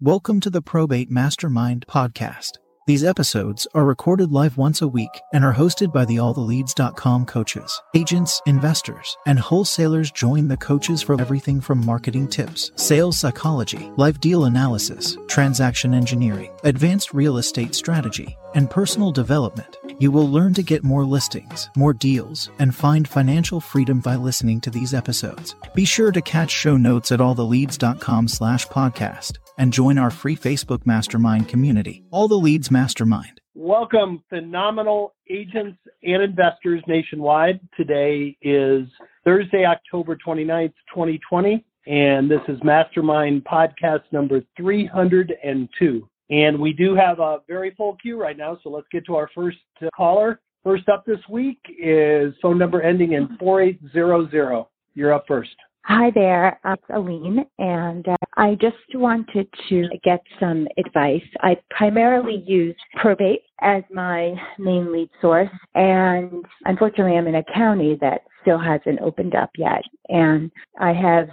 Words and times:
Welcome 0.00 0.38
to 0.42 0.50
the 0.50 0.62
Probate 0.62 1.10
Mastermind 1.10 1.84
podcast. 1.88 2.58
These 2.88 3.04
episodes 3.04 3.66
are 3.74 3.84
recorded 3.84 4.32
live 4.32 4.56
once 4.56 4.80
a 4.80 4.88
week 4.88 5.20
and 5.34 5.44
are 5.44 5.52
hosted 5.52 5.92
by 5.92 6.06
the 6.06 6.16
alltheleads.com 6.16 7.26
coaches. 7.26 7.82
Agents, 7.94 8.40
investors, 8.46 9.14
and 9.26 9.38
wholesalers 9.38 10.10
join 10.10 10.48
the 10.48 10.56
coaches 10.56 11.02
for 11.02 11.20
everything 11.20 11.60
from 11.60 11.84
marketing 11.84 12.28
tips, 12.28 12.72
sales 12.76 13.18
psychology, 13.18 13.92
live 13.98 14.20
deal 14.20 14.46
analysis, 14.46 15.18
transaction 15.28 15.92
engineering, 15.92 16.50
advanced 16.64 17.12
real 17.12 17.36
estate 17.36 17.74
strategy, 17.74 18.38
and 18.54 18.70
personal 18.70 19.12
development. 19.12 19.76
You 19.98 20.10
will 20.10 20.30
learn 20.30 20.54
to 20.54 20.62
get 20.62 20.82
more 20.82 21.04
listings, 21.04 21.68
more 21.76 21.92
deals, 21.92 22.48
and 22.58 22.74
find 22.74 23.06
financial 23.06 23.60
freedom 23.60 24.00
by 24.00 24.16
listening 24.16 24.62
to 24.62 24.70
these 24.70 24.94
episodes. 24.94 25.54
Be 25.74 25.84
sure 25.84 26.10
to 26.10 26.22
catch 26.22 26.50
show 26.50 26.78
notes 26.78 27.12
at 27.12 27.20
alltheleads.com 27.20 28.28
slash 28.28 28.66
podcast 28.68 29.36
and 29.58 29.72
join 29.72 29.98
our 29.98 30.10
free 30.10 30.36
Facebook 30.36 30.86
mastermind 30.86 31.48
community, 31.48 32.04
All 32.10 32.28
the 32.28 32.36
Leads 32.36 32.70
Mastermind. 32.78 33.40
Welcome, 33.56 34.22
phenomenal 34.28 35.16
agents 35.28 35.78
and 36.04 36.22
investors 36.22 36.80
nationwide. 36.86 37.58
Today 37.76 38.36
is 38.40 38.86
Thursday, 39.24 39.64
October 39.64 40.16
29th, 40.24 40.72
2020, 40.94 41.64
and 41.88 42.30
this 42.30 42.40
is 42.46 42.56
Mastermind 42.62 43.44
podcast 43.44 44.02
number 44.12 44.42
302. 44.56 46.08
And 46.30 46.60
we 46.60 46.72
do 46.72 46.94
have 46.94 47.18
a 47.18 47.38
very 47.48 47.74
full 47.76 47.96
queue 48.00 48.16
right 48.16 48.36
now, 48.36 48.56
so 48.62 48.70
let's 48.70 48.86
get 48.92 49.04
to 49.06 49.16
our 49.16 49.28
first 49.34 49.58
caller. 49.96 50.38
First 50.62 50.88
up 50.88 51.04
this 51.04 51.18
week 51.28 51.58
is 51.80 52.32
phone 52.40 52.58
number 52.58 52.80
ending 52.80 53.14
in 53.14 53.36
4800. 53.40 54.66
You're 54.94 55.12
up 55.12 55.24
first. 55.26 55.56
Hi 55.90 56.10
there, 56.14 56.60
it's 56.66 56.82
Aline, 56.90 57.46
and 57.58 58.06
uh, 58.06 58.16
I 58.36 58.56
just 58.60 58.76
wanted 58.92 59.48
to 59.70 59.88
get 60.04 60.20
some 60.38 60.68
advice. 60.76 61.22
I 61.40 61.56
primarily 61.70 62.44
use 62.46 62.76
probate 62.96 63.40
as 63.62 63.84
my 63.90 64.34
main 64.58 64.92
lead 64.92 65.08
source, 65.22 65.48
and 65.74 66.44
unfortunately, 66.66 67.16
I'm 67.16 67.26
in 67.26 67.36
a 67.36 67.54
county 67.54 67.96
that 68.02 68.20
still 68.42 68.58
hasn't 68.58 69.00
opened 69.00 69.34
up 69.34 69.48
yet. 69.56 69.80
And 70.10 70.50
I 70.78 70.92
have 70.92 71.30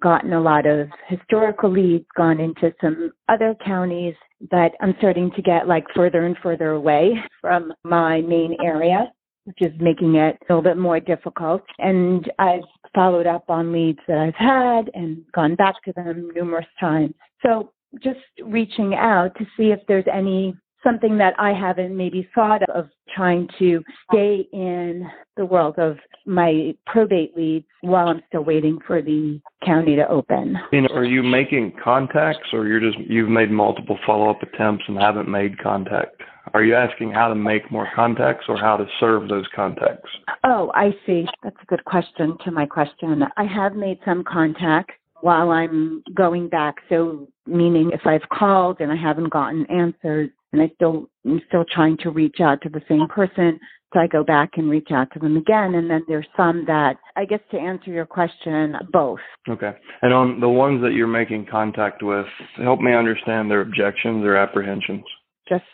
gotten 0.00 0.32
a 0.32 0.40
lot 0.40 0.64
of 0.64 0.88
historical 1.08 1.70
leads, 1.70 2.06
gone 2.16 2.40
into 2.40 2.72
some 2.80 3.12
other 3.28 3.54
counties, 3.62 4.14
but 4.50 4.72
I'm 4.80 4.94
starting 4.96 5.30
to 5.32 5.42
get 5.42 5.68
like 5.68 5.84
further 5.94 6.24
and 6.24 6.36
further 6.42 6.70
away 6.70 7.12
from 7.42 7.74
my 7.84 8.22
main 8.22 8.56
area 8.64 9.12
which 9.48 9.62
is 9.62 9.80
making 9.80 10.16
it 10.16 10.36
a 10.36 10.52
little 10.52 10.62
bit 10.62 10.76
more 10.76 11.00
difficult. 11.00 11.62
And 11.78 12.30
I've 12.38 12.60
followed 12.94 13.26
up 13.26 13.48
on 13.48 13.72
leads 13.72 13.98
that 14.06 14.18
I've 14.18 14.34
had 14.34 14.90
and 14.92 15.24
gone 15.34 15.54
back 15.54 15.82
to 15.84 15.92
them 15.94 16.30
numerous 16.34 16.66
times. 16.78 17.14
So 17.42 17.72
just 18.02 18.20
reaching 18.44 18.94
out 18.94 19.34
to 19.38 19.46
see 19.56 19.70
if 19.70 19.80
there's 19.88 20.04
any 20.12 20.54
something 20.84 21.18
that 21.18 21.34
I 21.38 21.52
haven't 21.52 21.96
maybe 21.96 22.28
thought 22.34 22.62
of 22.70 22.88
trying 23.14 23.48
to 23.58 23.82
stay 24.08 24.46
in 24.52 25.08
the 25.36 25.44
world 25.44 25.76
of 25.78 25.96
my 26.24 26.74
probate 26.86 27.36
leads 27.36 27.66
while 27.80 28.08
I'm 28.08 28.22
still 28.28 28.44
waiting 28.44 28.78
for 28.86 29.02
the 29.02 29.40
county 29.64 29.96
to 29.96 30.06
open. 30.08 30.56
are 30.92 31.04
you 31.04 31.22
making 31.22 31.72
contacts 31.82 32.48
or 32.52 32.66
you're 32.66 32.80
just 32.80 32.98
you've 32.98 33.30
made 33.30 33.50
multiple 33.50 33.98
follow-up 34.06 34.42
attempts 34.42 34.84
and 34.86 34.98
haven't 34.98 35.28
made 35.28 35.58
contact? 35.58 36.22
Are 36.54 36.62
you 36.62 36.74
asking 36.74 37.12
how 37.12 37.28
to 37.28 37.34
make 37.34 37.70
more 37.70 37.88
contacts 37.94 38.46
or 38.48 38.56
how 38.56 38.76
to 38.76 38.86
serve 39.00 39.28
those 39.28 39.46
contacts? 39.54 40.08
Oh, 40.44 40.70
I 40.74 40.90
see. 41.06 41.26
That's 41.42 41.56
a 41.62 41.66
good 41.66 41.84
question 41.84 42.36
to 42.44 42.50
my 42.50 42.66
question. 42.66 43.22
I 43.36 43.44
have 43.44 43.74
made 43.74 43.98
some 44.04 44.24
contacts 44.24 44.94
while 45.20 45.50
I'm 45.50 46.02
going 46.14 46.48
back. 46.48 46.76
So 46.88 47.28
meaning 47.46 47.90
if 47.92 48.06
I've 48.06 48.28
called 48.32 48.80
and 48.80 48.92
I 48.92 48.96
haven't 48.96 49.30
gotten 49.30 49.66
answers 49.66 50.30
and 50.52 50.62
I 50.62 50.70
still 50.76 51.08
I'm 51.26 51.40
still 51.48 51.64
trying 51.74 51.96
to 51.98 52.10
reach 52.10 52.36
out 52.40 52.62
to 52.62 52.68
the 52.68 52.80
same 52.88 53.06
person, 53.08 53.60
so 53.92 54.00
I 54.00 54.06
go 54.06 54.22
back 54.22 54.52
and 54.56 54.70
reach 54.70 54.88
out 54.90 55.08
to 55.12 55.18
them 55.18 55.36
again. 55.36 55.74
And 55.74 55.90
then 55.90 56.02
there's 56.08 56.26
some 56.36 56.64
that 56.66 56.96
I 57.16 57.24
guess 57.24 57.40
to 57.50 57.58
answer 57.58 57.90
your 57.90 58.06
question, 58.06 58.74
both. 58.92 59.20
Okay. 59.48 59.72
And 60.02 60.12
on 60.12 60.40
the 60.40 60.48
ones 60.48 60.82
that 60.82 60.92
you're 60.92 61.06
making 61.06 61.46
contact 61.50 62.02
with, 62.02 62.26
help 62.56 62.80
me 62.80 62.94
understand 62.94 63.50
their 63.50 63.60
objections 63.60 64.24
or 64.24 64.36
apprehensions. 64.36 65.04
Just 65.48 65.64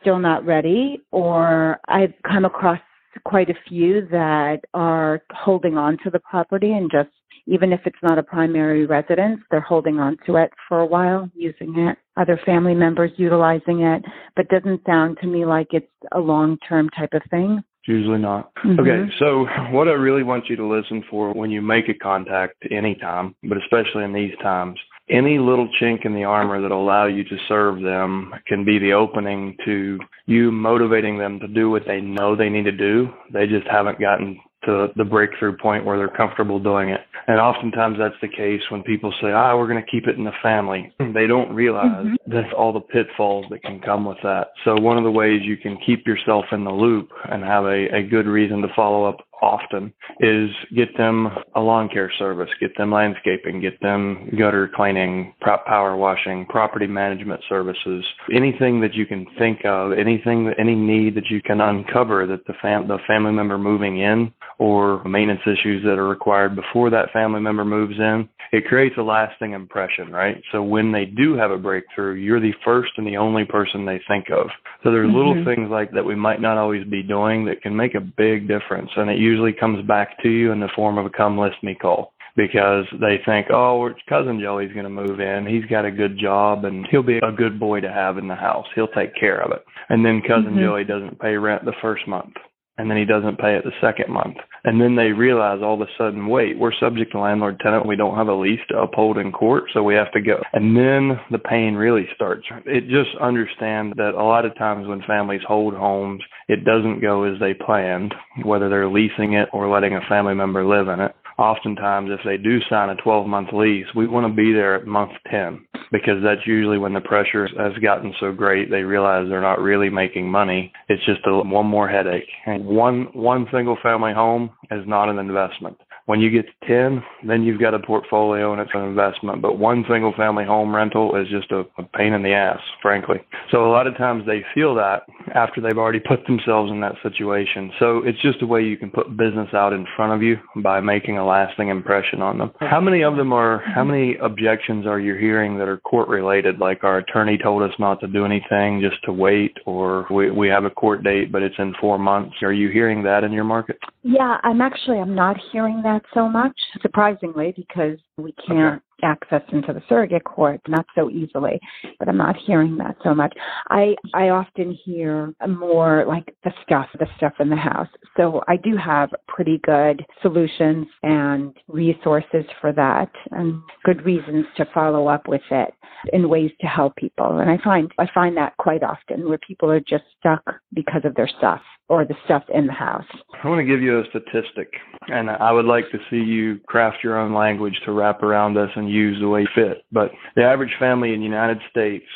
still 0.00 0.18
not 0.18 0.44
ready, 0.44 1.00
or 1.10 1.78
I've 1.88 2.14
come 2.26 2.44
across 2.44 2.80
quite 3.24 3.50
a 3.50 3.54
few 3.68 4.06
that 4.10 4.60
are 4.74 5.22
holding 5.30 5.78
on 5.78 5.98
to 6.04 6.10
the 6.10 6.18
property 6.18 6.72
and 6.72 6.90
just 6.90 7.10
even 7.46 7.72
if 7.72 7.80
it's 7.84 7.98
not 8.02 8.18
a 8.18 8.22
primary 8.22 8.86
residence, 8.86 9.40
they're 9.50 9.60
holding 9.60 10.00
on 10.00 10.16
to 10.26 10.36
it 10.36 10.50
for 10.68 10.80
a 10.80 10.86
while, 10.86 11.28
using 11.34 11.78
it. 11.78 11.98
Other 12.16 12.40
family 12.46 12.74
members 12.74 13.10
utilizing 13.16 13.82
it, 13.82 14.02
but 14.34 14.48
doesn't 14.48 14.80
sound 14.86 15.18
to 15.20 15.26
me 15.26 15.44
like 15.44 15.68
it's 15.72 15.86
a 16.12 16.18
long 16.18 16.56
term 16.66 16.88
type 16.90 17.12
of 17.12 17.22
thing. 17.30 17.62
Usually 17.86 18.18
not. 18.18 18.54
Mm-hmm. 18.64 18.80
Okay, 18.80 19.12
so 19.18 19.46
what 19.72 19.88
I 19.88 19.92
really 19.92 20.22
want 20.22 20.46
you 20.48 20.56
to 20.56 20.66
listen 20.66 21.04
for 21.10 21.34
when 21.34 21.50
you 21.50 21.60
make 21.60 21.88
a 21.88 21.94
contact 21.94 22.54
anytime, 22.70 23.34
but 23.42 23.58
especially 23.58 24.04
in 24.04 24.14
these 24.14 24.34
times, 24.42 24.78
any 25.08 25.38
little 25.38 25.68
chink 25.80 26.04
in 26.04 26.14
the 26.14 26.24
armor 26.24 26.60
that 26.60 26.70
allow 26.70 27.06
you 27.06 27.24
to 27.24 27.36
serve 27.48 27.82
them 27.82 28.32
can 28.46 28.64
be 28.64 28.78
the 28.78 28.92
opening 28.92 29.56
to 29.64 29.98
you 30.26 30.50
motivating 30.50 31.18
them 31.18 31.38
to 31.40 31.48
do 31.48 31.70
what 31.70 31.82
they 31.86 32.00
know 32.00 32.34
they 32.34 32.48
need 32.48 32.64
to 32.64 32.72
do. 32.72 33.08
They 33.32 33.46
just 33.46 33.66
haven't 33.66 34.00
gotten 34.00 34.40
to 34.64 34.88
the 34.96 35.04
breakthrough 35.04 35.56
point 35.56 35.84
where 35.84 35.98
they're 35.98 36.08
comfortable 36.08 36.58
doing 36.58 36.88
it. 36.88 37.00
And 37.26 37.38
oftentimes 37.38 37.98
that's 37.98 38.14
the 38.20 38.28
case 38.28 38.60
when 38.70 38.82
people 38.82 39.12
say, 39.20 39.30
ah, 39.30 39.56
we're 39.56 39.68
going 39.68 39.82
to 39.82 39.90
keep 39.90 40.06
it 40.06 40.16
in 40.16 40.24
the 40.24 40.32
family. 40.42 40.92
They 41.14 41.28
don't 41.28 41.54
realize 41.54 41.86
mm-hmm. 41.86 42.14
that's 42.26 42.52
all 42.56 42.72
the 42.72 42.80
pitfalls 42.80 43.46
that 43.50 43.62
can 43.62 43.78
come 43.78 44.04
with 44.04 44.16
that. 44.24 44.48
So 44.64 44.74
one 44.74 44.98
of 44.98 45.04
the 45.04 45.10
ways 45.10 45.42
you 45.44 45.56
can 45.56 45.78
keep 45.86 46.06
yourself 46.06 46.46
in 46.50 46.64
the 46.64 46.72
loop 46.72 47.10
and 47.30 47.44
have 47.44 47.64
a, 47.64 47.94
a 47.94 48.02
good 48.02 48.26
reason 48.26 48.60
to 48.62 48.68
follow 48.74 49.04
up 49.04 49.18
often 49.44 49.92
is 50.20 50.50
get 50.74 50.96
them 50.96 51.28
a 51.54 51.60
lawn 51.60 51.88
care 51.88 52.10
service, 52.18 52.48
get 52.60 52.76
them 52.78 52.90
landscaping, 52.90 53.60
get 53.60 53.80
them 53.82 54.30
gutter 54.38 54.70
cleaning, 54.74 55.34
prop 55.40 55.66
power 55.66 55.96
washing, 55.96 56.46
property 56.46 56.86
management 56.86 57.40
services, 57.48 58.04
anything 58.32 58.80
that 58.80 58.94
you 58.94 59.04
can 59.04 59.26
think 59.38 59.60
of, 59.64 59.92
anything 59.92 60.52
any 60.58 60.74
need 60.74 61.14
that 61.14 61.28
you 61.28 61.42
can 61.42 61.60
uncover 61.60 62.26
that 62.26 62.46
the 62.46 62.54
fam 62.62 62.88
the 62.88 62.98
family 63.06 63.32
member 63.32 63.58
moving 63.58 63.98
in 63.98 64.32
or 64.58 65.02
maintenance 65.04 65.40
issues 65.46 65.82
that 65.84 65.98
are 65.98 66.08
required 66.08 66.54
before 66.54 66.88
that 66.88 67.10
family 67.12 67.40
member 67.40 67.64
moves 67.64 67.98
in, 67.98 68.28
it 68.52 68.66
creates 68.66 68.94
a 68.98 69.02
lasting 69.02 69.52
impression, 69.52 70.12
right? 70.12 70.40
So 70.52 70.62
when 70.62 70.92
they 70.92 71.06
do 71.06 71.34
have 71.34 71.50
a 71.50 71.58
breakthrough, 71.58 72.14
you're 72.14 72.40
the 72.40 72.54
first 72.64 72.92
and 72.96 73.06
the 73.06 73.16
only 73.16 73.44
person 73.44 73.84
they 73.84 74.00
think 74.06 74.26
of. 74.30 74.46
So 74.84 74.92
there's 74.92 75.08
mm-hmm. 75.08 75.16
little 75.16 75.44
things 75.44 75.70
like 75.70 75.90
that 75.92 76.04
we 76.04 76.14
might 76.14 76.40
not 76.40 76.56
always 76.56 76.84
be 76.86 77.02
doing 77.02 77.44
that 77.46 77.62
can 77.62 77.74
make 77.74 77.96
a 77.96 78.00
big 78.00 78.46
difference. 78.46 78.90
And 78.96 79.10
it 79.10 79.18
usually 79.18 79.33
comes 79.52 79.86
back 79.86 80.22
to 80.22 80.28
you 80.28 80.52
in 80.52 80.60
the 80.60 80.68
form 80.74 80.98
of 80.98 81.06
a 81.06 81.10
come 81.10 81.38
list 81.38 81.56
me 81.62 81.74
call 81.74 82.12
because 82.36 82.84
they 83.00 83.20
think, 83.24 83.46
oh, 83.50 83.90
cousin 84.08 84.40
Joey's 84.40 84.72
going 84.72 84.84
to 84.84 84.90
move 84.90 85.20
in. 85.20 85.46
He's 85.46 85.64
got 85.66 85.84
a 85.84 85.90
good 85.90 86.18
job 86.18 86.64
and 86.64 86.86
he'll 86.90 87.02
be 87.02 87.18
a 87.18 87.32
good 87.32 87.60
boy 87.60 87.80
to 87.80 87.92
have 87.92 88.18
in 88.18 88.28
the 88.28 88.34
house. 88.34 88.66
He'll 88.74 88.88
take 88.88 89.14
care 89.14 89.40
of 89.40 89.52
it. 89.52 89.64
And 89.88 90.04
then 90.04 90.20
cousin 90.20 90.52
mm-hmm. 90.52 90.60
Joey 90.60 90.84
doesn't 90.84 91.20
pay 91.20 91.36
rent 91.36 91.64
the 91.64 91.74
first 91.80 92.08
month 92.08 92.34
and 92.78 92.90
then 92.90 92.96
he 92.98 93.04
doesn't 93.04 93.38
pay 93.38 93.54
it 93.56 93.64
the 93.64 93.72
second 93.80 94.12
month. 94.12 94.36
And 94.64 94.80
then 94.80 94.96
they 94.96 95.12
realize 95.12 95.60
all 95.62 95.74
of 95.74 95.80
a 95.80 95.90
sudden, 95.98 96.26
wait, 96.26 96.58
we're 96.58 96.72
subject 96.80 97.12
to 97.12 97.20
landlord 97.20 97.60
tenant. 97.60 97.86
We 97.86 97.96
don't 97.96 98.16
have 98.16 98.28
a 98.28 98.34
lease 98.34 98.60
to 98.70 98.78
uphold 98.78 99.18
in 99.18 99.30
court, 99.30 99.64
so 99.72 99.82
we 99.82 99.94
have 99.94 100.10
to 100.12 100.20
go. 100.20 100.42
And 100.52 100.76
then 100.76 101.20
the 101.30 101.38
pain 101.38 101.74
really 101.74 102.08
starts. 102.14 102.46
It 102.66 102.88
just 102.88 103.16
understand 103.20 103.94
that 103.96 104.14
a 104.14 104.24
lot 104.24 104.44
of 104.44 104.56
times 104.56 104.88
when 104.88 105.02
families 105.02 105.42
hold 105.46 105.74
homes, 105.74 106.22
it 106.48 106.64
doesn't 106.64 107.00
go 107.00 107.24
as 107.24 107.38
they 107.40 107.54
planned, 107.54 108.14
whether 108.42 108.68
they're 108.68 108.90
leasing 108.90 109.34
it 109.34 109.48
or 109.52 109.68
letting 109.68 109.94
a 109.94 110.08
family 110.08 110.34
member 110.34 110.64
live 110.64 110.88
in 110.88 111.00
it 111.00 111.14
oftentimes 111.38 112.10
if 112.10 112.20
they 112.24 112.36
do 112.36 112.60
sign 112.68 112.90
a 112.90 112.96
12 112.96 113.26
month 113.26 113.48
lease, 113.52 113.86
we 113.94 114.06
want 114.06 114.26
to 114.26 114.34
be 114.34 114.52
there 114.52 114.74
at 114.74 114.86
month 114.86 115.12
10 115.30 115.64
because 115.92 116.22
that's 116.22 116.46
usually 116.46 116.78
when 116.78 116.94
the 116.94 117.00
pressure 117.00 117.48
has 117.58 117.72
gotten 117.82 118.12
so 118.18 118.32
great 118.32 118.70
they 118.70 118.82
realize 118.82 119.28
they're 119.28 119.40
not 119.40 119.60
really 119.60 119.90
making 119.90 120.30
money. 120.30 120.72
It's 120.88 121.04
just 121.04 121.20
a, 121.26 121.36
one 121.36 121.66
more 121.66 121.88
headache. 121.88 122.28
And 122.46 122.64
one 122.64 123.08
one 123.12 123.46
single 123.52 123.76
family 123.82 124.12
home 124.12 124.50
is 124.70 124.86
not 124.86 125.08
an 125.08 125.18
investment. 125.18 125.76
When 126.06 126.20
you 126.20 126.30
get 126.30 126.46
to 126.46 126.68
10, 126.68 127.02
then 127.26 127.42
you've 127.44 127.60
got 127.60 127.72
a 127.72 127.78
portfolio 127.78 128.52
and 128.52 128.60
it's 128.60 128.70
an 128.74 128.84
investment. 128.84 129.40
But 129.40 129.58
one 129.58 129.84
single 129.88 130.12
family 130.16 130.44
home 130.44 130.74
rental 130.74 131.16
is 131.16 131.28
just 131.28 131.50
a, 131.50 131.60
a 131.78 131.82
pain 131.94 132.12
in 132.12 132.22
the 132.22 132.34
ass, 132.34 132.60
frankly. 132.82 133.18
So 133.50 133.66
a 133.66 133.72
lot 133.72 133.86
of 133.86 133.96
times 133.96 134.24
they 134.26 134.44
feel 134.54 134.74
that 134.74 135.04
after 135.34 135.62
they've 135.62 135.78
already 135.78 136.00
put 136.00 136.26
themselves 136.26 136.70
in 136.70 136.80
that 136.80 136.96
situation. 137.02 137.72
So 137.78 138.02
it's 138.04 138.20
just 138.20 138.42
a 138.42 138.46
way 138.46 138.62
you 138.62 138.76
can 138.76 138.90
put 138.90 139.16
business 139.16 139.48
out 139.54 139.72
in 139.72 139.86
front 139.96 140.12
of 140.12 140.22
you 140.22 140.36
by 140.62 140.80
making 140.80 141.16
a 141.16 141.24
lasting 141.24 141.68
impression 141.68 142.20
on 142.20 142.36
them. 142.36 142.52
How 142.60 142.80
many 142.80 143.02
of 143.02 143.16
them 143.16 143.32
are, 143.32 143.62
how 143.74 143.84
many 143.84 144.16
objections 144.16 144.86
are 144.86 145.00
you 145.00 145.14
hearing 145.14 145.56
that 145.58 145.68
are 145.68 145.78
court 145.78 146.08
related? 146.08 146.58
Like 146.58 146.84
our 146.84 146.98
attorney 146.98 147.38
told 147.38 147.62
us 147.62 147.72
not 147.78 148.00
to 148.00 148.08
do 148.08 148.26
anything, 148.26 148.82
just 148.82 149.02
to 149.04 149.12
wait, 149.12 149.56
or 149.64 150.06
we, 150.10 150.30
we 150.30 150.48
have 150.48 150.64
a 150.64 150.70
court 150.70 151.02
date, 151.02 151.32
but 151.32 151.42
it's 151.42 151.54
in 151.58 151.74
four 151.80 151.98
months. 151.98 152.36
Are 152.42 152.52
you 152.52 152.68
hearing 152.68 153.02
that 153.04 153.24
in 153.24 153.32
your 153.32 153.44
market? 153.44 153.78
Yeah, 154.02 154.36
I'm 154.42 154.60
actually, 154.60 154.98
I'm 154.98 155.14
not 155.14 155.36
hearing 155.50 155.80
that 155.82 155.93
so 156.12 156.28
much, 156.28 156.58
surprisingly, 156.80 157.52
because 157.56 157.98
we 158.16 158.32
can't 158.46 158.82
access 159.02 159.42
into 159.52 159.72
the 159.72 159.82
surrogate 159.88 160.24
court, 160.24 160.60
not 160.68 160.86
so 160.94 161.10
easily, 161.10 161.60
but 161.98 162.08
I'm 162.08 162.16
not 162.16 162.36
hearing 162.36 162.76
that 162.78 162.96
so 163.02 163.14
much. 163.14 163.32
I 163.68 163.94
I 164.12 164.28
often 164.28 164.76
hear 164.84 165.34
more 165.48 166.04
like 166.06 166.34
the 166.44 166.52
stuff, 166.64 166.88
the 166.98 167.06
stuff 167.16 167.34
in 167.40 167.50
the 167.50 167.56
house. 167.56 167.88
So 168.16 168.42
I 168.48 168.56
do 168.56 168.76
have 168.76 169.10
pretty 169.28 169.60
good 169.64 170.04
solutions 170.22 170.86
and 171.02 171.56
resources 171.68 172.44
for 172.60 172.72
that 172.72 173.10
and 173.30 173.60
good 173.84 174.04
reasons 174.04 174.46
to 174.56 174.66
follow 174.72 175.08
up 175.08 175.28
with 175.28 175.42
it 175.50 175.74
in 176.12 176.28
ways 176.28 176.50
to 176.60 176.66
help 176.66 176.96
people. 176.96 177.38
And 177.38 177.50
I 177.50 177.58
find 177.62 177.90
I 177.98 178.06
find 178.14 178.36
that 178.36 178.56
quite 178.58 178.82
often 178.82 179.28
where 179.28 179.38
people 179.46 179.70
are 179.70 179.80
just 179.80 180.04
stuck 180.18 180.42
because 180.74 181.02
of 181.04 181.14
their 181.14 181.28
stuff 181.28 181.60
or 181.88 182.04
the 182.04 182.14
stuff 182.24 182.42
in 182.52 182.66
the 182.66 182.72
house. 182.72 183.04
I 183.42 183.48
want 183.48 183.60
to 183.60 183.64
give 183.64 183.82
you 183.82 184.00
a 184.00 184.04
statistic, 184.08 184.72
and 185.08 185.30
I 185.30 185.52
would 185.52 185.66
like 185.66 185.90
to 185.92 185.98
see 186.10 186.16
you 186.16 186.58
craft 186.66 186.98
your 187.04 187.18
own 187.18 187.34
language 187.34 187.78
to 187.84 187.92
wrap 187.92 188.22
around 188.22 188.54
this 188.54 188.70
and 188.74 188.90
use 188.94 189.18
the 189.20 189.28
way 189.28 189.42
you 189.42 189.48
fit. 189.54 189.84
But 189.92 190.10
the 190.36 190.44
average 190.44 190.74
family 190.78 191.12
in 191.12 191.20
the 191.20 191.26
United 191.26 191.58
States 191.70 192.06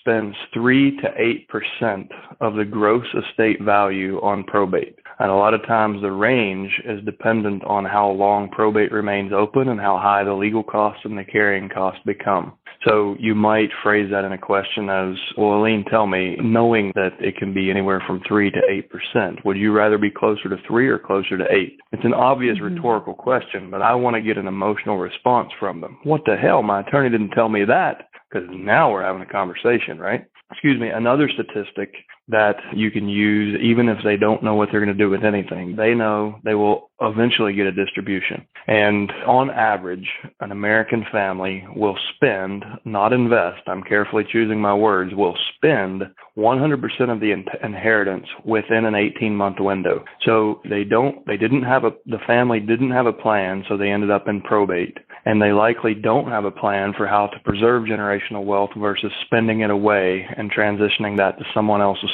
spends 0.00 0.34
3 0.52 0.98
to 0.98 1.46
8% 1.92 2.08
of 2.40 2.54
the 2.54 2.64
gross 2.64 3.06
estate 3.14 3.62
value 3.62 4.20
on 4.20 4.44
probate. 4.44 4.96
And 5.18 5.30
a 5.30 5.34
lot 5.34 5.54
of 5.54 5.64
times 5.66 6.02
the 6.02 6.10
range 6.10 6.70
is 6.84 7.04
dependent 7.04 7.62
on 7.64 7.84
how 7.84 8.10
long 8.10 8.48
probate 8.48 8.90
remains 8.90 9.32
open 9.32 9.68
and 9.68 9.78
how 9.78 9.98
high 9.98 10.24
the 10.24 10.32
legal 10.32 10.64
costs 10.64 11.02
and 11.04 11.16
the 11.16 11.24
carrying 11.24 11.68
costs 11.68 12.00
become. 12.04 12.54
So 12.86 13.14
you 13.18 13.34
might 13.34 13.68
phrase 13.82 14.10
that 14.10 14.24
in 14.24 14.32
a 14.32 14.38
question 14.38 14.88
as, 14.88 15.14
well, 15.36 15.58
Aline, 15.58 15.84
tell 15.88 16.06
me, 16.06 16.36
knowing 16.40 16.90
that 16.96 17.12
it 17.20 17.36
can 17.36 17.54
be 17.54 17.70
anywhere 17.70 18.02
from 18.06 18.20
3 18.26 18.50
to 18.50 18.82
8%, 19.16 19.44
would 19.44 19.56
you 19.56 19.72
rather 19.72 19.98
be 19.98 20.10
closer 20.10 20.48
to 20.48 20.56
3 20.66 20.88
or 20.88 20.98
closer 20.98 21.38
to 21.38 21.44
8? 21.44 21.78
It's 21.92 22.04
an 22.04 22.14
obvious 22.14 22.56
mm-hmm. 22.56 22.74
rhetorical 22.74 23.14
question, 23.14 23.70
but 23.70 23.82
I 23.82 23.94
want 23.94 24.16
to 24.16 24.22
get 24.22 24.36
an 24.36 24.48
emotional 24.48 24.98
response 24.98 25.50
from 25.60 25.80
them. 25.80 25.98
What 26.12 26.26
the 26.26 26.36
hell? 26.36 26.62
My 26.62 26.80
attorney 26.80 27.08
didn't 27.08 27.30
tell 27.30 27.48
me 27.48 27.64
that 27.64 28.10
because 28.30 28.46
now 28.52 28.92
we're 28.92 29.02
having 29.02 29.22
a 29.22 29.26
conversation, 29.26 29.98
right? 29.98 30.26
Excuse 30.50 30.78
me. 30.78 30.88
Another 30.90 31.26
statistic 31.26 31.94
that 32.28 32.56
you 32.74 32.90
can 32.90 33.08
use 33.08 33.58
even 33.60 33.88
if 33.88 33.98
they 34.04 34.16
don't 34.16 34.42
know 34.42 34.54
what 34.54 34.68
they're 34.70 34.84
going 34.84 34.96
to 34.96 35.04
do 35.04 35.10
with 35.10 35.24
anything. 35.24 35.76
They 35.76 35.94
know 35.94 36.38
they 36.44 36.54
will 36.54 36.90
eventually 37.00 37.52
get 37.52 37.66
a 37.66 37.72
distribution. 37.72 38.46
And 38.66 39.10
on 39.26 39.50
average, 39.50 40.08
an 40.40 40.52
American 40.52 41.04
family 41.10 41.66
will 41.74 41.98
spend, 42.14 42.64
not 42.84 43.12
invest, 43.12 43.62
I'm 43.66 43.82
carefully 43.82 44.24
choosing 44.30 44.60
my 44.60 44.74
words, 44.74 45.12
will 45.14 45.36
spend 45.56 46.04
100% 46.38 47.12
of 47.12 47.20
the 47.20 47.32
in- 47.32 47.44
inheritance 47.62 48.26
within 48.44 48.84
an 48.84 48.94
18 48.94 49.34
month 49.34 49.56
window. 49.58 50.04
So 50.24 50.60
they 50.68 50.84
don't, 50.84 51.26
they 51.26 51.36
didn't 51.36 51.64
have 51.64 51.84
a, 51.84 51.90
the 52.06 52.20
family 52.26 52.60
didn't 52.60 52.92
have 52.92 53.06
a 53.06 53.12
plan, 53.12 53.64
so 53.68 53.76
they 53.76 53.90
ended 53.90 54.10
up 54.10 54.28
in 54.28 54.40
probate. 54.40 54.96
And 55.24 55.40
they 55.40 55.52
likely 55.52 55.94
don't 55.94 56.28
have 56.28 56.44
a 56.44 56.50
plan 56.50 56.94
for 56.96 57.06
how 57.06 57.28
to 57.28 57.38
preserve 57.40 57.84
generational 57.84 58.44
wealth 58.44 58.70
versus 58.76 59.12
spending 59.24 59.60
it 59.60 59.70
away 59.70 60.26
and 60.36 60.52
transitioning 60.52 61.16
that 61.16 61.38
to 61.38 61.44
someone 61.54 61.80
else's 61.80 62.10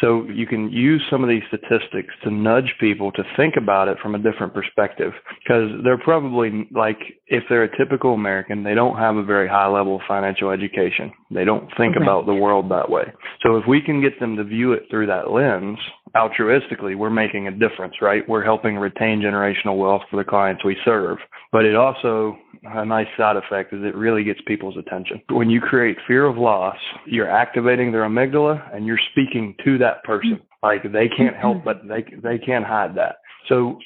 So 0.00 0.24
you 0.28 0.46
can 0.46 0.70
use 0.70 1.02
some 1.10 1.22
of 1.22 1.28
these 1.28 1.42
statistics 1.48 2.14
to 2.24 2.30
nudge 2.30 2.74
people 2.80 3.12
to 3.12 3.22
think 3.36 3.56
about 3.56 3.88
it 3.88 3.98
from 3.98 4.14
a 4.14 4.18
different 4.18 4.54
perspective 4.54 5.12
because 5.42 5.70
they're 5.84 5.98
probably 5.98 6.68
like, 6.70 6.98
if 7.26 7.44
they're 7.48 7.64
a 7.64 7.76
typical 7.76 8.14
American, 8.14 8.62
they 8.62 8.74
don't 8.74 8.96
have 8.96 9.16
a 9.16 9.24
very 9.24 9.48
high 9.48 9.68
level 9.68 9.96
of 9.96 10.02
financial 10.06 10.50
education. 10.50 11.12
They 11.32 11.44
don't 11.44 11.68
think 11.76 11.94
right. 11.94 12.02
about 12.02 12.26
the 12.26 12.34
world 12.34 12.70
that 12.70 12.90
way. 12.90 13.04
So 13.42 13.56
if 13.56 13.64
we 13.66 13.80
can 13.80 14.00
get 14.00 14.18
them 14.18 14.36
to 14.36 14.44
view 14.44 14.72
it 14.72 14.84
through 14.90 15.06
that 15.06 15.30
lens, 15.30 15.78
altruistically, 16.16 16.96
we're 16.96 17.10
making 17.10 17.46
a 17.46 17.52
difference, 17.52 17.94
right? 18.02 18.28
We're 18.28 18.44
helping 18.44 18.76
retain 18.76 19.20
generational 19.20 19.78
wealth 19.78 20.02
for 20.10 20.16
the 20.16 20.28
clients 20.28 20.64
we 20.64 20.76
serve. 20.84 21.18
But 21.52 21.64
it 21.64 21.76
also, 21.76 22.36
a 22.64 22.84
nice 22.84 23.06
side 23.16 23.36
effect 23.36 23.72
is 23.72 23.80
it 23.84 23.94
really 23.94 24.24
gets 24.24 24.40
people's 24.46 24.76
attention. 24.76 25.22
When 25.30 25.50
you 25.50 25.60
create 25.60 25.96
fear 26.06 26.26
of 26.26 26.36
loss, 26.36 26.76
you're 27.06 27.30
activating 27.30 27.92
their 27.92 28.02
amygdala 28.02 28.74
and 28.74 28.86
you're 28.86 29.00
speaking 29.12 29.54
to 29.64 29.78
that 29.78 30.02
person. 30.04 30.40
Like 30.62 30.82
they 30.82 31.08
can't 31.08 31.36
help 31.36 31.58
mm-hmm. 31.58 31.64
but 31.64 31.88
they 31.88 32.04
they 32.22 32.38
can't 32.38 32.66
hide 32.66 32.94
that. 32.96 33.16
So 33.48 33.78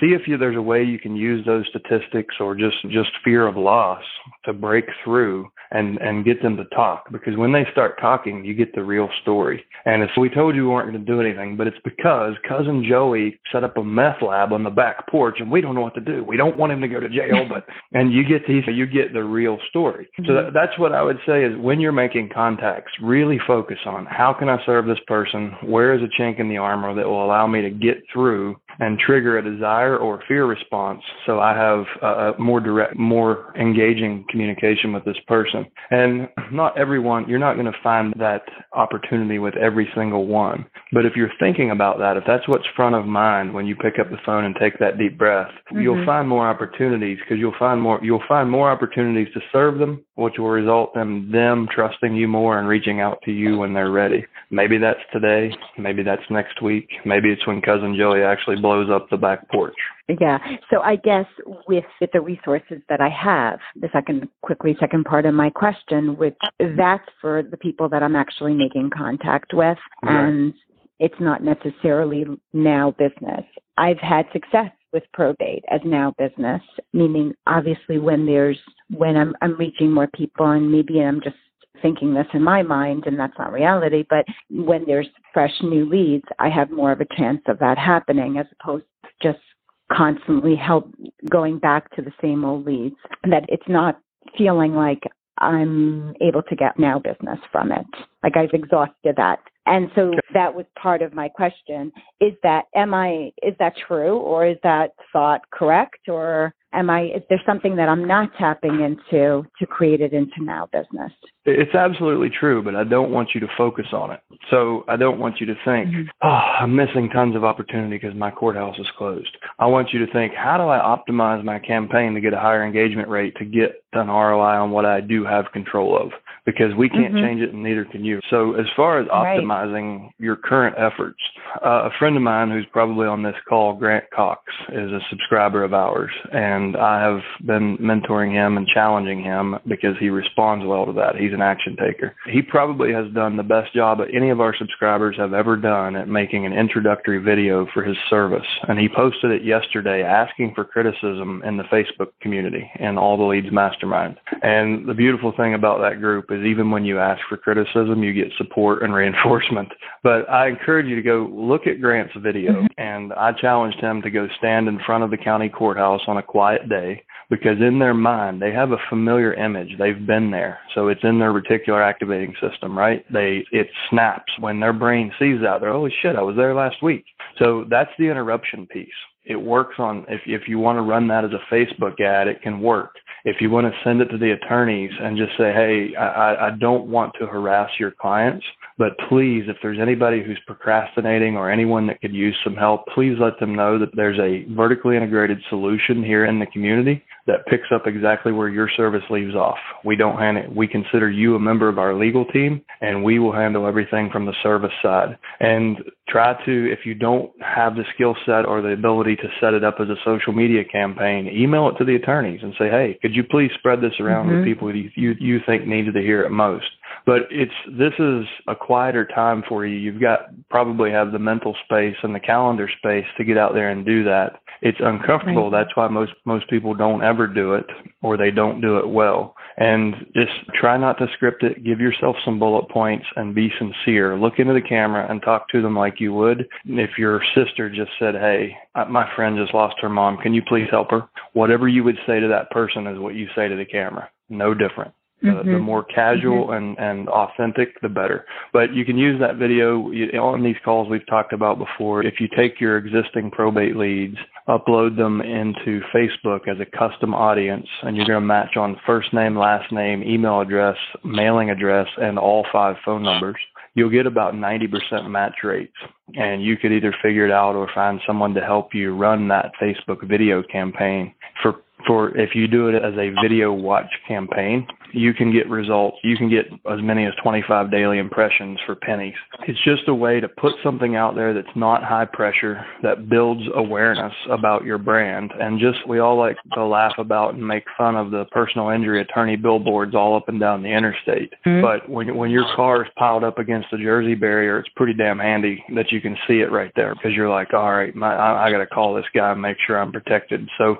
see 0.00 0.08
if 0.08 0.28
you, 0.28 0.36
there's 0.36 0.56
a 0.56 0.62
way 0.62 0.84
you 0.84 0.98
can 0.98 1.16
use 1.16 1.44
those 1.44 1.66
statistics 1.68 2.36
or 2.38 2.54
just 2.54 2.76
just 2.90 3.10
fear 3.24 3.46
of 3.46 3.56
loss 3.56 4.02
to 4.44 4.52
break 4.52 4.84
through 5.04 5.48
and 5.70 5.98
and 5.98 6.24
get 6.24 6.42
them 6.42 6.56
to 6.56 6.64
talk 6.66 7.10
because 7.10 7.36
when 7.36 7.52
they 7.52 7.64
start 7.72 7.98
talking 8.00 8.44
you 8.44 8.54
get 8.54 8.74
the 8.74 8.82
real 8.82 9.08
story. 9.22 9.64
And 9.84 10.02
if 10.02 10.10
we 10.18 10.28
told 10.28 10.54
you 10.54 10.64
we 10.64 10.68
weren't 10.68 10.90
going 10.90 11.04
to 11.04 11.12
do 11.12 11.20
anything 11.20 11.56
but 11.56 11.66
it's 11.66 11.78
because 11.84 12.34
cousin 12.48 12.84
joey 12.88 13.40
set 13.52 13.64
up 13.64 13.76
a 13.76 13.84
meth 13.84 14.22
lab 14.22 14.52
on 14.52 14.64
the 14.64 14.70
back 14.70 15.08
porch 15.08 15.36
and 15.40 15.50
we 15.50 15.60
don't 15.60 15.74
know 15.74 15.80
what 15.80 15.94
to 15.94 16.00
do. 16.00 16.24
We 16.24 16.36
don't 16.36 16.56
want 16.56 16.72
him 16.72 16.80
to 16.80 16.88
go 16.88 17.00
to 17.00 17.08
jail 17.08 17.46
but 17.48 17.66
and 17.92 18.12
you 18.12 18.24
get 18.24 18.46
these 18.46 18.64
you 18.66 18.86
get 18.86 19.12
the 19.12 19.24
real 19.24 19.58
story. 19.68 20.08
Mm-hmm. 20.18 20.26
so 20.26 20.34
that, 20.34 20.52
that's 20.54 20.78
what 20.78 20.92
i 20.92 21.02
would 21.02 21.18
say 21.26 21.44
is 21.44 21.56
when 21.58 21.80
you're 21.80 21.92
making 21.92 22.30
contacts 22.32 22.92
really 23.02 23.38
focus 23.46 23.78
on 23.86 24.06
how 24.06 24.32
can 24.32 24.48
i 24.48 24.64
serve 24.66 24.86
this 24.86 24.98
person? 25.06 25.54
Where 25.62 25.94
is 25.94 26.02
a 26.02 26.20
chink 26.20 26.38
in 26.38 26.48
the 26.48 26.58
armor 26.58 26.94
that 26.94 27.06
will 27.06 27.24
allow 27.24 27.46
me 27.46 27.62
to 27.62 27.70
get 27.70 28.02
through 28.12 28.56
and 28.78 28.98
trigger 28.98 29.38
a 29.38 29.42
desire 29.42 29.96
or 29.96 30.22
fear 30.28 30.46
response 30.46 31.02
so 31.26 31.40
I 31.40 31.56
have 31.56 31.84
a 32.02 32.38
more 32.38 32.60
direct, 32.60 32.96
more 32.96 33.52
engaging 33.58 34.24
communication 34.28 34.92
with 34.92 35.04
this 35.04 35.16
person. 35.26 35.66
And 35.90 36.28
not 36.52 36.78
everyone, 36.78 37.28
you're 37.28 37.38
not 37.38 37.54
going 37.54 37.66
to 37.66 37.78
find 37.82 38.14
that 38.18 38.42
opportunity 38.72 39.38
with 39.38 39.56
every 39.56 39.90
single 39.94 40.26
one. 40.26 40.66
But 40.92 41.06
if 41.06 41.14
you're 41.16 41.30
thinking 41.38 41.70
about 41.70 41.98
that, 41.98 42.16
if 42.16 42.24
that's 42.26 42.46
what's 42.48 42.66
front 42.74 42.94
of 42.94 43.06
mind 43.06 43.52
when 43.52 43.66
you 43.66 43.76
pick 43.76 43.98
up 43.98 44.10
the 44.10 44.18
phone 44.24 44.44
and 44.44 44.56
take 44.60 44.78
that 44.78 44.98
deep 44.98 45.18
breath, 45.18 45.50
mm-hmm. 45.70 45.80
you'll 45.80 46.04
find 46.04 46.28
more 46.28 46.48
opportunities 46.48 47.18
because 47.20 47.38
you'll 47.38 47.54
find 47.58 47.80
more, 47.80 48.00
you'll 48.02 48.22
find 48.28 48.50
more 48.50 48.70
opportunities 48.70 49.32
to 49.34 49.40
serve 49.52 49.78
them, 49.78 50.04
which 50.14 50.34
will 50.38 50.48
result 50.48 50.96
in 50.96 51.30
them 51.30 51.68
trusting 51.72 52.14
you 52.14 52.28
more 52.28 52.58
and 52.58 52.68
reaching 52.68 53.00
out 53.00 53.18
to 53.24 53.32
you 53.32 53.58
when 53.58 53.72
they're 53.72 53.90
ready. 53.90 54.24
Maybe 54.50 54.78
that's 54.78 55.00
today. 55.12 55.54
Maybe 55.78 56.02
that's 56.02 56.22
next 56.30 56.60
week. 56.62 56.88
Maybe 57.04 57.30
it's 57.30 57.46
when 57.46 57.60
cousin 57.60 57.96
Joey 57.96 58.22
actually 58.22 58.56
blows 58.60 58.90
up 58.90 59.08
the 59.10 59.16
back 59.16 59.48
porch. 59.50 59.74
Yeah. 60.08 60.38
So 60.70 60.80
I 60.80 60.96
guess 60.96 61.26
with, 61.68 61.84
with 62.00 62.10
the 62.12 62.20
resources 62.20 62.80
that 62.88 63.00
I 63.00 63.08
have, 63.08 63.58
the 63.80 63.88
second, 63.92 64.28
quickly, 64.42 64.76
second 64.80 65.04
part 65.04 65.26
of 65.26 65.34
my 65.34 65.50
question, 65.50 66.16
which 66.16 66.36
that's 66.76 67.08
for 67.20 67.42
the 67.42 67.56
people 67.56 67.88
that 67.88 68.02
I'm 68.02 68.16
actually 68.16 68.54
making 68.54 68.90
contact 68.96 69.52
with. 69.52 69.78
Right. 70.02 70.24
And 70.24 70.54
it's 70.98 71.20
not 71.20 71.42
necessarily 71.42 72.26
now 72.52 72.92
business. 72.98 73.44
I've 73.78 73.98
had 73.98 74.26
success 74.32 74.70
with 74.92 75.04
probate 75.12 75.64
as 75.70 75.80
now 75.84 76.14
business, 76.18 76.60
meaning 76.92 77.32
obviously 77.46 77.98
when 77.98 78.26
there's, 78.26 78.58
when 78.90 79.16
I'm, 79.16 79.34
I'm 79.40 79.56
reaching 79.56 79.92
more 79.92 80.08
people 80.08 80.50
and 80.50 80.70
maybe 80.70 81.00
I'm 81.00 81.20
just 81.22 81.36
thinking 81.82 82.14
this 82.14 82.26
in 82.32 82.42
my 82.42 82.62
mind 82.62 83.04
and 83.06 83.18
that's 83.18 83.38
not 83.38 83.52
reality, 83.52 84.04
but 84.08 84.24
when 84.50 84.84
there's 84.86 85.08
fresh 85.32 85.52
new 85.62 85.88
leads, 85.88 86.24
I 86.38 86.48
have 86.48 86.70
more 86.70 86.92
of 86.92 87.00
a 87.00 87.16
chance 87.16 87.40
of 87.46 87.58
that 87.58 87.78
happening 87.78 88.38
as 88.38 88.46
opposed 88.60 88.84
to 89.04 89.10
just 89.22 89.44
constantly 89.92 90.56
help 90.56 90.92
going 91.28 91.58
back 91.58 91.94
to 91.96 92.02
the 92.02 92.12
same 92.20 92.44
old 92.44 92.64
leads. 92.64 92.96
That 93.24 93.44
it's 93.48 93.68
not 93.68 94.00
feeling 94.36 94.74
like 94.74 95.02
I'm 95.38 96.14
able 96.20 96.42
to 96.42 96.56
get 96.56 96.78
now 96.78 96.98
business 96.98 97.38
from 97.50 97.72
it. 97.72 97.86
Like 98.22 98.36
I've 98.36 98.52
exhausted 98.52 99.16
that. 99.16 99.40
And 99.66 99.90
so 99.94 100.12
that 100.34 100.54
was 100.54 100.66
part 100.80 101.02
of 101.02 101.14
my 101.14 101.28
question. 101.28 101.92
Is 102.20 102.32
that 102.42 102.64
am 102.74 102.94
I 102.94 103.30
is 103.42 103.54
that 103.58 103.74
true 103.86 104.18
or 104.18 104.46
is 104.46 104.56
that 104.62 104.92
thought 105.12 105.42
correct 105.50 106.08
or 106.08 106.54
am 106.72 106.90
I 106.90 107.04
is 107.04 107.22
there 107.28 107.40
something 107.46 107.76
that 107.76 107.88
I'm 107.88 108.06
not 108.06 108.30
tapping 108.38 108.80
into 108.80 109.46
to 109.58 109.66
create 109.66 110.00
it 110.00 110.12
into 110.12 110.42
now 110.42 110.68
business? 110.72 111.12
It's 111.46 111.74
absolutely 111.74 112.28
true, 112.28 112.62
but 112.62 112.76
I 112.76 112.84
don't 112.84 113.10
want 113.10 113.30
you 113.34 113.40
to 113.40 113.48
focus 113.56 113.86
on 113.92 114.10
it. 114.10 114.20
So 114.50 114.84
I 114.88 114.96
don't 114.96 115.18
want 115.18 115.40
you 115.40 115.46
to 115.46 115.54
think, 115.64 115.88
mm-hmm. 115.88 116.02
oh, 116.22 116.28
I'm 116.28 116.76
missing 116.76 117.08
tons 117.08 117.34
of 117.34 117.44
opportunity 117.44 117.96
because 117.96 118.14
my 118.14 118.30
courthouse 118.30 118.78
is 118.78 118.86
closed. 118.98 119.36
I 119.58 119.66
want 119.66 119.92
you 119.92 120.04
to 120.04 120.12
think, 120.12 120.34
how 120.34 120.58
do 120.58 120.64
I 120.64 120.78
optimize 120.78 121.42
my 121.42 121.58
campaign 121.58 122.12
to 122.14 122.20
get 122.20 122.34
a 122.34 122.38
higher 122.38 122.64
engagement 122.64 123.08
rate 123.08 123.34
to 123.38 123.46
get 123.46 123.82
an 123.94 124.08
ROI 124.08 124.60
on 124.60 124.70
what 124.70 124.84
I 124.84 125.00
do 125.00 125.24
have 125.24 125.46
control 125.52 125.96
of? 125.96 126.10
Because 126.44 126.74
we 126.76 126.88
can't 126.88 127.14
mm-hmm. 127.14 127.24
change 127.24 127.40
it 127.40 127.54
and 127.54 127.62
neither 127.62 127.86
can 127.86 128.04
you. 128.04 128.20
So 128.28 128.54
as 128.54 128.66
far 128.76 129.00
as 129.00 129.08
optimizing 129.08 130.02
right. 130.02 130.12
your 130.18 130.36
current 130.36 130.76
efforts, 130.78 131.18
uh, 131.64 131.88
a 131.88 131.90
friend 131.98 132.16
of 132.16 132.22
mine 132.22 132.50
who's 132.50 132.66
probably 132.72 133.06
on 133.06 133.22
this 133.22 133.36
call, 133.48 133.74
Grant 133.74 134.04
Cox, 134.14 134.42
is 134.70 134.90
a 134.90 135.00
subscriber 135.08 135.64
of 135.64 135.72
ours. 135.72 136.10
And 136.32 136.59
I 136.76 137.00
have 137.00 137.20
been 137.46 137.76
mentoring 137.78 138.32
him 138.32 138.56
and 138.56 138.66
challenging 138.66 139.22
him 139.22 139.56
because 139.68 139.96
he 140.00 140.10
responds 140.10 140.66
well 140.66 140.86
to 140.86 140.92
that. 140.94 141.16
He's 141.16 141.32
an 141.32 141.42
action 141.42 141.76
taker. 141.76 142.14
He 142.26 142.42
probably 142.42 142.92
has 142.92 143.06
done 143.12 143.36
the 143.36 143.42
best 143.42 143.72
job 143.74 143.98
that 143.98 144.08
any 144.12 144.30
of 144.30 144.40
of 144.40 144.46
our 144.46 144.56
subscribers 144.56 145.16
have 145.18 145.34
ever 145.34 145.56
done 145.56 145.94
at 145.94 146.08
making 146.08 146.46
an 146.46 146.52
introductory 146.54 147.18
video 147.18 147.66
for 147.74 147.84
his 147.84 147.96
service. 148.08 148.46
And 148.66 148.78
he 148.78 148.88
posted 148.88 149.30
it 149.30 149.44
yesterday 149.44 150.02
asking 150.02 150.54
for 150.54 150.64
criticism 150.64 151.42
in 151.44 151.58
the 151.58 151.64
Facebook 151.64 152.08
community 152.22 152.68
and 152.76 152.98
all 152.98 153.18
the 153.18 153.24
leads 153.24 153.52
mastermind. 153.52 154.16
And 154.42 154.88
the 154.88 154.94
beautiful 154.94 155.32
thing 155.36 155.52
about 155.52 155.80
that 155.82 156.00
group 156.00 156.30
is 156.30 156.40
even 156.44 156.70
when 156.70 156.86
you 156.86 156.98
ask 156.98 157.20
for 157.28 157.36
criticism, 157.36 158.02
you 158.02 158.14
get 158.14 158.32
support 158.38 158.82
and 158.82 158.94
reinforcement. 159.00 159.68
But 160.02 160.28
I 160.30 160.48
encourage 160.48 160.86
you 160.86 160.96
to 160.96 161.02
go 161.02 161.28
look 161.30 161.66
at 161.66 161.80
Grant's 161.80 162.14
video. 162.16 162.52
Mm-hmm. 162.52 162.66
And 162.78 163.12
I 163.12 163.32
challenged 163.32 163.78
him 163.80 164.00
to 164.02 164.10
go 164.10 164.26
stand 164.38 164.68
in 164.68 164.80
front 164.86 165.04
of 165.04 165.10
the 165.10 165.18
county 165.18 165.50
courthouse 165.50 166.00
on 166.06 166.16
a 166.16 166.22
quiet 166.22 166.49
day 166.68 167.02
because 167.30 167.58
in 167.60 167.78
their 167.78 167.94
mind 167.94 168.42
they 168.42 168.52
have 168.52 168.72
a 168.72 168.78
familiar 168.88 169.32
image. 169.34 169.70
They've 169.78 170.06
been 170.06 170.30
there. 170.30 170.58
So 170.74 170.88
it's 170.88 171.04
in 171.04 171.18
their 171.18 171.32
reticular 171.32 171.82
activating 171.84 172.34
system 172.40 172.76
right? 172.76 173.04
They 173.12 173.44
it 173.52 173.68
snaps 173.88 174.32
when 174.38 174.60
their 174.60 174.72
brain 174.72 175.12
sees 175.18 175.40
that 175.42 175.60
they're 175.60 175.72
holy 175.72 175.92
shit 176.02 176.16
i 176.16 176.22
was 176.22 176.36
there 176.36 176.54
last 176.54 176.82
week. 176.82 177.04
So 177.38 177.64
that's 177.70 177.90
the 177.98 178.04
interruption 178.04 178.66
piece. 178.66 178.88
It 179.24 179.36
works 179.36 179.76
on 179.78 180.04
if 180.08 180.20
if 180.26 180.48
you 180.48 180.58
want 180.58 180.76
to 180.76 180.82
run 180.82 181.08
that 181.08 181.24
as 181.24 181.30
a 181.32 181.54
facebook 181.54 182.00
ad 182.00 182.28
it 182.28 182.42
can 182.42 182.60
work. 182.60 182.94
If 183.24 183.36
you 183.40 183.50
want 183.50 183.66
to 183.66 183.80
send 183.84 184.00
it 184.00 184.06
to 184.06 184.18
the 184.18 184.32
attorneys 184.32 184.92
and 185.00 185.16
just 185.16 185.32
say 185.32 185.52
hey 185.52 185.94
i 185.96 186.48
i 186.48 186.50
don't 186.50 186.86
want 186.86 187.12
to 187.20 187.26
harass 187.26 187.70
your 187.78 187.92
clients 187.92 188.44
but 188.80 188.96
please, 189.10 189.44
if 189.46 189.58
there's 189.60 189.78
anybody 189.78 190.22
who's 190.24 190.40
procrastinating 190.46 191.36
or 191.36 191.50
anyone 191.50 191.86
that 191.86 192.00
could 192.00 192.14
use 192.14 192.34
some 192.42 192.54
help, 192.56 192.86
please 192.94 193.14
let 193.20 193.38
them 193.38 193.54
know 193.54 193.78
that 193.78 193.94
there's 193.94 194.18
a 194.18 194.50
vertically 194.54 194.96
integrated 194.96 195.38
solution 195.50 196.02
here 196.02 196.24
in 196.24 196.38
the 196.38 196.46
community 196.46 197.04
that 197.26 197.44
picks 197.46 197.68
up 197.74 197.86
exactly 197.86 198.32
where 198.32 198.48
your 198.48 198.70
service 198.70 199.02
leaves 199.10 199.34
off. 199.34 199.58
We 199.84 199.96
don't 199.96 200.18
hand 200.18 200.38
it, 200.38 200.56
we 200.56 200.66
consider 200.66 201.10
you 201.10 201.34
a 201.34 201.38
member 201.38 201.68
of 201.68 201.78
our 201.78 201.94
legal 201.94 202.24
team 202.24 202.62
and 202.80 203.04
we 203.04 203.18
will 203.18 203.34
handle 203.34 203.66
everything 203.66 204.08
from 204.10 204.24
the 204.24 204.32
service 204.42 204.72
side. 204.82 205.18
And 205.40 205.76
try 206.08 206.42
to, 206.46 206.72
if 206.72 206.86
you 206.86 206.94
don't 206.94 207.30
have 207.42 207.76
the 207.76 207.84
skill 207.94 208.16
set 208.24 208.46
or 208.46 208.62
the 208.62 208.72
ability 208.72 209.16
to 209.16 209.28
set 209.42 209.52
it 209.52 209.62
up 209.62 209.76
as 209.78 209.90
a 209.90 209.96
social 210.06 210.32
media 210.32 210.64
campaign, 210.64 211.28
email 211.28 211.68
it 211.68 211.76
to 211.76 211.84
the 211.84 211.96
attorneys 211.96 212.40
and 212.42 212.54
say, 212.58 212.70
hey, 212.70 212.98
could 213.02 213.14
you 213.14 213.24
please 213.24 213.50
spread 213.58 213.82
this 213.82 214.00
around 214.00 214.28
mm-hmm. 214.28 214.38
to 214.38 214.44
people 214.44 214.74
you, 214.74 214.90
you, 214.96 215.14
you 215.20 215.38
think 215.44 215.66
need 215.66 215.92
to 215.92 216.00
hear 216.00 216.22
it 216.22 216.30
most? 216.30 216.64
But 217.06 217.22
it's 217.30 217.52
this 217.78 217.92
is 217.98 218.24
a 218.48 218.54
quieter 218.54 219.06
time 219.06 219.42
for 219.48 219.66
you. 219.66 219.76
You've 219.76 220.00
got 220.00 220.30
probably 220.48 220.90
have 220.90 221.12
the 221.12 221.18
mental 221.18 221.56
space 221.64 221.96
and 222.02 222.14
the 222.14 222.20
calendar 222.20 222.68
space 222.78 223.06
to 223.16 223.24
get 223.24 223.38
out 223.38 223.54
there 223.54 223.70
and 223.70 223.84
do 223.84 224.04
that. 224.04 224.40
It's 224.62 224.78
uncomfortable. 224.80 225.50
Right. 225.50 225.62
That's 225.62 225.76
why 225.76 225.88
most 225.88 226.12
most 226.24 226.48
people 226.50 226.74
don't 226.74 227.02
ever 227.02 227.26
do 227.26 227.54
it 227.54 227.66
or 228.02 228.16
they 228.16 228.30
don't 228.30 228.60
do 228.60 228.78
it 228.78 228.88
well. 228.88 229.34
And 229.56 229.94
just 230.14 230.32
try 230.54 230.76
not 230.76 230.98
to 230.98 231.08
script 231.14 231.42
it. 231.42 231.64
Give 231.64 231.80
yourself 231.80 232.16
some 232.24 232.38
bullet 232.38 232.68
points 232.68 233.06
and 233.16 233.34
be 233.34 233.52
sincere. 233.58 234.16
Look 234.18 234.38
into 234.38 234.54
the 234.54 234.60
camera 234.60 235.06
and 235.10 235.20
talk 235.22 235.48
to 235.50 235.62
them 235.62 235.76
like 235.76 236.00
you 236.00 236.12
would 236.14 236.46
if 236.66 236.98
your 236.98 237.22
sister 237.34 237.68
just 237.70 237.90
said, 237.98 238.14
"Hey, 238.14 238.56
my 238.88 239.08
friend 239.14 239.36
just 239.36 239.54
lost 239.54 239.76
her 239.80 239.88
mom. 239.88 240.18
Can 240.18 240.34
you 240.34 240.42
please 240.42 240.68
help 240.70 240.90
her?" 240.90 241.08
Whatever 241.32 241.68
you 241.68 241.84
would 241.84 241.98
say 242.06 242.20
to 242.20 242.28
that 242.28 242.50
person 242.50 242.86
is 242.86 242.98
what 242.98 243.14
you 243.14 243.28
say 243.34 243.48
to 243.48 243.56
the 243.56 243.64
camera. 243.64 244.08
No 244.28 244.54
different. 244.54 244.92
Mm-hmm. 245.22 245.52
The, 245.52 245.58
more 245.58 245.84
casual 245.84 246.46
mm-hmm. 246.46 246.78
and, 246.78 246.78
and 246.78 247.08
authentic, 247.08 247.80
the 247.82 247.88
better. 247.90 248.24
But 248.54 248.72
you 248.74 248.86
can 248.86 248.96
use 248.96 249.20
that 249.20 249.36
video 249.36 249.82
on 250.18 250.42
these 250.42 250.56
calls 250.64 250.88
we've 250.88 251.06
talked 251.06 251.34
about 251.34 251.58
before. 251.58 252.02
If 252.02 252.20
you 252.20 252.28
take 252.34 252.60
your 252.60 252.78
existing 252.78 253.30
probate 253.30 253.76
leads, 253.76 254.16
upload 254.48 254.96
them 254.96 255.20
into 255.20 255.82
Facebook 255.94 256.48
as 256.48 256.56
a 256.58 256.64
custom 256.64 257.14
audience, 257.14 257.66
and 257.82 257.96
you're 257.96 258.06
going 258.06 258.20
to 258.20 258.26
match 258.26 258.56
on 258.56 258.80
first 258.86 259.12
name, 259.12 259.36
last 259.36 259.70
name, 259.70 260.02
email 260.02 260.40
address, 260.40 260.76
mailing 261.04 261.50
address, 261.50 261.86
and 261.98 262.18
all 262.18 262.46
five 262.50 262.76
phone 262.84 263.02
numbers 263.02 263.36
you'll 263.74 263.90
get 263.90 264.06
about 264.06 264.34
90% 264.34 265.08
match 265.08 265.36
rates. 265.44 265.76
And 266.14 266.42
you 266.42 266.56
could 266.56 266.72
either 266.72 266.94
figure 267.02 267.24
it 267.24 267.32
out 267.32 267.54
or 267.54 267.68
find 267.74 268.00
someone 268.06 268.34
to 268.34 268.40
help 268.40 268.74
you 268.74 268.96
run 268.96 269.28
that 269.28 269.52
Facebook 269.60 270.06
video 270.08 270.42
campaign. 270.42 271.14
For 271.42 271.54
for 271.86 272.16
if 272.16 272.34
you 272.34 272.46
do 272.46 272.68
it 272.68 272.74
as 272.74 272.94
a 272.94 273.12
video 273.22 273.52
watch 273.52 273.90
campaign, 274.06 274.66
you 274.92 275.14
can 275.14 275.32
get 275.32 275.48
results. 275.48 275.98
You 276.02 276.16
can 276.16 276.28
get 276.28 276.46
as 276.70 276.80
many 276.82 277.06
as 277.06 277.12
25 277.22 277.70
daily 277.70 277.98
impressions 277.98 278.58
for 278.66 278.74
pennies. 278.74 279.14
It's 279.46 279.62
just 279.64 279.88
a 279.88 279.94
way 279.94 280.20
to 280.20 280.28
put 280.28 280.54
something 280.62 280.96
out 280.96 281.14
there 281.14 281.32
that's 281.34 281.48
not 281.54 281.84
high 281.84 282.04
pressure, 282.04 282.64
that 282.82 283.08
builds 283.08 283.42
awareness 283.54 284.12
about 284.30 284.64
your 284.64 284.78
brand. 284.78 285.32
And 285.38 285.60
just, 285.60 285.86
we 285.88 285.98
all 285.98 286.18
like 286.18 286.36
to 286.54 286.64
laugh 286.64 286.94
about 286.98 287.34
and 287.34 287.46
make 287.46 287.64
fun 287.76 287.96
of 287.96 288.10
the 288.10 288.24
personal 288.32 288.70
injury 288.70 289.00
attorney 289.00 289.36
billboards 289.36 289.94
all 289.94 290.16
up 290.16 290.28
and 290.28 290.40
down 290.40 290.62
the 290.62 290.68
interstate. 290.68 291.32
Mm-hmm. 291.46 291.62
But 291.62 291.88
when, 291.88 292.16
when 292.16 292.30
your 292.30 292.46
car 292.54 292.84
is 292.84 292.90
piled 292.96 293.24
up 293.24 293.38
against 293.38 293.68
the 293.70 293.78
Jersey 293.78 294.14
barrier, 294.14 294.58
it's 294.58 294.68
pretty 294.76 294.94
damn 294.94 295.18
handy 295.18 295.64
that 295.74 295.92
you 295.92 296.00
can 296.00 296.16
see 296.26 296.40
it 296.40 296.50
right 296.50 296.72
there 296.76 296.94
because 296.94 297.12
you're 297.12 297.30
like, 297.30 297.52
all 297.54 297.72
right, 297.72 297.94
my, 297.94 298.14
I, 298.14 298.46
I 298.46 298.50
got 298.50 298.58
to 298.58 298.66
call 298.66 298.94
this 298.94 299.04
guy 299.14 299.32
and 299.32 299.42
make 299.42 299.56
sure 299.66 299.78
I'm 299.78 299.92
protected. 299.92 300.48
So, 300.58 300.78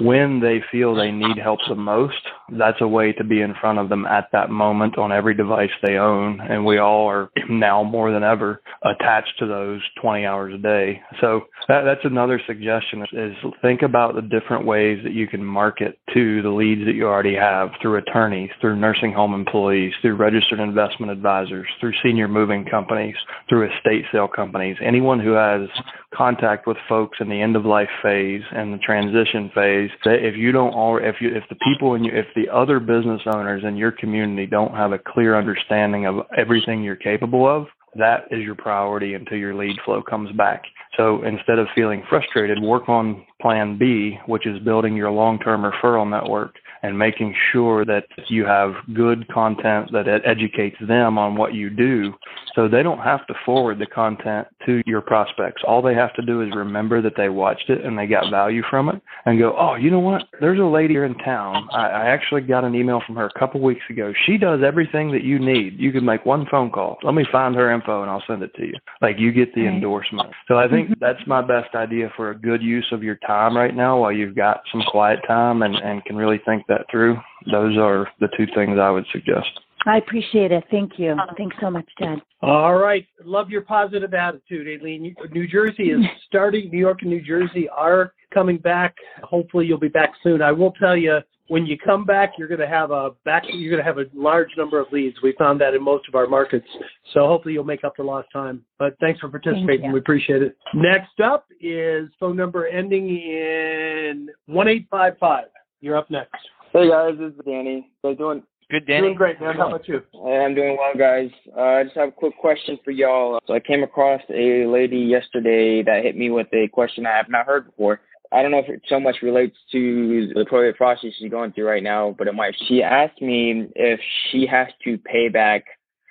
when 0.00 0.40
they 0.40 0.60
feel 0.70 0.94
they 0.94 1.10
need 1.10 1.38
help 1.38 1.60
the 1.68 1.74
most, 1.74 2.16
that's 2.58 2.80
a 2.80 2.88
way 2.88 3.12
to 3.12 3.24
be 3.24 3.40
in 3.40 3.54
front 3.60 3.78
of 3.78 3.88
them 3.88 4.06
at 4.06 4.28
that 4.32 4.50
moment 4.50 4.98
on 4.98 5.12
every 5.12 5.34
device 5.34 5.70
they 5.82 5.96
own. 5.96 6.40
And 6.40 6.64
we 6.64 6.78
all 6.78 7.08
are 7.08 7.30
now 7.48 7.82
more 7.82 8.12
than 8.12 8.22
ever 8.22 8.60
attached 8.84 9.38
to 9.38 9.46
those 9.46 9.80
20 10.00 10.26
hours 10.26 10.54
a 10.54 10.58
day. 10.58 11.00
So 11.20 11.42
that, 11.68 11.82
that's 11.82 12.04
another 12.04 12.40
suggestion 12.46 13.04
is 13.12 13.34
think 13.60 13.82
about 13.82 14.14
the 14.14 14.22
different 14.22 14.66
ways 14.66 15.00
that 15.04 15.12
you 15.12 15.26
can 15.26 15.44
market 15.44 15.98
to 16.14 16.42
the 16.42 16.50
leads 16.50 16.84
that 16.84 16.94
you 16.94 17.06
already 17.06 17.34
have 17.34 17.70
through 17.80 17.96
attorneys, 17.96 18.50
through 18.60 18.76
nursing 18.76 19.12
home 19.12 19.34
employees, 19.34 19.92
through 20.02 20.16
registered 20.16 20.60
investment 20.60 21.12
advisors, 21.12 21.66
through 21.80 21.92
senior 22.02 22.28
moving 22.28 22.64
companies, 22.64 23.16
through 23.48 23.70
estate 23.70 24.04
sale 24.12 24.28
companies, 24.28 24.76
anyone 24.82 25.20
who 25.20 25.32
has 25.32 25.68
contact 26.14 26.66
with 26.66 26.76
folks 26.88 27.18
in 27.20 27.28
the 27.28 27.40
end 27.40 27.56
of 27.56 27.64
life 27.64 27.88
phase 28.02 28.42
and 28.54 28.72
the 28.72 28.78
transition 28.78 29.50
phase. 29.54 29.90
that 30.04 30.24
If 30.24 30.36
you 30.36 30.52
don't, 30.52 30.74
if 31.04 31.16
you, 31.20 31.28
if 31.34 31.44
the 31.48 31.56
people 31.64 31.94
and 31.94 32.06
if 32.06 32.26
the 32.34 32.48
other 32.52 32.80
business 32.80 33.22
owners 33.26 33.62
in 33.64 33.76
your 33.76 33.92
community 33.92 34.46
don't 34.46 34.74
have 34.74 34.92
a 34.92 34.98
clear 34.98 35.36
understanding 35.36 36.06
of 36.06 36.26
everything 36.36 36.82
you're 36.82 36.96
capable 36.96 37.48
of, 37.48 37.66
that 37.94 38.24
is 38.30 38.40
your 38.42 38.54
priority 38.54 39.14
until 39.14 39.36
your 39.36 39.54
lead 39.54 39.76
flow 39.84 40.02
comes 40.02 40.34
back. 40.36 40.62
So 40.96 41.22
instead 41.24 41.58
of 41.58 41.66
feeling 41.74 42.02
frustrated, 42.08 42.60
work 42.62 42.88
on 42.88 43.24
plan 43.40 43.78
B, 43.78 44.18
which 44.26 44.46
is 44.46 44.58
building 44.60 44.96
your 44.96 45.10
long-term 45.10 45.62
referral 45.62 46.08
network 46.08 46.54
and 46.82 46.98
making 46.98 47.34
sure 47.52 47.84
that 47.84 48.04
you 48.28 48.44
have 48.44 48.72
good 48.94 49.26
content 49.28 49.90
that 49.92 50.08
educates 50.24 50.76
them 50.86 51.18
on 51.18 51.36
what 51.36 51.54
you 51.54 51.70
do 51.70 52.12
so 52.54 52.68
they 52.68 52.82
don't 52.82 52.98
have 52.98 53.26
to 53.26 53.34
forward 53.44 53.78
the 53.78 53.86
content 53.86 54.46
to 54.66 54.82
your 54.84 55.00
prospects. 55.00 55.62
All 55.66 55.80
they 55.80 55.94
have 55.94 56.14
to 56.14 56.22
do 56.22 56.42
is 56.42 56.50
remember 56.54 57.00
that 57.00 57.14
they 57.16 57.28
watched 57.28 57.70
it 57.70 57.84
and 57.84 57.98
they 57.98 58.06
got 58.06 58.30
value 58.30 58.62
from 58.68 58.88
it 58.88 59.00
and 59.24 59.38
go, 59.38 59.54
oh, 59.58 59.74
you 59.74 59.90
know 59.90 60.00
what? 60.00 60.24
There's 60.40 60.58
a 60.58 60.64
lady 60.64 60.94
here 60.94 61.04
in 61.04 61.14
town. 61.18 61.68
I, 61.72 61.88
I 61.88 62.06
actually 62.08 62.42
got 62.42 62.64
an 62.64 62.74
email 62.74 63.00
from 63.06 63.16
her 63.16 63.26
a 63.26 63.38
couple 63.38 63.60
weeks 63.60 63.82
ago. 63.88 64.12
She 64.26 64.36
does 64.36 64.60
everything 64.64 65.12
that 65.12 65.24
you 65.24 65.38
need. 65.38 65.78
You 65.78 65.92
can 65.92 66.04
make 66.04 66.26
one 66.26 66.46
phone 66.50 66.70
call. 66.70 66.98
Let 67.02 67.14
me 67.14 67.24
find 67.32 67.54
her 67.54 67.72
info 67.72 68.02
and 68.02 68.10
I'll 68.10 68.22
send 68.26 68.42
it 68.42 68.54
to 68.56 68.66
you. 68.66 68.74
Like 69.00 69.16
you 69.18 69.32
get 69.32 69.54
the 69.54 69.66
endorsement. 69.66 70.30
So 70.46 70.58
I 70.58 70.68
think 70.68 70.90
mm-hmm. 70.90 71.00
that's 71.00 71.26
my 71.26 71.40
best 71.40 71.74
idea 71.74 72.12
for 72.16 72.30
a 72.30 72.38
good 72.38 72.62
use 72.62 72.86
of 72.92 73.02
your 73.02 73.16
time 73.26 73.56
right 73.56 73.74
now 73.74 73.98
while 73.98 74.12
you've 74.12 74.36
got 74.36 74.62
some 74.70 74.82
quiet 74.90 75.20
time 75.26 75.62
and, 75.62 75.74
and 75.76 76.04
can 76.04 76.16
really 76.16 76.40
think 76.44 76.66
that 76.72 76.86
through. 76.90 77.16
Those 77.50 77.76
are 77.76 78.08
the 78.20 78.28
two 78.36 78.46
things 78.54 78.78
I 78.80 78.90
would 78.90 79.06
suggest. 79.12 79.50
I 79.86 79.98
appreciate 79.98 80.52
it. 80.52 80.64
Thank 80.70 80.98
you. 80.98 81.16
Thanks 81.36 81.56
so 81.60 81.70
much, 81.70 81.88
Ted. 81.98 82.20
All 82.40 82.76
right. 82.76 83.06
Love 83.24 83.50
your 83.50 83.62
positive 83.62 84.14
attitude, 84.14 84.68
Aileen. 84.68 85.14
New 85.32 85.48
Jersey 85.48 85.90
is 85.90 86.00
starting. 86.26 86.70
New 86.70 86.78
York 86.78 86.98
and 87.02 87.10
New 87.10 87.22
Jersey 87.22 87.68
are 87.68 88.12
coming 88.32 88.58
back. 88.58 88.94
Hopefully, 89.22 89.66
you'll 89.66 89.78
be 89.78 89.88
back 89.88 90.12
soon. 90.22 90.40
I 90.40 90.52
will 90.52 90.72
tell 90.72 90.96
you, 90.96 91.18
when 91.48 91.66
you 91.66 91.76
come 91.76 92.04
back, 92.04 92.34
you're 92.38 92.48
going 92.48 92.60
to 92.60 92.68
have 92.68 92.92
a 92.92 93.10
back. 93.24 93.42
You're 93.48 93.70
going 93.70 93.84
to 93.84 93.84
have 93.84 93.98
a 93.98 94.06
large 94.14 94.50
number 94.56 94.80
of 94.80 94.86
leads. 94.92 95.20
We 95.22 95.34
found 95.38 95.60
that 95.60 95.74
in 95.74 95.82
most 95.82 96.08
of 96.08 96.14
our 96.14 96.26
markets. 96.26 96.66
So 97.12 97.26
hopefully, 97.26 97.54
you'll 97.54 97.64
make 97.64 97.82
up 97.84 97.94
for 97.96 98.04
lost 98.04 98.28
time. 98.32 98.64
But 98.78 98.96
thanks 99.00 99.20
for 99.20 99.28
participating. 99.28 99.92
We 99.92 99.98
appreciate 99.98 100.42
it. 100.42 100.56
Next 100.74 101.18
up 101.20 101.46
is 101.60 102.08
phone 102.20 102.36
number 102.36 102.66
ending 102.68 103.08
in 103.08 104.28
one 104.46 104.68
eight 104.68 104.86
five 104.90 105.18
five. 105.18 105.46
You're 105.80 105.96
up 105.96 106.08
next. 106.10 106.36
Hey 106.72 106.88
guys, 106.88 107.18
this 107.18 107.34
is 107.34 107.40
Danny. 107.44 107.86
How 108.02 108.08
you 108.08 108.16
doing? 108.16 108.42
Good, 108.70 108.86
Danny. 108.86 109.02
Doing 109.02 109.14
great, 109.14 109.38
man. 109.38 109.56
How 109.56 109.68
about 109.68 109.86
you? 109.86 110.00
I'm 110.26 110.54
doing 110.54 110.78
well, 110.78 110.94
guys. 110.96 111.28
Uh, 111.54 111.60
I 111.60 111.84
just 111.84 111.94
have 111.96 112.08
a 112.08 112.12
quick 112.12 112.32
question 112.38 112.78
for 112.82 112.92
y'all. 112.92 113.40
So 113.46 113.52
I 113.52 113.60
came 113.60 113.82
across 113.82 114.22
a 114.30 114.64
lady 114.64 114.96
yesterday 114.96 115.82
that 115.82 116.02
hit 116.02 116.16
me 116.16 116.30
with 116.30 116.46
a 116.54 116.68
question 116.68 117.04
I 117.04 117.14
have 117.14 117.28
not 117.28 117.44
heard 117.44 117.66
before. 117.66 118.00
I 118.32 118.40
don't 118.40 118.52
know 118.52 118.60
if 118.60 118.70
it 118.70 118.80
so 118.88 118.98
much 118.98 119.16
relates 119.20 119.54
to 119.72 120.32
the 120.34 120.46
probate 120.46 120.78
process 120.78 121.10
she's 121.18 121.30
going 121.30 121.52
through 121.52 121.68
right 121.68 121.82
now, 121.82 122.14
but 122.16 122.26
it 122.26 122.32
might. 122.32 122.54
She 122.66 122.82
asked 122.82 123.20
me 123.20 123.66
if 123.74 124.00
she 124.30 124.46
has 124.46 124.68
to 124.84 124.96
pay 124.96 125.28
back 125.28 125.64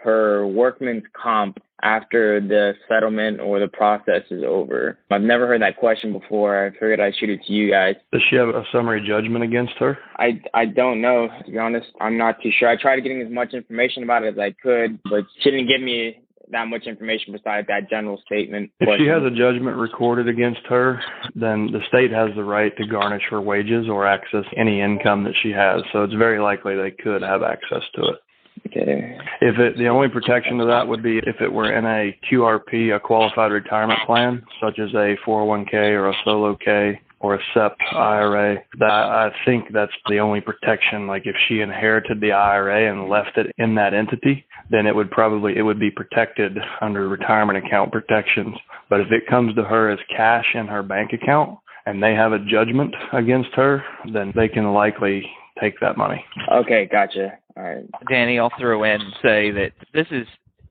her 0.03 0.45
workman's 0.45 1.05
comp 1.19 1.57
after 1.83 2.39
the 2.39 2.73
settlement 2.87 3.39
or 3.39 3.59
the 3.59 3.67
process 3.67 4.23
is 4.29 4.43
over? 4.45 4.97
I've 5.09 5.21
never 5.21 5.47
heard 5.47 5.61
that 5.61 5.77
question 5.77 6.13
before. 6.13 6.65
I 6.65 6.71
figured 6.71 6.99
I'd 6.99 7.15
shoot 7.15 7.29
it 7.29 7.41
to 7.45 7.53
you 7.53 7.71
guys. 7.71 7.95
Does 8.11 8.21
she 8.29 8.35
have 8.35 8.49
a 8.49 8.63
summary 8.71 9.05
judgment 9.05 9.43
against 9.43 9.73
her? 9.79 9.97
I, 10.17 10.41
I 10.53 10.65
don't 10.65 11.01
know. 11.01 11.27
To 11.45 11.51
be 11.51 11.57
honest, 11.57 11.87
I'm 11.99 12.17
not 12.17 12.41
too 12.41 12.51
sure. 12.57 12.69
I 12.69 12.75
tried 12.75 12.99
getting 13.01 13.21
as 13.21 13.31
much 13.31 13.53
information 13.53 14.03
about 14.03 14.23
it 14.23 14.33
as 14.33 14.39
I 14.39 14.51
could, 14.61 14.99
but 15.09 15.25
she 15.39 15.51
didn't 15.51 15.67
give 15.67 15.81
me 15.81 16.21
that 16.51 16.67
much 16.67 16.83
information 16.85 17.33
besides 17.33 17.67
that 17.67 17.89
general 17.89 18.21
statement. 18.25 18.71
If 18.79 18.87
question. 18.87 19.05
she 19.05 19.09
has 19.09 19.23
a 19.23 19.35
judgment 19.35 19.77
recorded 19.77 20.27
against 20.27 20.61
her, 20.67 21.01
then 21.35 21.71
the 21.71 21.79
state 21.87 22.11
has 22.11 22.29
the 22.35 22.43
right 22.43 22.75
to 22.77 22.87
garnish 22.87 23.23
her 23.29 23.41
wages 23.41 23.87
or 23.89 24.05
access 24.05 24.45
any 24.57 24.81
income 24.81 25.23
that 25.23 25.33
she 25.41 25.51
has. 25.51 25.81
So 25.93 26.03
it's 26.03 26.13
very 26.13 26.39
likely 26.39 26.75
they 26.75 26.91
could 26.91 27.21
have 27.21 27.41
access 27.41 27.83
to 27.95 28.01
it. 28.03 28.19
Okay. 28.67 29.17
If 29.41 29.57
it, 29.57 29.77
the 29.77 29.87
only 29.87 30.07
protection 30.07 30.57
to 30.59 30.65
that 30.65 30.87
would 30.87 31.03
be 31.03 31.17
if 31.17 31.41
it 31.41 31.51
were 31.51 31.71
in 31.71 31.85
a 31.85 32.17
QRP, 32.29 32.95
a 32.95 32.99
qualified 32.99 33.51
retirement 33.51 33.99
plan, 34.05 34.43
such 34.61 34.79
as 34.79 34.93
a 34.93 35.17
401k 35.25 35.73
or 35.73 36.09
a 36.09 36.13
solo 36.23 36.55
K 36.55 36.99
or 37.19 37.35
a 37.35 37.39
SEP 37.53 37.75
IRA, 37.93 38.57
that 38.79 38.91
I 38.91 39.31
think 39.45 39.71
that's 39.73 39.91
the 40.09 40.19
only 40.19 40.41
protection. 40.41 41.07
Like 41.07 41.23
if 41.25 41.35
she 41.47 41.61
inherited 41.61 42.19
the 42.19 42.31
IRA 42.31 42.91
and 42.91 43.09
left 43.09 43.37
it 43.37 43.51
in 43.57 43.75
that 43.75 43.93
entity, 43.93 44.45
then 44.69 44.87
it 44.87 44.95
would 44.95 45.11
probably 45.11 45.57
it 45.57 45.61
would 45.63 45.79
be 45.79 45.91
protected 45.91 46.57
under 46.81 47.07
retirement 47.09 47.63
account 47.63 47.91
protections. 47.91 48.55
But 48.89 49.01
if 49.01 49.11
it 49.11 49.27
comes 49.27 49.55
to 49.55 49.63
her 49.63 49.89
as 49.89 49.99
cash 50.15 50.45
in 50.53 50.67
her 50.67 50.83
bank 50.83 51.13
account 51.13 51.59
and 51.85 52.01
they 52.01 52.13
have 52.13 52.31
a 52.31 52.39
judgment 52.39 52.93
against 53.13 53.49
her, 53.53 53.83
then 54.13 54.31
they 54.35 54.47
can 54.47 54.73
likely 54.73 55.29
take 55.59 55.79
that 55.79 55.97
money. 55.97 56.23
Okay, 56.51 56.87
gotcha. 56.91 57.37
All 57.57 57.63
right. 57.63 57.85
Danny, 58.09 58.39
I'll 58.39 58.51
throw 58.59 58.83
in 58.83 59.01
and 59.01 59.13
say 59.21 59.51
that 59.51 59.71
this 59.93 60.07
is 60.11 60.27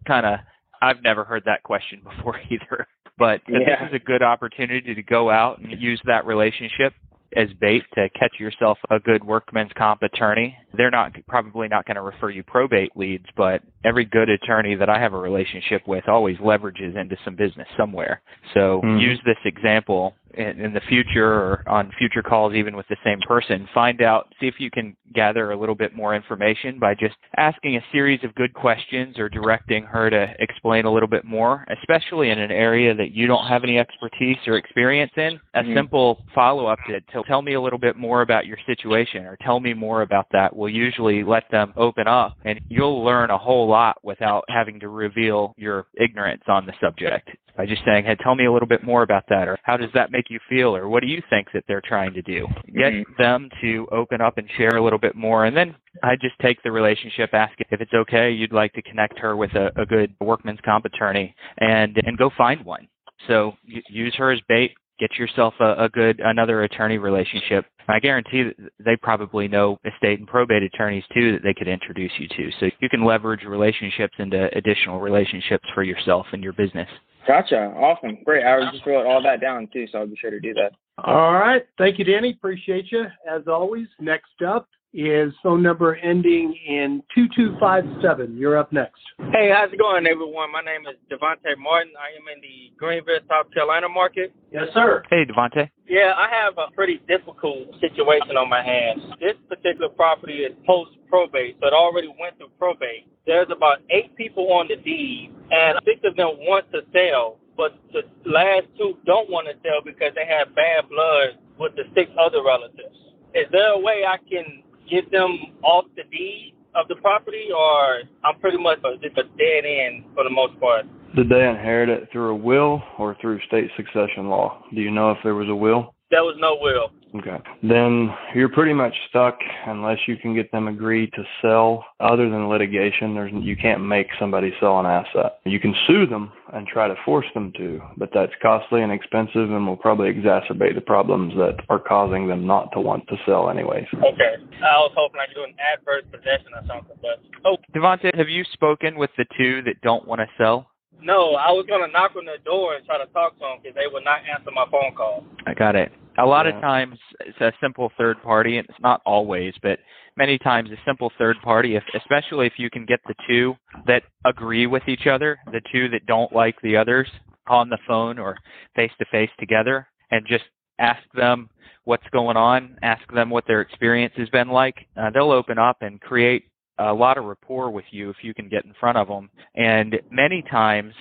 kind 0.06 0.26
of 0.26 0.38
I've 0.82 1.02
never 1.02 1.25
heard 1.25 1.42
that 1.44 1.62
question 1.62 2.00
before 2.16 2.40
either. 2.50 2.87
But 3.18 3.42
Yeah. 3.49 3.58
this 3.82 3.88
is 3.90 3.94
a 3.94 3.99
good 3.99 4.22
opportunity 4.22 4.94
to 4.94 5.02
go 5.02 5.30
out 5.30 5.58
and 5.58 5.80
use 5.80 6.00
that 6.06 6.25
relationship 6.25 6.94
as 7.37 7.49
bait 7.60 7.84
to 7.94 8.08
catch 8.18 8.40
yourself 8.40 8.76
a 8.90 8.99
good 8.99 9.22
workman's 9.22 9.70
comp 9.76 10.02
attorney. 10.02 10.56
They're 10.76 10.90
not 10.90 11.12
probably 11.28 11.68
not 11.68 11.84
going 11.87 11.94
to 11.96 12.00
refer 12.02 12.30
you 12.30 12.42
probate 12.42 12.96
leads, 12.96 13.26
but 13.37 13.62
every 13.84 14.04
good 14.04 14.28
attorney 14.28 14.75
that 14.75 14.88
I 14.88 14.99
have 14.99 15.12
a 15.12 15.18
relationship 15.18 15.87
with 15.87 16.08
always 16.08 16.38
leverages 16.38 16.96
into 16.96 17.16
some 17.25 17.37
business 17.37 17.68
somewhere. 17.76 18.20
So 18.54 18.80
Mhm. 18.82 19.00
use 19.00 19.20
this 19.25 19.38
example 19.44 20.16
in, 20.34 20.60
in 20.60 20.72
the 20.72 20.80
future 20.88 21.32
or 21.32 21.68
on 21.68 21.92
future 21.99 22.22
calls 22.22 22.54
even 22.54 22.76
with 22.76 22.87
the 22.88 22.96
same 23.04 23.18
person. 23.26 23.68
Find 23.75 24.02
out, 24.02 24.32
see 24.40 24.46
if 24.46 24.54
you 24.58 24.70
can 24.70 24.96
gather 25.14 25.50
a 25.52 25.58
little 25.58 25.75
bit 25.75 25.94
more 25.94 26.14
information 26.14 26.78
by 26.78 26.94
just 26.94 27.16
asking 27.37 27.76
a 27.76 27.84
series 27.92 28.22
of 28.25 28.34
good 28.34 28.54
questions 28.54 29.18
or 29.18 29.28
directing 29.28 29.84
her 29.84 30.10
to 30.10 30.34
explain 30.38 30.84
a 30.84 30.92
little 30.92 31.08
bit 31.08 31.25
more, 31.25 31.66
especially 31.80 32.30
in 32.30 32.38
an 32.38 32.50
area 32.50 32.94
that 32.94 33.12
you 33.12 33.26
don't 33.26 33.46
have 33.46 33.64
any 33.64 33.78
expertise 33.78 34.38
or 34.46 34.56
experience 34.56 35.12
in. 35.16 35.40
A 35.54 35.62
Mhm. 35.62 35.75
simple 35.75 36.25
follow 36.34 36.66
up 36.66 36.78
to, 36.87 37.00
to 37.00 37.22
tell 37.25 37.42
me 37.42 37.54
a 37.54 37.60
little 37.60 37.78
bit 37.78 37.96
more 37.96 38.22
about 38.22 38.46
your 38.46 38.58
situation 38.66 39.26
or 39.26 39.37
tell 39.42 39.60
me 39.60 39.75
more 39.75 40.02
about 40.02 40.26
that 40.30 40.54
will 40.54 40.68
usually 40.68 41.25
let 41.25 41.49
them 41.50 41.72
open 41.76 42.06
up 42.06 42.37
and 42.44 42.60
you'll 42.68 43.02
learn 43.04 43.30
a 43.30 43.38
whole 43.38 43.66
lot 43.66 43.99
without 44.02 44.44
having 44.49 44.80
to 44.80 44.88
reveal 44.88 45.54
your 45.56 45.87
ignorance 45.99 46.42
on 46.46 46.66
the 46.66 46.72
subject 46.80 47.30
by 47.57 47.66
just 47.66 47.83
saying, 47.85 48.04
hey, 48.04 48.16
tell 48.23 48.35
me 48.35 48.47
a 48.47 48.52
little 48.52 48.69
bit 48.69 48.83
more 48.83 49.02
about 49.02 49.25
that, 49.28 49.49
or 49.49 49.59
how 49.62 49.76
does 49.76 49.90
that 49.95 50.11
make 50.11 50.30
you 50.30 50.38
feel, 50.49 50.75
or 50.75 50.88
what 50.88 51.00
do 51.02 51.09
you 51.09 51.23
think 51.30 51.49
that 51.52 51.64
they're 51.69 51.83
trying 51.83 52.12
to 52.14 52.23
do? 52.23 52.47
Get 52.75 52.92
Mhm. 52.92 53.16
them 53.16 53.50
to 53.61 53.88
open 53.92 54.21
up 54.21 54.38
and 54.38 54.50
share 54.52 54.76
a 54.76 54.80
little 54.83 54.99
bit 54.99 55.14
more, 55.14 55.45
and 55.45 55.57
then 55.57 55.75
I 56.02 56.16
just 56.16 56.38
take 56.40 56.62
the 56.62 56.73
relationship, 56.73 57.35
ask 57.35 57.52
if 57.71 57.80
it's 57.80 57.92
okay, 57.95 58.30
you'd 58.30 58.52
like 58.52 58.73
to 58.75 58.83
connect 58.83 59.19
her 59.19 59.37
with 59.37 59.54
a, 59.54 59.73
a 59.76 59.87
good 59.87 60.14
workman's 60.21 60.61
comp 60.61 60.85
attorney, 60.85 61.35
and 61.59 61.97
and 62.04 62.16
go 62.16 62.30
find 62.30 62.64
one. 62.64 62.87
So 63.26 63.57
y- 63.69 63.83
use 63.88 64.14
her 64.16 64.30
as 64.30 64.40
bait. 64.49 64.75
Get 64.99 65.19
yourself 65.19 65.54
a, 65.61 65.85
a 65.85 65.88
good 65.88 66.21
another 66.21 66.62
attorney 66.62 66.99
relationship. 66.99 67.64
I 67.88 67.99
guarantee 68.00 68.45
that 68.45 68.73
they 68.78 68.97
probably 68.97 69.49
know 69.49 69.78
estate 69.85 70.19
and 70.19 70.28
probate 70.28 70.62
attorneys 70.62 71.04
too 71.12 71.33
that 71.33 71.42
they 71.42 71.54
could 71.54 71.69
introduce 71.69 72.12
you 72.19 72.28
to. 72.28 72.50
So 72.61 72.71
you 72.80 72.88
can 72.88 73.04
leverage 73.04 73.45
relationships 73.45 74.14
into 74.19 74.49
additional 74.57 75.00
relationships 75.00 75.66
for 75.75 75.83
yourself 75.83 76.26
and 76.33 76.42
your 76.45 76.52
business. 76.52 76.88
Gotcha. 77.26 77.72
Awesome. 77.76 78.18
Great. 78.24 78.44
I 78.44 78.70
just 78.70 78.86
wrote 78.86 79.06
all 79.06 79.22
that 79.22 79.40
down 79.40 79.68
too, 79.72 79.86
so 79.90 79.98
I'll 79.98 80.06
be 80.06 80.16
sure 80.16 80.30
to 80.30 80.40
do 80.40 80.54
that. 80.54 80.72
All 81.04 81.34
right. 81.34 81.66
Thank 81.78 81.98
you, 81.98 82.04
Danny. 82.04 82.30
Appreciate 82.30 82.90
you 82.90 83.04
as 83.30 83.42
always. 83.46 83.86
Next 83.98 84.42
up 84.46 84.68
is 84.92 85.32
phone 85.42 85.62
number 85.62 85.94
ending 85.97 86.54
in 86.66 87.02
2257. 87.14 88.37
You're 88.37 88.59
up 88.59 88.73
next. 88.73 89.00
Hey, 89.32 89.50
how's 89.54 89.73
it 89.73 89.78
going, 89.78 90.06
everyone? 90.06 90.50
My 90.52 90.62
name 90.62 90.82
is 90.87 90.97
Devonte 91.11 91.56
Martin. 91.59 91.92
I 91.94 92.11
am 92.18 92.26
in 92.35 92.40
the 92.40 92.73
Greenville, 92.76 93.20
South 93.28 93.52
Carolina 93.54 93.88
market. 93.88 94.35
Yes, 94.52 94.66
sir. 94.75 95.04
Hey, 95.09 95.25
Devonte. 95.25 95.70
Yeah, 95.88 96.14
I 96.16 96.28
have 96.28 96.54
a 96.59 96.73
pretty 96.75 97.00
difficult 97.06 97.68
situation 97.80 98.37
on 98.37 98.49
my 98.49 98.62
hands. 98.62 99.02
This 99.20 99.35
particular 99.49 99.88
property 99.88 100.42
is 100.42 100.52
post 100.66 100.90
probate, 101.09 101.56
so 101.61 101.68
it 101.68 101.73
already 101.73 102.09
went 102.20 102.37
through 102.38 102.50
probate. 102.59 103.06
There's 103.26 103.49
about 103.50 103.78
eight 103.90 104.14
people 104.16 104.52
on 104.52 104.66
the 104.68 104.76
deed, 104.76 105.32
and 105.50 105.78
six 105.85 106.00
of 106.04 106.16
them 106.16 106.35
want 106.47 106.66
to 106.73 106.80
sell, 106.92 107.38
but 107.56 107.78
the 107.92 108.03
last 108.29 108.66
two 108.76 108.98
don't 109.07 109.31
want 109.31 109.46
to 109.46 109.55
sell 109.62 109.83
because 109.85 110.12
they 110.16 110.26
have 110.26 110.55
bad 110.55 110.88
blood 110.88 111.38
with 111.59 111.76
the 111.76 111.85
six 111.94 112.11
other 112.18 112.42
relatives. 112.42 112.96
Is 113.35 113.46
there 113.53 113.72
a 113.72 113.79
way 113.79 114.03
I 114.05 114.16
can 114.29 114.64
get 114.90 115.11
them 115.11 115.38
off 115.62 115.85
the 115.96 116.03
deed 116.11 116.55
of 116.74 116.88
the 116.88 116.96
property, 116.96 117.48
or 117.55 118.03
I'm 118.24 118.38
pretty 118.40 118.59
much 118.59 118.79
a, 118.85 118.96
just 118.98 119.16
a 119.18 119.24
dead 119.24 119.64
end 119.64 120.05
for 120.14 120.24
the 120.24 120.31
most 120.31 120.59
part? 120.61 120.87
Did 121.16 121.29
they 121.29 121.48
inherit 121.48 121.88
it 121.88 122.09
through 122.12 122.31
a 122.31 122.37
will 122.37 122.83
or 122.98 123.16
through 123.20 123.40
state 123.46 123.70
succession 123.76 124.29
law? 124.29 124.62
Do 124.74 124.81
you 124.81 124.90
know 124.90 125.11
if 125.11 125.18
there 125.24 125.35
was 125.35 125.48
a 125.48 125.55
will? 125.55 125.94
There 126.11 126.22
was 126.22 126.37
no 126.38 126.57
will. 126.61 126.90
Okay. 127.14 127.38
Then 127.62 128.14
you're 128.35 128.49
pretty 128.49 128.73
much 128.73 128.94
stuck 129.09 129.38
unless 129.66 129.99
you 130.07 130.16
can 130.16 130.35
get 130.35 130.51
them 130.53 130.68
agreed 130.68 131.12
to 131.14 131.25
sell. 131.42 131.85
Other 131.99 132.29
than 132.31 132.49
litigation, 132.49 133.14
there's 133.14 133.33
you 133.35 133.57
can't 133.57 133.85
make 133.85 134.09
somebody 134.18 134.53
sell 134.61 134.79
an 134.79 134.87
asset. 134.87 135.40
You 135.44 135.59
can 135.59 135.75
sue 135.87 136.07
them 136.07 136.33
and 136.53 136.66
try 136.66 136.88
to 136.88 136.94
force 137.05 137.27
them 137.35 137.53
to, 137.57 137.81
but 137.96 138.11
that's 138.14 138.33
costly 138.40 138.83
and 138.83 138.92
expensive 138.92 139.51
and 139.51 139.66
will 139.66 139.77
probably 139.77 140.12
exacerbate 140.12 140.75
the 140.75 140.81
problems 140.81 141.35
that 141.35 141.57
are 141.68 141.79
causing 141.79 142.29
them 142.29 142.46
not 142.46 142.70
to 142.73 142.81
want 142.81 143.07
to 143.09 143.16
sell 143.27 143.51
anyways. 143.51 143.87
Okay. 143.94 144.37
I 144.62 144.79
was 144.79 144.92
hoping 144.96 145.20
I 145.20 145.27
could 145.27 145.35
do 145.35 145.44
an 145.44 145.55
adverse 145.59 146.05
possession 146.11 146.53
or 146.55 146.62
something, 146.66 146.96
but 147.03 147.20
oh 147.44 147.57
Devonte, 147.75 148.14
have 148.16 148.29
you 148.29 148.44
spoken 148.53 148.96
with 148.96 149.11
the 149.16 149.25
two 149.37 149.62
that 149.62 149.81
don't 149.83 150.07
want 150.07 150.20
to 150.20 150.27
sell? 150.38 150.70
no, 151.03 151.35
I 151.35 151.51
was 151.51 151.66
gonna 151.68 151.88
knock 151.88 152.12
on 152.16 152.25
their 152.25 152.38
door 152.38 152.75
and 152.75 152.85
try 152.85 152.99
to 152.99 153.07
talk 153.12 153.35
to 153.35 153.40
them 153.40 153.59
because 153.62 153.75
they 153.75 153.87
would 153.90 154.05
not 154.05 154.20
answer 154.29 154.51
my 154.51 154.66
phone 154.70 154.94
call. 154.94 155.25
I 155.46 155.55
got 155.55 155.75
it. 155.75 155.92
A 156.20 156.26
lot 156.26 156.46
Yeah. 156.46 156.52
of 156.54 156.61
times 156.61 156.98
it's 157.20 157.40
a 157.40 157.52
simple 157.61 157.90
third 157.96 158.22
party, 158.22 158.59
and 158.59 158.68
it's 158.68 158.80
not 158.80 159.00
always, 159.06 159.54
but 159.62 159.80
many 160.16 160.38
times 160.38 160.70
a 160.70 160.76
simple 160.85 161.11
third 161.16 161.40
party, 161.40 161.76
if, 161.76 161.85
especially 161.94 162.46
if 162.46 162.59
you 162.59 162.68
can 162.68 162.85
get 162.85 163.00
the 163.06 163.14
two 163.26 163.56
that 163.87 164.02
agree 164.24 164.66
with 164.66 164.87
each 164.87 165.06
other, 165.06 165.38
the 165.50 165.62
two 165.72 165.88
that 165.88 166.04
don't 166.06 166.33
like 166.33 166.61
the 166.61 166.76
others 166.76 167.09
on 167.46 167.70
the 167.70 167.78
phone 167.87 168.18
or 168.18 168.37
face 168.76 168.92
to 168.98 169.04
face 169.06 169.30
together, 169.38 169.88
and 170.11 170.26
just 170.26 170.44
ask 170.78 171.02
them 171.14 171.48
what's 171.85 172.09
going 172.11 172.37
on, 172.37 172.76
ask 172.83 173.02
them 173.12 173.30
what 173.30 173.46
their 173.46 173.62
experience 173.62 174.14
has 174.16 174.28
been 174.28 174.48
like. 174.48 174.76
Uh, 174.96 175.09
they'll 175.11 175.33
open 175.33 175.59
up 175.59 175.78
and 175.80 176.00
create 176.02 176.44
a 176.78 176.92
lot 176.92 177.16
of 177.18 177.24
rapport 177.24 177.70
with 177.70 177.85
you 177.90 178.11
if 178.11 178.16
you 178.22 178.35
can 178.35 178.48
get 178.48 178.64
in 178.64 178.74
front 178.78 178.98
of 178.98 179.09
them. 179.09 179.30
And 179.54 179.98
many 180.11 180.42
times 180.42 180.94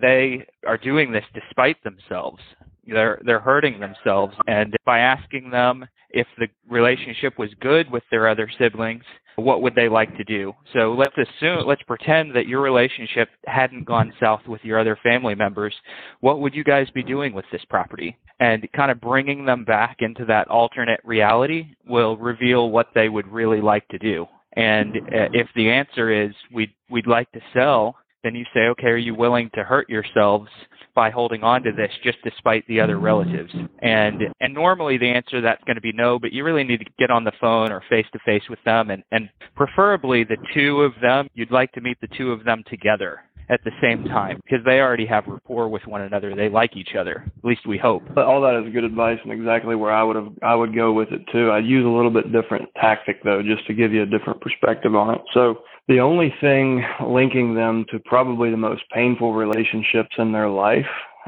they 0.00 0.44
are 0.66 0.76
doing 0.78 1.12
this 1.12 1.24
despite 1.32 1.82
themselves. 1.84 2.40
They're 2.86 3.20
they're 3.24 3.40
hurting 3.40 3.80
themselves, 3.80 4.34
and 4.46 4.74
by 4.84 4.98
asking 4.98 5.50
them 5.50 5.86
if 6.10 6.26
the 6.38 6.46
relationship 6.68 7.38
was 7.38 7.50
good 7.60 7.90
with 7.90 8.04
their 8.10 8.28
other 8.28 8.48
siblings, 8.58 9.02
what 9.36 9.62
would 9.62 9.74
they 9.74 9.88
like 9.88 10.16
to 10.16 10.24
do? 10.24 10.52
So 10.72 10.94
let's 10.96 11.16
assume, 11.18 11.66
let's 11.66 11.82
pretend 11.82 12.34
that 12.36 12.46
your 12.46 12.60
relationship 12.60 13.28
hadn't 13.46 13.84
gone 13.84 14.12
south 14.20 14.42
with 14.46 14.60
your 14.64 14.78
other 14.78 14.96
family 15.02 15.34
members. 15.34 15.74
What 16.20 16.40
would 16.40 16.54
you 16.54 16.62
guys 16.62 16.88
be 16.94 17.02
doing 17.02 17.34
with 17.34 17.44
this 17.50 17.64
property? 17.68 18.16
And 18.38 18.68
kind 18.76 18.92
of 18.92 19.00
bringing 19.00 19.44
them 19.44 19.64
back 19.64 19.96
into 20.00 20.24
that 20.26 20.48
alternate 20.48 21.00
reality 21.04 21.66
will 21.86 22.16
reveal 22.16 22.70
what 22.70 22.88
they 22.94 23.08
would 23.08 23.26
really 23.26 23.60
like 23.60 23.86
to 23.88 23.98
do. 23.98 24.26
And 24.56 24.96
uh, 24.96 25.28
if 25.32 25.48
the 25.56 25.68
answer 25.68 26.10
is 26.10 26.32
we'd 26.52 26.72
we'd 26.88 27.08
like 27.08 27.30
to 27.32 27.40
sell, 27.52 27.96
then 28.24 28.34
you 28.34 28.44
say, 28.52 28.62
okay, 28.68 28.88
are 28.88 28.96
you 28.96 29.14
willing 29.14 29.50
to 29.54 29.62
hurt 29.62 29.88
yourselves 29.88 30.48
by 30.94 31.10
holding 31.10 31.42
on 31.42 31.62
to 31.62 31.72
this 31.72 31.90
just 32.02 32.18
despite 32.24 32.66
the 32.66 32.80
other 32.80 32.98
relatives? 32.98 33.52
And 33.82 34.22
and 34.40 34.54
normally 34.54 34.98
the 34.98 35.10
answer 35.10 35.36
to 35.36 35.40
that's 35.42 35.62
going 35.64 35.76
to 35.76 35.82
be 35.82 35.92
no, 35.92 36.18
but 36.18 36.32
you 36.32 36.42
really 36.42 36.64
need 36.64 36.78
to 36.78 36.86
get 36.98 37.10
on 37.10 37.22
the 37.22 37.32
phone 37.40 37.70
or 37.70 37.82
face 37.88 38.06
to 38.12 38.18
face 38.24 38.42
with 38.50 38.58
them 38.64 38.90
and, 38.90 39.04
and 39.12 39.28
preferably 39.54 40.24
the 40.24 40.38
two 40.54 40.82
of 40.82 40.92
them, 41.00 41.28
you'd 41.34 41.52
like 41.52 41.70
to 41.72 41.80
meet 41.80 42.00
the 42.00 42.08
two 42.16 42.32
of 42.32 42.44
them 42.44 42.64
together 42.68 43.20
at 43.50 43.62
the 43.64 43.70
same 43.82 44.04
time 44.04 44.40
because 44.44 44.64
they 44.64 44.80
already 44.80 45.06
have 45.06 45.26
rapport 45.26 45.68
with 45.68 45.86
one 45.86 46.02
another. 46.02 46.34
They 46.34 46.48
like 46.48 46.76
each 46.76 46.94
other. 46.98 47.24
At 47.38 47.44
least 47.44 47.66
we 47.66 47.78
hope. 47.78 48.02
All 48.16 48.40
that 48.42 48.62
is 48.64 48.72
good 48.72 48.84
advice 48.84 49.18
and 49.22 49.32
exactly 49.32 49.74
where 49.76 49.92
I 49.92 50.02
would 50.02 50.16
have 50.16 50.28
I 50.42 50.54
would 50.54 50.74
go 50.74 50.92
with 50.92 51.10
it 51.12 51.20
too. 51.32 51.50
I'd 51.50 51.66
use 51.66 51.84
a 51.84 51.88
little 51.88 52.10
bit 52.10 52.32
different 52.32 52.68
tactic 52.80 53.22
though, 53.22 53.42
just 53.42 53.66
to 53.66 53.74
give 53.74 53.92
you 53.92 54.02
a 54.02 54.06
different 54.06 54.40
perspective 54.40 54.94
on 54.94 55.14
it. 55.14 55.20
So 55.32 55.58
the 55.88 56.00
only 56.00 56.34
thing 56.40 56.84
linking 57.06 57.54
them 57.54 57.84
to 57.90 57.98
probably 58.00 58.50
the 58.50 58.56
most 58.56 58.82
painful 58.92 59.34
relationships 59.34 60.14
in 60.18 60.32
their 60.32 60.48
life 60.48 60.86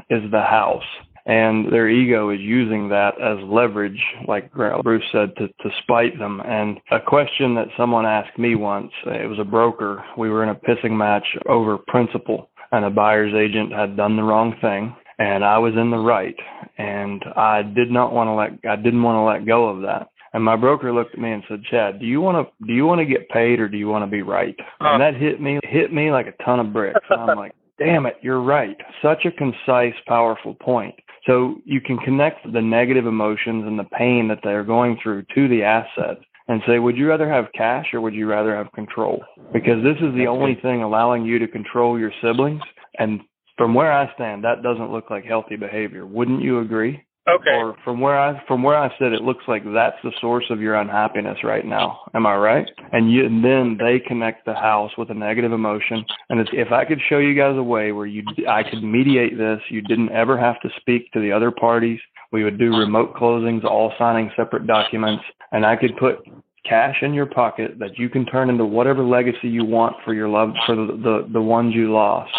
is 0.09 0.23
the 0.31 0.41
house. 0.41 0.83
And 1.25 1.71
their 1.73 1.89
ego 1.89 2.29
is 2.29 2.39
using 2.39 2.87
that 2.89 3.21
as 3.21 3.37
leverage, 3.43 4.01
like 4.27 4.51
Bruce 4.53 5.03
said, 5.11 5.35
to, 5.37 5.47
to 5.47 5.75
spite 5.83 6.17
them. 6.17 6.41
And 6.45 6.79
a 6.89 7.01
question 7.01 7.53
that 7.55 7.67
someone 7.75 8.05
asked 8.05 8.39
me 8.39 8.55
once, 8.55 8.91
it 9.05 9.29
was 9.29 9.37
a 9.37 9.43
broker. 9.43 10.05
We 10.17 10.29
were 10.29 10.43
in 10.43 10.49
a 10.49 10.55
pissing 10.55 10.95
match 10.97 11.25
over 11.47 11.77
principle 11.77 12.49
and 12.71 12.85
a 12.85 12.89
buyer's 12.89 13.33
agent 13.33 13.73
had 13.73 13.97
done 13.97 14.15
the 14.15 14.23
wrong 14.23 14.55
thing 14.61 14.95
and 15.19 15.43
I 15.43 15.57
was 15.57 15.73
in 15.75 15.89
the 15.89 15.97
right 15.97 16.35
and 16.77 17.23
I 17.35 17.63
did 17.63 17.91
not 17.91 18.13
want 18.13 18.27
to 18.27 18.33
let 18.33 18.71
I 18.71 18.75
didn't 18.75 19.03
want 19.03 19.15
to 19.15 19.21
let 19.21 19.47
go 19.47 19.67
of 19.67 19.81
that. 19.81 20.09
And 20.33 20.43
my 20.43 20.55
broker 20.55 20.93
looked 20.93 21.13
at 21.13 21.19
me 21.19 21.31
and 21.31 21.43
said, 21.47 21.63
"Chad, 21.63 21.99
do 21.99 22.05
you 22.05 22.21
want 22.21 22.47
to 22.47 22.65
do 22.65 22.73
you 22.73 22.85
want 22.85 22.99
to 22.99 23.05
get 23.05 23.29
paid 23.29 23.59
or 23.59 23.69
do 23.69 23.77
you 23.77 23.87
want 23.87 24.03
to 24.03 24.11
be 24.11 24.21
right?" 24.21 24.55
And 24.79 25.01
uh. 25.01 25.05
that 25.05 25.19
hit 25.19 25.41
me 25.41 25.59
hit 25.63 25.93
me 25.93 26.11
like 26.11 26.27
a 26.27 26.43
ton 26.43 26.59
of 26.59 26.73
bricks. 26.73 26.99
And 27.09 27.31
I'm 27.31 27.37
like, 27.37 27.53
"Damn 27.79 28.05
it, 28.05 28.17
you're 28.21 28.41
right." 28.41 28.77
Such 29.01 29.25
a 29.25 29.31
concise, 29.31 29.95
powerful 30.07 30.55
point. 30.55 30.95
So 31.25 31.57
you 31.65 31.81
can 31.81 31.97
connect 31.97 32.51
the 32.51 32.61
negative 32.61 33.05
emotions 33.05 33.65
and 33.67 33.77
the 33.77 33.83
pain 33.83 34.27
that 34.29 34.39
they're 34.43 34.63
going 34.63 34.97
through 35.03 35.23
to 35.35 35.47
the 35.49 35.61
asset 35.61 36.17
and 36.47 36.61
say, 36.65 36.79
would 36.79 36.97
you 36.97 37.07
rather 37.07 37.29
have 37.29 37.51
cash 37.53 37.87
or 37.93 38.01
would 38.01 38.13
you 38.13 38.27
rather 38.27 38.55
have 38.55 38.71
control? 38.71 39.23
Because 39.51 39.83
this 39.83 39.97
is 39.97 40.15
the 40.15 40.27
only 40.27 40.55
thing 40.61 40.81
allowing 40.81 41.25
you 41.25 41.39
to 41.39 41.47
control 41.47 41.99
your 41.99 42.11
siblings. 42.21 42.61
And 42.97 43.19
from 43.57 43.73
where 43.73 43.91
I 43.91 44.13
stand, 44.13 44.43
that 44.43 44.63
doesn't 44.63 44.91
look 44.91 45.09
like 45.09 45.25
healthy 45.25 45.57
behavior. 45.57 46.05
Wouldn't 46.05 46.41
you 46.41 46.59
agree? 46.59 47.03
Okay. 47.27 47.55
Or 47.55 47.75
from 47.83 47.99
where 47.99 48.17
I 48.17 48.41
from 48.47 48.63
where 48.63 48.77
I 48.77 48.89
sit, 48.97 49.11
it 49.11 49.21
looks 49.21 49.43
like 49.49 49.63
that's 49.65 49.97
the 50.01 50.13
source 50.21 50.45
of 50.49 50.61
your 50.61 50.75
unhappiness 50.75 51.37
right 51.43 51.65
now. 51.65 51.99
Am 52.13 52.25
I 52.25 52.35
right? 52.35 52.69
And 52.93 53.11
you 53.11 53.25
and 53.25 53.43
then 53.43 53.77
they 53.77 53.99
connect 53.99 54.45
the 54.45 54.53
house 54.53 54.91
with 54.97 55.09
a 55.09 55.13
negative 55.13 55.51
emotion. 55.51 56.05
And 56.29 56.47
if 56.53 56.71
I 56.71 56.85
could 56.85 57.01
show 57.09 57.17
you 57.17 57.35
guys 57.35 57.57
a 57.57 57.63
way 57.63 57.91
where 57.91 58.05
you 58.05 58.23
I 58.49 58.63
could 58.63 58.81
mediate 58.81 59.37
this, 59.37 59.59
you 59.69 59.81
didn't 59.81 60.11
ever 60.11 60.37
have 60.37 60.61
to 60.61 60.69
speak 60.79 61.11
to 61.11 61.19
the 61.19 61.31
other 61.31 61.51
parties. 61.51 61.99
We 62.31 62.45
would 62.45 62.57
do 62.57 62.77
remote 62.77 63.13
closings, 63.15 63.65
all 63.65 63.93
signing 63.97 64.31
separate 64.37 64.65
documents, 64.65 65.23
and 65.51 65.65
I 65.65 65.75
could 65.75 65.97
put 65.97 66.19
cash 66.65 66.97
in 67.01 67.13
your 67.13 67.25
pocket 67.25 67.77
that 67.79 67.97
you 67.97 68.09
can 68.09 68.25
turn 68.25 68.49
into 68.49 68.65
whatever 68.65 69.03
legacy 69.03 69.49
you 69.49 69.65
want 69.65 69.97
for 70.05 70.13
your 70.13 70.29
love 70.29 70.51
for 70.65 70.77
the 70.77 70.85
the, 70.85 71.29
the 71.33 71.41
ones 71.41 71.75
you 71.75 71.91
lost. 71.91 72.31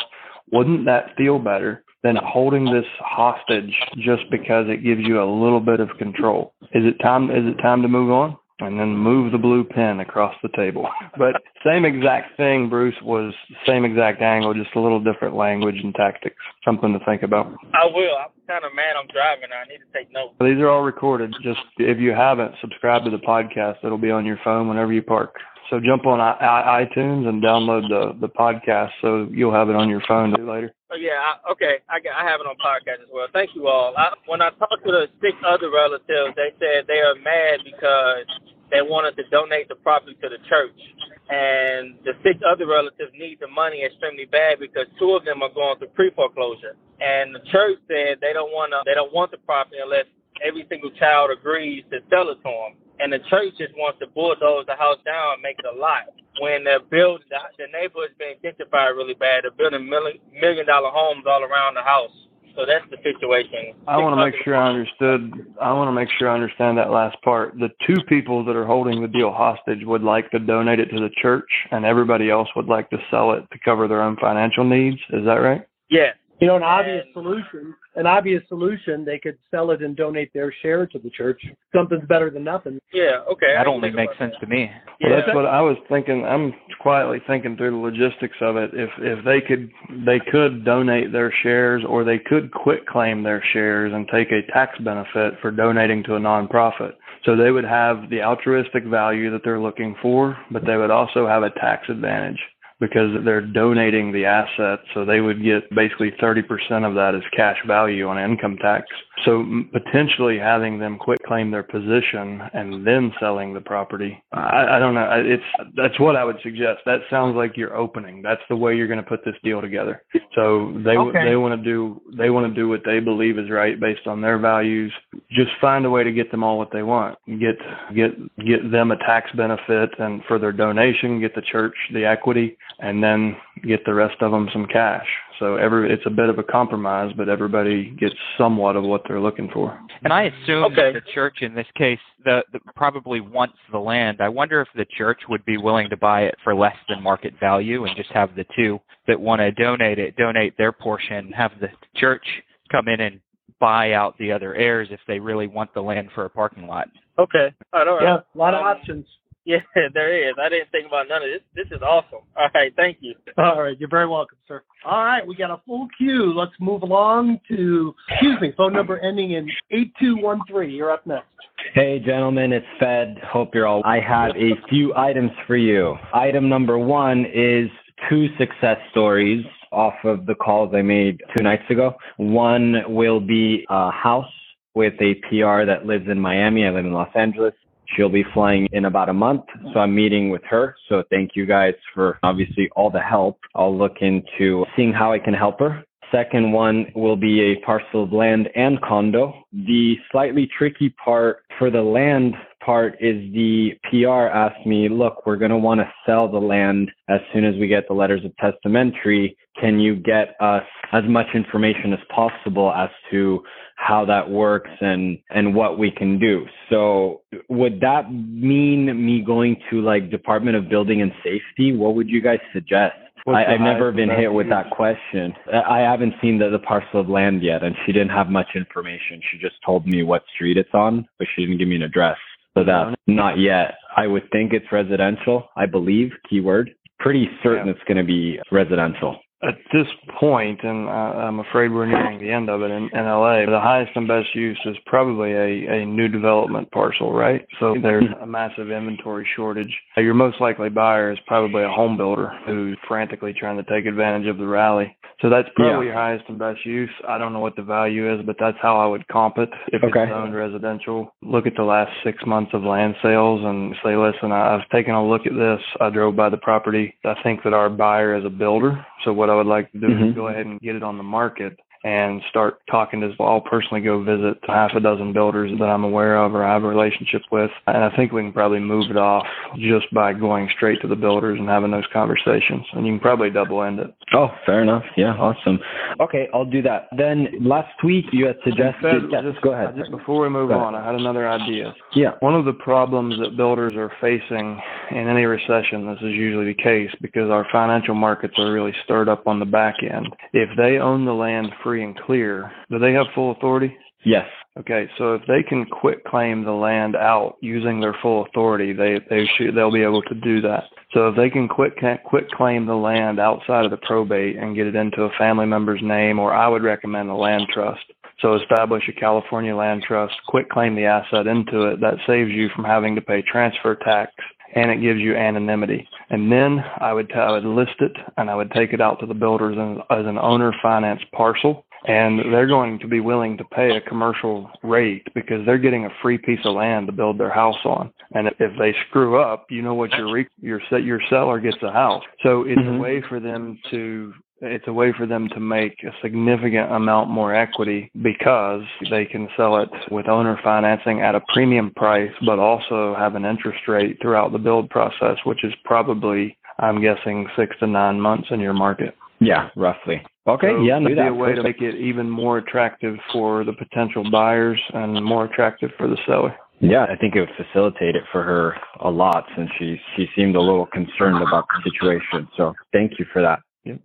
Wouldn't 0.51 0.87
that 0.87 1.15
feel 1.19 1.39
better 1.39 1.85
than 2.03 2.17
holding 2.17 2.65
this 2.65 2.87
hostage 3.01 3.75
just 3.97 4.23
because 4.31 4.67
it 4.69 4.85
gives 4.85 5.01
you 5.03 5.23
a 5.23 5.27
little 5.27 5.61
bit 5.61 5.81
of 5.81 5.89
control. 5.99 6.55
Is 6.73 6.85
it 6.85 6.99
time 7.03 7.31
is 7.31 7.45
it 7.47 7.61
time 7.61 7.83
to 7.83 7.89
move 7.89 8.11
on? 8.11 8.37
And 8.61 8.79
then 8.79 8.97
move 8.97 9.31
the 9.31 9.39
blue 9.39 9.63
pen 9.63 10.01
across 10.01 10.35
the 10.43 10.49
table. 10.57 10.89
But 11.17 11.41
same 11.65 11.85
exact 11.85 12.37
thing, 12.37 12.69
Bruce, 12.69 12.95
was 13.03 13.33
same 13.67 13.85
exact 13.85 14.21
angle, 14.21 14.53
just 14.53 14.75
a 14.75 14.81
little 14.81 14.99
different 14.99 15.37
language 15.37 15.77
and 15.83 15.95
tactics. 15.95 16.37
Something 16.65 16.93
to 16.93 17.05
think 17.05 17.23
about. 17.23 17.47
I 17.75 17.87
will. 17.87 18.17
I'm 18.17 18.31
kind 18.49 18.65
of 18.65 18.75
mad 18.75 18.97
I'm 18.97 19.07
driving. 19.09 19.49
I 19.53 19.69
need 19.69 19.79
to 19.79 19.93
take 19.93 20.13
notes. 20.13 20.35
These 20.41 20.59
are 20.59 20.69
all 20.69 20.83
recorded. 20.83 21.35
Just 21.43 21.61
if 21.79 21.99
you 21.99 22.11
haven't, 22.11 22.55
subscribe 22.61 23.05
to 23.05 23.11
the 23.11 23.19
podcast. 23.19 23.77
It'll 23.85 23.99
be 23.99 24.11
on 24.11 24.27
your 24.27 24.39
phone 24.43 24.69
whenever 24.69 24.93
you 24.93 25.03
park. 25.03 25.37
So 25.71 25.81
jump 25.81 26.07
on 26.07 26.19
iTunes 26.19 27.29
and 27.29 27.43
download 27.43 27.89
the 27.89 28.19
the 28.21 28.33
podcast 28.33 28.91
so 29.03 29.29
you'll 29.31 29.53
have 29.53 29.69
it 29.69 29.77
on 29.77 29.89
your 29.89 30.03
phone 30.09 30.33
later. 30.33 30.73
Oh, 30.91 30.97
yeah, 30.97 31.21
I, 31.21 31.53
okay. 31.53 31.85
I, 31.89 32.01
I 32.01 32.25
have 32.25 32.41
it 32.41 32.49
on 32.49 32.57
podcast 32.57 33.05
as 33.05 33.13
well. 33.13 33.29
Thank 33.33 33.53
you 33.55 33.69
all. 33.69 33.93
I, 33.97 34.15
when 34.27 34.41
I 34.41 34.51
talked 34.57 34.85
to 34.87 34.93
the 34.93 35.09
six 35.21 35.37
other 35.45 35.71
relatives, 35.71 36.33
they 36.37 36.57
said 36.57 36.89
they 36.89 37.05
are 37.05 37.15
mad 37.17 37.61
because 37.65 38.25
they 38.73 38.81
wanted 38.81 39.17
to 39.17 39.25
donate 39.29 39.69
the 39.69 39.77
property 39.77 40.17
to 40.23 40.29
the 40.29 40.41
church, 40.49 40.81
and 41.29 42.01
the 42.09 42.17
six 42.25 42.41
other 42.41 42.67
relatives 42.67 43.13
need 43.13 43.37
the 43.41 43.49
money 43.49 43.85
extremely 43.85 44.25
bad 44.25 44.61
because 44.61 44.89
two 44.99 45.13
of 45.13 45.25
them 45.25 45.43
are 45.43 45.53
going 45.53 45.77
through 45.79 45.93
pre 45.93 46.11
foreclosure, 46.17 46.77
and 47.01 47.35
the 47.35 47.45
church 47.53 47.77
said 47.89 48.17
they 48.25 48.33
don't 48.33 48.53
want 48.53 48.73
to, 48.73 48.81
they 48.89 48.95
don't 48.95 49.13
want 49.13 49.31
the 49.31 49.39
property 49.45 49.77
unless 49.83 50.09
every 50.41 50.65
single 50.71 50.91
child 50.97 51.29
agrees 51.31 51.85
to 51.93 52.01
sell 52.09 52.31
it 52.33 52.41
to 52.41 52.49
them 52.49 52.73
and 53.01 53.13
the 53.13 53.19
church 53.31 53.55
just 53.59 53.75
wants 53.77 53.99
to 54.01 54.07
bulldoze 54.07 54.67
the 54.67 54.77
house 54.77 54.99
down 55.05 55.35
and 55.35 55.43
make 55.43 55.59
it 55.59 55.67
a 55.67 55.77
lot. 55.79 56.11
When 56.41 56.65
they're 56.65 56.81
building, 56.81 57.27
the, 57.31 57.39
the 57.59 57.67
neighborhood's 57.73 58.15
being 58.19 58.37
gentrified 58.43 58.95
really 58.97 59.15
bad. 59.15 59.43
They're 59.43 59.51
building 59.51 59.89
million, 59.89 60.19
million 60.41 60.67
dollar 60.67 60.91
homes 60.91 61.25
all 61.27 61.43
around 61.43 61.75
the 61.75 61.83
house. 61.83 62.15
So 62.59 62.67
that's 62.67 62.85
the 62.91 62.97
situation. 63.05 63.75
I 63.87 63.99
want 63.99 64.19
to 64.19 64.25
make 64.25 64.35
sure 64.43 64.57
I 64.57 64.69
understood. 64.69 65.33
I 65.61 65.73
want 65.73 65.89
to 65.89 65.93
make 65.93 66.09
sure 66.19 66.29
I 66.29 66.35
understand 66.35 66.77
that 66.79 66.91
last 66.91 67.17
part. 67.23 67.55
The 67.55 67.69
two 67.87 68.03
people 68.09 68.45
that 68.45 68.57
are 68.57 68.67
holding 68.67 69.01
the 69.01 69.07
deal 69.07 69.31
hostage 69.31 69.85
would 69.85 70.03
like 70.03 70.29
to 70.33 70.41
donate 70.41 70.81
it 70.81 70.87
to 70.87 70.99
the 70.99 71.11
church, 71.23 71.49
and 71.71 71.85
everybody 71.85 72.31
else 72.31 72.49
would 72.57 72.67
like 72.67 72.91
to 72.91 72.99
sell 73.13 73.31
it 73.33 73.45
to 73.53 73.59
cover 73.65 73.87
their 73.87 74.03
own 74.03 74.17
financial 74.21 74.65
needs. 74.65 74.99
Is 75.11 75.25
that 75.25 75.37
right? 75.37 75.63
Yes. 75.89 76.17
You 76.41 76.47
know, 76.47 76.57
an 76.57 76.63
obvious 76.63 77.05
solution, 77.13 77.75
an 77.97 78.07
obvious 78.07 78.43
solution, 78.49 79.05
they 79.05 79.19
could 79.19 79.37
sell 79.51 79.73
it 79.73 79.83
and 79.83 79.97
donate 79.97 80.33
their 80.33 80.55
share 80.63 80.87
to 80.87 80.99
the 80.99 81.11
church. 81.11 81.43
Something's 81.75 82.07
better 82.09 82.31
than 82.31 82.45
nothing. 82.45 82.79
Yeah, 82.93 83.23
okay. 83.31 83.55
That 83.57 83.67
only 83.67 83.91
makes 83.91 84.17
sense 84.19 84.35
that. 84.41 84.47
to 84.47 84.53
me. 84.53 84.71
Well, 85.03 85.17
that's 85.17 85.35
what 85.35 85.47
I 85.47 85.61
was 85.61 85.77
thinking. 85.89 86.25
I'm 86.25 86.55
quietly 86.81 87.19
thinking 87.27 87.57
through 87.57 87.73
the 87.73 87.77
logistics 87.77 88.37
of 88.41 88.57
it. 88.57 88.71
If 88.73 88.91
if 88.99 89.25
they 89.25 89.41
could 89.41 89.71
they 90.07 90.21
could 90.31 90.65
donate 90.65 91.13
their 91.13 91.35
shares 91.43 91.83
or 91.89 92.05
they 92.05 92.21
could 92.21 92.53
quit 92.53 92.87
claim 92.87 93.25
their 93.25 93.43
shares 93.53 93.93
and 93.93 94.07
take 94.13 94.31
a 94.31 94.47
tax 94.53 94.79
benefit 94.79 95.35
for 95.43 95.51
donating 95.51 96.05
to 96.05 96.15
a 96.15 96.21
nonprofit. 96.21 96.93
So 97.25 97.35
they 97.35 97.51
would 97.51 97.65
have 97.65 98.11
the 98.11 98.23
altruistic 98.23 98.85
value 98.85 99.31
that 99.33 99.41
they're 99.43 99.61
looking 99.61 99.97
for, 100.01 100.37
but 100.53 100.65
they 100.65 100.77
would 100.77 100.93
also 100.93 101.27
have 101.27 101.43
a 101.43 101.51
tax 101.51 101.89
advantage 101.89 102.39
because 102.81 103.11
they're 103.25 103.41
donating 103.41 104.13
the 104.13 104.25
asset. 104.25 104.81
So 104.95 105.05
they 105.05 105.21
would 105.21 105.43
get 105.43 105.69
basically 105.75 106.13
30% 106.13 106.43
of 106.87 106.95
that 106.95 107.15
as 107.15 107.23
cash 107.37 107.59
value 107.67 108.07
on 108.09 108.19
income 108.19 108.57
tax. 108.57 108.87
So 109.25 109.45
potentially 109.73 110.39
having 110.39 110.79
them 110.79 110.99
quit 110.99 111.23
claim 111.25 111.51
their 111.51 111.63
position 111.63 112.43
and 112.53 112.87
then 112.87 113.13
selling 113.21 113.55
the 113.55 113.61
property. 113.61 114.23
I, 114.33 114.77
I 114.77 114.79
don't 114.79 114.95
know. 114.95 115.09
It's 115.13 115.71
that's 115.77 115.99
what 115.99 116.17
I 116.17 116.25
would 116.25 116.39
suggest. 116.43 116.81
That 116.87 117.01
sounds 117.11 117.37
like 117.37 117.57
your 117.57 117.77
opening. 117.77 118.23
That's 118.23 118.41
the 118.49 118.57
way 118.57 118.77
you're 118.77 118.87
going 118.87 119.03
to 119.03 119.09
put 119.09 119.25
this 119.25 119.35
deal 119.43 119.61
together. 119.61 120.03
So 120.35 120.73
they 120.85 120.97
okay. 120.97 121.25
they 121.25 121.37
want 121.37 121.61
to 121.61 121.65
do 121.65 122.01
they 122.17 122.31
want 122.31 122.47
to 122.47 122.55
do 122.55 122.69
what 122.69 122.83
they 122.85 123.01
believe 123.01 123.39
is 123.39 123.51
right 123.51 123.79
based 123.79 124.07
on 124.07 124.21
their 124.21 124.39
values. 124.39 124.93
Just 125.31 125.51
find 125.61 125.85
a 125.85 125.91
way 125.91 126.05
to 126.05 126.13
get 126.13 126.31
them 126.31 126.45
all 126.45 126.59
what 126.59 126.73
they 126.73 126.83
want. 126.83 127.19
Get 127.27 127.59
get 127.95 128.13
get 128.45 128.71
them 128.71 128.91
a 128.91 128.97
tax 128.97 129.31
benefit 129.37 129.91
and 129.99 130.23
for 130.29 130.39
their 130.39 130.53
donation. 130.53 131.21
Get 131.21 131.35
the 131.35 131.43
church 131.43 131.75
the 131.93 132.05
equity 132.05 132.57
and 132.79 133.03
then 133.03 133.37
get 133.67 133.85
the 133.85 133.95
rest 133.95 134.21
of 134.21 134.33
them 134.33 134.49
some 134.53 134.67
cash. 134.67 135.07
So 135.39 135.57
every 135.57 135.93
it's 135.93 136.03
a 136.07 136.11
bit 136.11 136.29
of 136.29 136.39
a 136.39 136.43
compromise, 136.43 137.13
but 137.17 137.29
everybody 137.29 137.91
gets 137.99 138.15
somewhat 138.37 138.77
of 138.77 138.85
what 138.85 139.03
they're 139.07 139.21
looking 139.21 139.49
for. 139.53 139.79
And 140.03 140.13
I 140.13 140.25
assume 140.25 140.65
okay. 140.65 140.93
that 140.93 140.95
the 140.95 141.13
church 141.13 141.39
in 141.43 141.55
this 141.55 141.67
case 141.77 141.99
the, 142.25 142.43
the 142.53 142.61
probably 142.75 143.21
wants 143.21 143.57
the 143.71 143.79
land. 143.79 144.19
I 144.21 144.29
wonder 144.29 144.61
if 144.61 144.69
the 144.75 144.87
church 144.97 145.21
would 145.29 145.45
be 145.45 145.57
willing 145.57 145.89
to 145.91 145.97
buy 145.97 146.23
it 146.23 146.35
for 146.43 146.55
less 146.55 146.77
than 146.89 147.03
market 147.03 147.35
value 147.41 147.85
and 147.85 147.97
just 147.97 148.11
have 148.11 148.35
the 148.35 148.45
two 148.57 148.81
that 149.07 149.21
want 149.21 149.41
to 149.41 149.53
donate 149.53 149.99
it 149.99 150.17
donate 150.17 150.57
their 150.59 150.73
portion, 150.73 151.33
have 151.33 151.53
the 151.61 151.69
church 151.97 152.25
come 152.71 152.89
in 152.89 153.01
and 153.01 153.21
buy 153.61 153.93
out 153.93 154.17
the 154.19 154.33
other 154.33 154.55
heirs 154.55 154.89
if 154.91 155.01
they 155.07 155.19
really 155.19 155.47
want 155.47 155.73
the 155.75 155.81
land 155.81 156.09
for 156.15 156.25
a 156.25 156.31
parking 156.31 156.67
lot. 156.67 156.89
Okay. 157.19 157.53
All 157.73 157.81
right. 157.81 157.89
All 157.89 157.97
right. 157.97 158.03
Yeah, 158.05 158.19
a 158.35 158.39
lot 158.39 158.55
of 158.55 158.65
options. 158.65 159.07
Yeah, 159.75 159.89
there 159.95 160.29
is. 160.29 160.35
I 160.39 160.51
didn't 160.51 160.71
think 160.71 160.87
about 160.89 161.09
none 161.09 161.23
of 161.23 161.29
this. 161.31 161.41
This 161.55 161.67
is 161.75 161.83
awesome. 161.83 162.21
All 162.37 162.49
right, 162.55 162.71
thank 162.77 162.99
you. 163.01 163.15
All 163.39 163.63
right, 163.63 163.79
you're 163.81 163.89
very 163.89 164.07
welcome, 164.07 164.37
sir. 164.47 164.63
All 164.85 165.05
right, 165.05 165.27
we 165.27 165.35
got 165.37 165.51
a 165.51 165.59
full 165.65 165.89
queue. 165.97 166.35
Let's 166.37 166.53
move 166.61 166.83
along 166.83 167.41
to, 167.49 167.95
excuse 168.11 168.39
me, 168.43 168.53
phone 168.59 168.75
number 168.75 168.99
ending 168.99 169.33
in 169.33 169.49
8213. 169.71 170.71
You're 170.71 170.91
up 170.91 171.07
next. 171.07 171.29
Hey, 171.75 171.99
gentlemen, 171.99 172.53
it's 172.53 172.67
Fed. 172.79 173.17
Hope 173.25 173.55
you're 173.55 173.67
all. 173.67 173.83
I 173.87 174.01
have 174.01 174.37
a 174.37 174.51
few 174.69 174.95
items 174.95 175.31
for 175.47 175.57
you. 175.57 175.97
Item 176.13 176.51
number 176.51 176.79
one 176.79 177.25
is 177.35 177.71
two 178.11 178.29
success 178.39 178.77
stories 178.91 179.47
off 179.73 179.95
of 180.05 180.27
the 180.27 180.35
calls 180.35 180.75
I 180.75 180.83
made 180.83 181.21
two 181.37 181.43
nights 181.43 181.65
ago. 181.71 181.95
One 182.19 182.83
will 182.87 183.21
be 183.21 183.65
a 183.71 183.91
house 183.91 184.31
with 184.75 184.95
a 185.01 185.15
PR 185.29 185.65
that 185.65 185.87
lives 185.87 186.07
in 186.09 186.21
Miami. 186.21 186.67
I 186.67 186.71
live 186.71 186.85
in 186.85 186.93
Los 186.93 187.09
Angeles. 187.15 187.55
She'll 187.97 188.09
be 188.09 188.25
flying 188.35 188.69
in 188.73 188.85
about 188.85 189.09
a 189.09 189.13
month, 189.15 189.45
so 189.73 189.81
I'm 189.81 189.95
meeting 189.95 190.31
with 190.31 190.43
her. 190.51 190.77
So 190.89 191.03
thank 191.11 191.31
you 191.35 191.47
guys 191.47 191.75
for 191.95 192.19
obviously 192.23 192.69
all 192.77 192.91
the 192.91 193.01
help. 193.01 193.39
I'll 193.55 193.77
look 193.77 193.97
into 194.01 194.65
seeing 194.77 194.93
how 194.93 195.13
I 195.13 195.19
can 195.19 195.35
help 195.35 195.59
her. 195.61 195.83
Second 196.13 196.53
one 196.53 196.87
will 196.95 197.17
be 197.17 197.41
a 197.41 197.61
parcel 197.67 198.05
of 198.05 198.13
land 198.13 198.49
and 198.55 198.81
condo. 198.81 199.35
The 199.53 199.97
slightly 200.11 200.49
tricky 200.57 200.95
part 201.05 201.43
for 201.59 201.71
the 201.71 201.83
land 201.83 202.35
part 202.69 202.97
is 203.01 203.17
the 203.33 203.71
PR 203.89 204.29
asked 204.29 204.67
me, 204.67 204.91
look, 204.91 205.25
we're 205.25 205.37
going 205.37 205.51
to 205.51 205.57
want 205.57 205.81
to 205.81 205.91
sell 206.05 206.31
the 206.31 206.39
land 206.39 206.91
as 207.09 207.21
soon 207.33 207.47
as 207.47 207.55
we 207.55 207.67
get 207.67 207.89
the 207.89 207.95
letters 207.95 208.23
of 208.27 208.37
testamentary. 208.37 209.39
Can 209.59 209.81
you 209.81 209.97
get 209.97 210.37
us 210.39 210.65
as 210.93 211.05
much 211.09 211.29
information 211.35 211.95
as 211.95 211.99
possible 212.15 212.71
as 212.73 212.91
to 213.11 213.43
how 213.77 214.05
that 214.05 214.29
works 214.29 214.71
and 214.81 215.19
and 215.31 215.55
what 215.55 215.79
we 215.79 215.91
can 215.91 216.19
do. 216.19 216.45
So 216.69 217.23
would 217.49 217.81
that 217.81 218.13
mean 218.13 219.07
me 219.07 219.23
going 219.23 219.57
to 219.71 219.81
like 219.81 220.11
Department 220.11 220.57
of 220.57 220.69
Building 220.69 221.01
and 221.01 221.13
Safety? 221.23 221.75
What 221.75 221.95
would 221.95 222.09
you 222.09 222.21
guys 222.21 222.41
suggest? 222.53 222.97
What's 223.25 223.39
I, 223.49 223.55
I've 223.55 223.61
never 223.61 223.93
been 223.93 224.11
hit 224.11 224.33
with 224.33 224.49
that 224.49 224.71
question. 224.71 225.33
I 225.53 225.79
I 225.79 225.81
haven't 225.81 226.15
seen 226.21 226.39
the, 226.39 226.51
the 226.51 226.59
parcel 226.59 227.01
of 227.01 227.09
land 227.09 227.43
yet, 227.43 227.63
and 227.63 227.77
she 227.87 227.93
didn't 227.93 228.11
have 228.11 228.29
much 228.29 228.49
information. 228.57 229.21
She 229.31 229.39
just 229.39 229.57
told 229.65 229.87
me 229.87 230.03
what 230.03 230.23
street 230.35 230.57
it's 230.57 230.75
on, 230.75 231.07
but 231.19 231.29
she 231.35 231.43
didn't 231.43 231.59
give 231.59 231.69
me 231.69 231.77
an 231.77 231.83
address. 231.83 232.19
So 232.57 232.65
that 232.65 232.71
uh, 232.71 232.95
not 233.07 233.39
yet. 233.39 233.75
I 233.97 234.07
would 234.07 234.31
think 234.31 234.53
it's 234.53 234.67
residential. 234.73 235.49
I 235.57 235.67
believe 235.67 236.11
keyword. 236.29 236.71
Pretty 236.99 237.29
certain 237.43 237.67
Yeah. 237.67 237.73
it's 237.73 237.83
going 237.87 237.99
to 237.99 238.05
be 238.05 238.39
residential. 238.51 239.19
At 239.43 239.55
this 239.73 239.87
point, 240.19 240.61
and 240.65 240.89
I'm 240.89 241.39
afraid 241.41 241.71
we're 241.71 241.87
nearing 241.87 242.19
the 242.21 242.31
end 242.31 242.51
of 242.51 242.63
it 242.63 242.71
in, 242.71 242.91
in 242.93 243.05
LA, 243.05 243.47
the 243.47 243.61
highest 243.61 243.93
and 243.95 244.09
best 244.09 244.35
use 244.35 244.59
is 244.65 244.77
probably 244.87 245.33
a, 245.33 245.83
a 245.83 245.87
new 245.87 246.09
development 246.09 246.71
parcel, 246.73 247.13
right? 247.13 247.47
So 247.61 247.77
there's 247.81 248.05
a 248.21 248.27
massive 248.27 248.71
inventory 248.71 249.27
shortage. 249.37 249.73
Your 249.97 250.15
most 250.15 250.41
likely 250.41 250.71
buyer 250.71 251.13
is 251.13 251.19
probably 251.27 251.63
a 251.63 251.69
home 251.69 251.97
builder 251.97 252.33
who's 252.47 252.77
frantically 252.89 253.33
trying 253.39 253.57
to 253.57 253.71
take 253.71 253.87
advantage 253.87 254.27
of 254.27 254.39
the 254.39 254.47
rally. 254.47 254.97
So 255.21 255.29
that's 255.29 255.49
probably 255.57 255.87
yeah. 255.87 255.93
your 255.93 256.01
highest 256.01 256.25
and 256.29 256.39
best 256.39 256.65
use. 256.65 256.91
I 257.07 257.19
don't 257.19 257.33
know 257.33 257.41
what 257.41 257.57
the 257.57 257.63
value 257.63 258.13
is, 258.15 258.25
but 258.25 258.37
that's 258.39 258.57
how 258.63 258.79
I 258.79 258.87
would 258.87 259.07
comp 259.09 259.39
it 259.39 259.49
if 259.69 259.83
okay. 259.83 260.05
it's 260.05 260.13
owned 260.15 260.35
residential. 260.35 261.13
Look 261.23 261.47
at 261.47 261.55
the 261.57 261.65
last 261.65 261.91
six 262.05 262.19
months 262.25 262.53
of 262.55 262.63
land 262.63 262.95
sales 263.03 263.41
and 263.45 263.75
say, 263.85 263.97
listen, 263.97 264.31
I've 264.31 264.69
taken 264.71 264.95
a 264.95 265.05
look 265.05 265.27
at 265.27 265.35
this. 265.35 265.61
I 265.81 265.91
drove 265.91 266.15
by 266.15 266.29
the 266.29 266.37
property. 266.37 266.95
I 267.05 267.15
think 267.25 267.43
that 267.43 267.53
our 267.53 267.69
buyer 267.69 268.17
is 268.17 268.25
a 268.25 268.31
builder. 268.31 268.85
So 269.05 269.13
what 269.13 269.28
I 269.29 269.35
would 269.35 269.47
like 269.47 269.71
to 269.73 269.79
do 269.81 269.89
mm-hmm. 269.89 270.11
is 270.11 270.15
go 270.15 270.29
ahead 270.29 270.47
and 270.47 270.61
get 270.61 270.77
it 270.77 270.83
on 270.83 270.97
the 270.97 271.03
market 271.03 271.59
and 271.85 272.23
start 272.29 272.61
talking 272.71 273.01
to 273.01 273.09
I'll 273.21 273.41
personally 273.41 273.83
go 273.83 274.03
visit 274.03 274.39
half 274.47 274.73
a 274.75 274.81
dozen 274.81 275.13
builders 275.13 275.51
that 275.59 275.65
I'm 275.65 275.85
aware 275.85 276.17
of 276.17 276.35
or 276.35 276.45
I 276.45 276.53
have 276.53 276.65
a 276.65 276.69
relationship 276.69 277.23
with. 277.31 277.51
And 277.67 277.85
I 277.85 277.95
think 277.97 278.13
we 278.13 278.23
can 278.23 278.33
probably 278.33 278.61
move 278.61 278.91
it 278.91 278.97
off 278.97 279.27
just 279.57 279.93
by 279.93 280.13
going 280.13 280.49
straight 280.55 280.81
to 280.83 280.89
the 280.89 280.97
builders 280.97 281.39
and 281.39 281.49
having 281.49 281.71
those 281.71 281.87
conversations. 281.93 282.65
And 282.73 282.87
you 282.87 282.93
can 282.93 283.01
probably 283.01 283.31
double 283.31 283.63
end 283.63 283.81
it. 283.81 283.95
Oh, 284.15 284.29
fair 284.47 284.63
enough. 284.63 284.85
Yeah, 284.97 285.13
awesome. 285.15 285.59
Okay, 286.01 286.29
I'll 286.33 286.45
do 286.45 286.63
that. 286.63 286.89
Then 286.97 287.29
last 287.41 287.73
week 287.85 288.07
you 288.13 288.27
had 288.27 288.37
suggested 288.45 289.11
yeah, 289.11 289.23
just, 289.23 289.41
go 289.43 289.53
ahead. 289.53 289.75
Just 289.77 289.91
before 289.91 290.21
we 290.23 290.29
move 290.29 290.51
on, 290.51 290.75
I 290.75 290.85
had 290.85 290.95
another 290.95 291.29
idea. 291.29 291.75
Yeah. 291.95 292.13
One 292.21 292.35
of 292.35 292.45
the 292.45 292.53
problems 292.53 293.19
that 293.21 293.37
builders 293.37 293.73
are 293.77 293.93
facing 294.01 294.61
in 294.91 295.09
any 295.09 295.25
recession, 295.25 295.87
this 295.87 295.99
is 295.99 296.15
usually 296.15 296.47
the 296.47 296.63
case 296.63 296.91
because 297.01 297.31
our 297.31 297.47
financial 297.53 297.95
markets 297.95 298.35
are 298.39 298.53
really 298.53 298.73
stirred 298.85 299.09
up 299.09 299.27
on 299.27 299.39
the 299.39 299.45
back 299.45 299.77
end. 299.83 300.09
If 300.33 300.51
they 300.57 300.79
own 300.79 301.05
the 301.05 301.13
land 301.13 301.53
free 301.69 301.85
and 301.85 301.99
clear, 302.01 302.51
do 302.71 302.79
they 302.79 302.93
have 302.95 303.07
full 303.15 303.31
authority? 303.33 303.77
Yes. 304.03 304.27
Okay, 304.59 304.89
so 304.97 305.15
if 305.15 305.23
they 305.29 305.43
can 305.47 305.67
quit 305.67 306.03
claim 306.05 306.43
the 306.43 306.53
land 306.53 306.97
out 306.97 307.37
using 307.43 307.79
their 307.79 307.95
full 308.01 308.25
authority, 308.25 308.73
they 308.73 308.99
they 309.11 309.29
should 309.37 309.55
they'll 309.55 309.71
be 309.71 309.83
able 309.83 310.03
to 310.03 310.15
do 310.15 310.41
that. 310.41 310.65
So 310.95 311.09
if 311.09 311.17
they 311.17 311.29
can 311.29 311.47
quit 311.47 311.75
quit 312.05 312.31
claim 312.31 312.65
the 312.65 312.75
land 312.75 313.21
outside 313.21 313.67
of 313.67 313.71
the 313.71 313.77
probate 313.77 314.37
and 314.37 314.57
get 314.57 314.67
it 314.67 314.75
into 314.75 315.03
a 315.03 315.11
family 315.19 315.45
member's 315.45 315.83
name, 315.83 316.19
or 316.19 316.33
I 316.33 316.49
would 316.49 316.63
recommend 316.63 317.11
a 317.11 317.15
land 317.15 317.49
trust. 317.53 317.85
So 318.21 318.35
establish 318.35 318.83
a 318.89 318.99
California 318.99 319.55
land 319.55 319.85
trust, 319.87 320.15
quit 320.27 320.49
claim 320.49 320.75
the 320.75 320.87
asset 320.87 321.27
into 321.27 321.67
it. 321.67 321.81
That 321.81 321.99
saves 322.07 322.31
you 322.31 322.49
from 322.57 322.65
having 322.65 322.95
to 322.95 323.03
pay 323.03 323.23
transfer 323.23 323.77
tax 323.77 324.11
and 324.55 324.71
it 324.71 324.81
gives 324.81 325.01
you 325.01 325.15
anonymity. 325.17 325.89
And 326.11 326.33
then 326.33 326.65
I 326.81 326.93
would, 326.93 327.09
t- 327.09 327.15
I 327.15 327.31
would 327.33 327.45
list 327.45 327.81
it 327.81 327.93
and 328.17 328.31
I 328.31 328.35
would 328.35 328.51
take 328.53 328.73
it 328.73 328.81
out 328.81 329.01
to 329.01 329.07
the 329.07 329.15
builders 329.15 329.57
as, 329.59 329.99
as 330.01 330.07
an 330.07 330.19
owner 330.19 330.53
finance 330.63 331.03
parcel. 331.13 331.65
And 331.87 332.19
they're 332.33 332.49
going 332.49 332.81
to 332.81 332.89
be 332.89 332.99
willing 332.99 333.37
to 333.39 333.45
pay 333.45 333.77
a 333.77 333.81
commercial 333.81 334.51
rate 334.65 335.07
because 335.15 335.47
they're 335.47 335.59
getting 335.59 335.85
a 335.85 335.91
free 336.03 336.19
piece 336.19 336.41
of 336.45 336.57
land 336.57 336.87
to 336.89 336.93
build 336.93 337.19
their 337.19 337.31
house 337.33 337.59
on. 337.65 337.93
And 338.13 338.29
if, 338.41 338.59
they 338.59 338.75
screw 338.89 339.21
up, 339.21 339.47
you 339.49 339.63
know 339.63 339.75
what 339.75 339.93
your 339.93 340.13
re- 340.13 340.27
your 340.41 340.61
your 340.81 341.01
seller 341.09 341.39
gets 341.39 341.59
a 341.63 341.71
house. 341.71 342.03
So 342.25 342.43
it's 342.43 342.59
mm-hmm. 342.59 342.77
a 342.77 342.79
way 342.79 343.03
for 343.09 343.21
them 343.21 343.61
to 343.71 344.13
it's 344.41 344.67
a 344.69 344.73
way 344.73 344.93
for 344.97 345.07
them 345.07 345.29
to 345.35 345.41
make 345.41 345.83
a 345.83 345.91
significant 346.03 346.71
amount 346.73 347.11
more 347.11 347.35
equity 347.35 347.91
because 348.03 348.63
they 348.91 349.05
can 349.05 349.29
sell 349.37 349.57
it 349.57 349.69
with 349.91 350.09
owner 350.09 350.39
financing 350.43 351.01
at 351.01 351.15
a 351.15 351.21
premium 351.33 351.73
price, 351.75 352.13
but 352.25 352.39
also 352.39 352.95
have 352.97 353.15
an 353.15 353.25
interest 353.25 353.67
rate 353.67 353.99
throughout 354.01 354.33
the 354.33 354.39
build 354.39 354.71
process, 354.71 355.17
which 355.25 355.45
is 355.45 355.53
probably, 355.65 356.37
I'm 356.59 356.81
guessing, 356.81 357.27
six 357.37 357.57
to 357.61 357.67
nine 357.67 358.01
months 358.01 358.29
in 358.31 358.41
your 358.41 358.55
market. 358.55 358.95
Yeah, 359.21 359.49
roughly. 359.57 360.03
Okay, 360.29 360.49
so 360.49 360.63
yeah, 360.63 360.79
no, 360.79 360.89
be 360.89 361.01
a 361.01 361.13
way 361.13 361.35
to 361.35 361.43
make 361.43 361.61
it 361.61 361.75
even 361.77 362.09
more 362.09 362.39
attractive 362.39 362.97
for 363.13 363.45
the 363.45 363.53
potential 363.53 364.09
buyers 364.11 364.61
and 364.75 365.03
more 365.05 365.25
attractive 365.25 365.71
for 365.77 365.89
the 365.89 365.97
seller. 366.07 366.37
Yeah, 366.61 366.85
I 366.85 366.97
think 366.97 367.15
it 367.15 367.21
would 367.21 367.47
facilitate 367.47 367.95
it 367.95 368.03
for 368.13 368.23
her 368.23 368.55
a 368.81 368.91
lot 368.91 369.25
since 369.37 369.49
she 369.59 369.81
she 369.97 370.07
seemed 370.15 370.37
a 370.37 370.41
little 370.41 370.67
concerned 370.67 371.23
about 371.23 371.47
the 371.49 371.71
situation. 371.71 372.29
So 372.37 372.53
thank 372.73 372.99
you 372.99 373.07
for 373.13 373.23
that. 373.23 373.41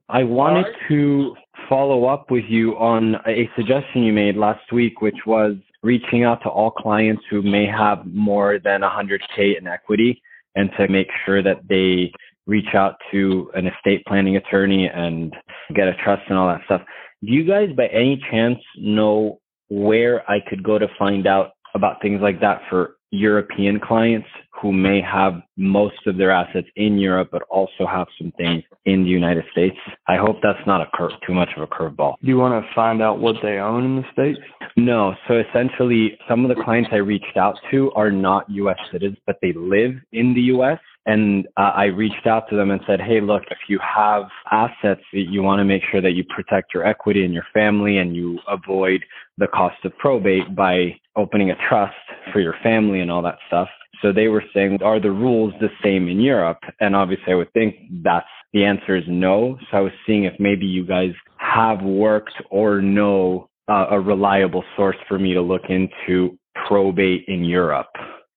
I 0.10 0.24
wanted 0.24 0.66
to 0.90 1.36
follow 1.70 2.06
up 2.06 2.32
with 2.32 2.46
you 2.48 2.78
on 2.78 3.16
a 3.28 3.50
suggestion 3.56 4.04
you 4.04 4.14
made 4.14 4.36
last 4.36 4.72
week, 4.72 5.02
which 5.02 5.18
was 5.26 5.56
reaching 5.82 6.24
out 6.24 6.42
to 6.44 6.50
all 6.50 6.72
clients 6.72 7.24
who 7.30 7.42
may 7.42 7.66
have 7.66 8.06
more 8.06 8.60
than 8.60 8.82
100K 8.82 9.58
in 9.58 9.68
equity 9.68 10.22
and 10.56 10.70
to 10.78 10.88
make 10.88 11.08
sure 11.26 11.42
that 11.44 11.68
they 11.68 12.12
reach 12.46 12.74
out 12.74 12.96
to 13.12 13.50
an 13.56 13.68
estate 13.68 14.04
planning 14.06 14.36
attorney 14.36 14.88
and 14.88 15.34
get 15.76 15.88
a 15.88 15.94
trust 16.04 16.24
and 16.30 16.38
all 16.38 16.48
that 16.48 16.62
stuff. 16.66 16.82
Do 17.24 17.32
you 17.32 17.46
guys, 17.46 17.70
by 17.76 17.88
any 17.88 18.22
chance, 18.30 18.60
know 18.78 19.40
where 19.70 20.30
I 20.30 20.40
could 20.48 20.64
go 20.64 20.78
to 20.78 20.88
find 21.00 21.26
out 21.26 21.52
about 21.74 22.02
things 22.02 22.22
like 22.22 22.40
that 22.42 22.62
for 22.70 22.98
European 23.14 23.80
clients 23.80 24.28
who 24.60 24.74
may 24.74 25.00
have 25.00 25.36
most 25.56 26.08
of 26.08 26.18
their 26.18 26.32
assets 26.32 26.68
in 26.76 26.98
Europe, 26.98 27.30
but 27.32 27.44
also 27.44 27.86
have 27.86 28.08
some 28.18 28.32
things 28.38 28.64
in 28.86 29.04
the 29.04 29.10
United 29.10 29.44
States. 29.52 29.76
I 30.08 30.16
hope 30.18 30.38
that's 30.42 30.66
not 30.66 30.82
a 30.82 30.88
cur- 30.96 31.12
too 31.26 31.34
much 31.34 31.50
of 31.56 31.62
a 31.62 31.68
curveball. 31.68 32.16
Do 32.22 32.28
you 32.28 32.38
want 32.38 32.64
to 32.64 32.74
find 32.74 33.02
out 33.04 33.20
what 33.20 33.36
they 33.44 33.60
own 33.60 33.84
in 33.86 33.96
the 33.98 34.04
States? 34.12 34.40
No. 34.78 35.14
So 35.28 35.36
essentially, 35.48 36.18
some 36.28 36.44
of 36.44 36.56
the 36.56 36.64
clients 36.64 36.90
I 36.92 36.98
reached 36.98 37.38
out 37.38 37.56
to 37.70 37.92
are 37.92 38.10
not 38.12 38.50
U.S. 38.50 38.78
citizens, 38.92 39.18
but 39.28 39.38
they 39.44 39.54
live 39.54 39.94
in 40.12 40.34
the 40.34 40.42
U.S. 40.56 40.80
And 41.06 41.48
uh, 41.58 41.72
I 41.76 41.86
reached 41.86 42.28
out 42.28 42.50
to 42.50 42.56
them 42.56 42.72
and 42.72 42.82
said, 42.88 43.02
hey, 43.02 43.20
look, 43.20 43.44
if 43.52 43.58
you 43.68 43.80
have 43.80 44.24
assets, 44.52 45.02
you 45.12 45.44
want 45.44 45.60
to 45.60 45.66
make 45.66 45.82
sure 45.92 46.02
that 46.02 46.12
you 46.12 46.24
protect 46.24 46.74
your 46.74 46.86
equity 46.86 47.26
and 47.26 47.34
your 47.34 47.46
family 47.54 47.98
and 47.98 48.16
you 48.16 48.40
avoid 48.48 49.04
the 49.38 49.48
cost 49.48 49.84
of 49.84 49.98
probate 49.98 50.56
by 50.56 50.96
opening 51.16 51.52
a 51.52 51.56
trust 51.68 51.96
for 52.32 52.40
your 52.40 52.56
family 52.64 53.02
and 53.02 53.12
all 53.12 53.22
that 53.22 53.38
stuff. 53.48 53.68
So 54.02 54.12
they 54.12 54.28
were 54.28 54.44
saying, 54.54 54.80
are 54.84 55.00
the 55.00 55.12
rules 55.12 55.54
the 55.60 55.70
same 55.84 56.08
in 56.08 56.20
Europe? 56.20 56.60
And 56.80 56.96
obviously, 56.96 57.32
I 57.32 57.36
would 57.36 57.54
think 57.54 57.76
that's 58.04 58.28
the 58.54 58.66
answer 58.66 58.96
is 58.96 59.04
no. 59.08 59.58
So 59.72 59.78
I 59.78 59.82
was 59.82 59.94
seeing 60.06 60.26
if 60.26 60.34
maybe 60.40 60.66
you 60.66 60.86
guys 60.86 61.14
have 61.38 61.82
worked 61.82 62.34
or 62.50 62.82
know 62.82 63.50
uh, 63.68 63.88
a 63.92 64.00
reliable 64.00 64.64
source 64.76 64.98
for 65.08 65.18
me 65.18 65.34
to 65.34 65.42
look 65.42 65.64
into 65.70 66.38
probate 66.68 67.26
in 67.28 67.44
Europe. 67.44 67.92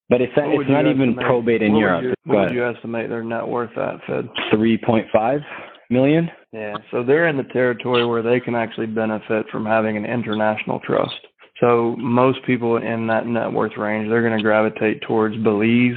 But 0.09 0.21
it's, 0.21 0.33
it's 0.37 0.71
not 0.71 0.87
even 0.87 1.11
estimate, 1.11 1.27
probate 1.27 1.63
in 1.63 1.75
Europe. 1.75 2.03
Would 2.03 2.09
you, 2.09 2.15
what 2.25 2.45
would 2.45 2.55
you 2.55 2.67
estimate 2.67 3.09
their 3.09 3.25
net 3.25 3.47
worth 3.47 3.77
at, 3.77 4.01
Fed? 4.07 4.29
3.5 4.53 5.41
million. 5.91 6.31
Yeah, 6.53 6.77
so 6.91 7.03
they're 7.03 7.29
in 7.29 7.37
the 7.37 7.45
territory 7.45 8.07
where 8.07 8.23
they 8.23 8.41
can 8.41 8.55
actually 8.55 8.87
benefit 8.87 9.47
from 9.51 9.67
having 9.67 9.97
an 9.97 10.05
international 10.05 10.81
trust. 10.81 11.19
So 11.61 11.97
most 11.99 12.39
people 12.47 12.77
in 12.77 13.07
that 13.09 13.27
net 13.27 13.53
worth 13.53 13.77
range, 13.77 14.09
they're 14.09 14.23
going 14.23 14.37
to 14.37 14.43
gravitate 14.43 15.03
towards 15.03 15.37
Belize, 15.39 15.97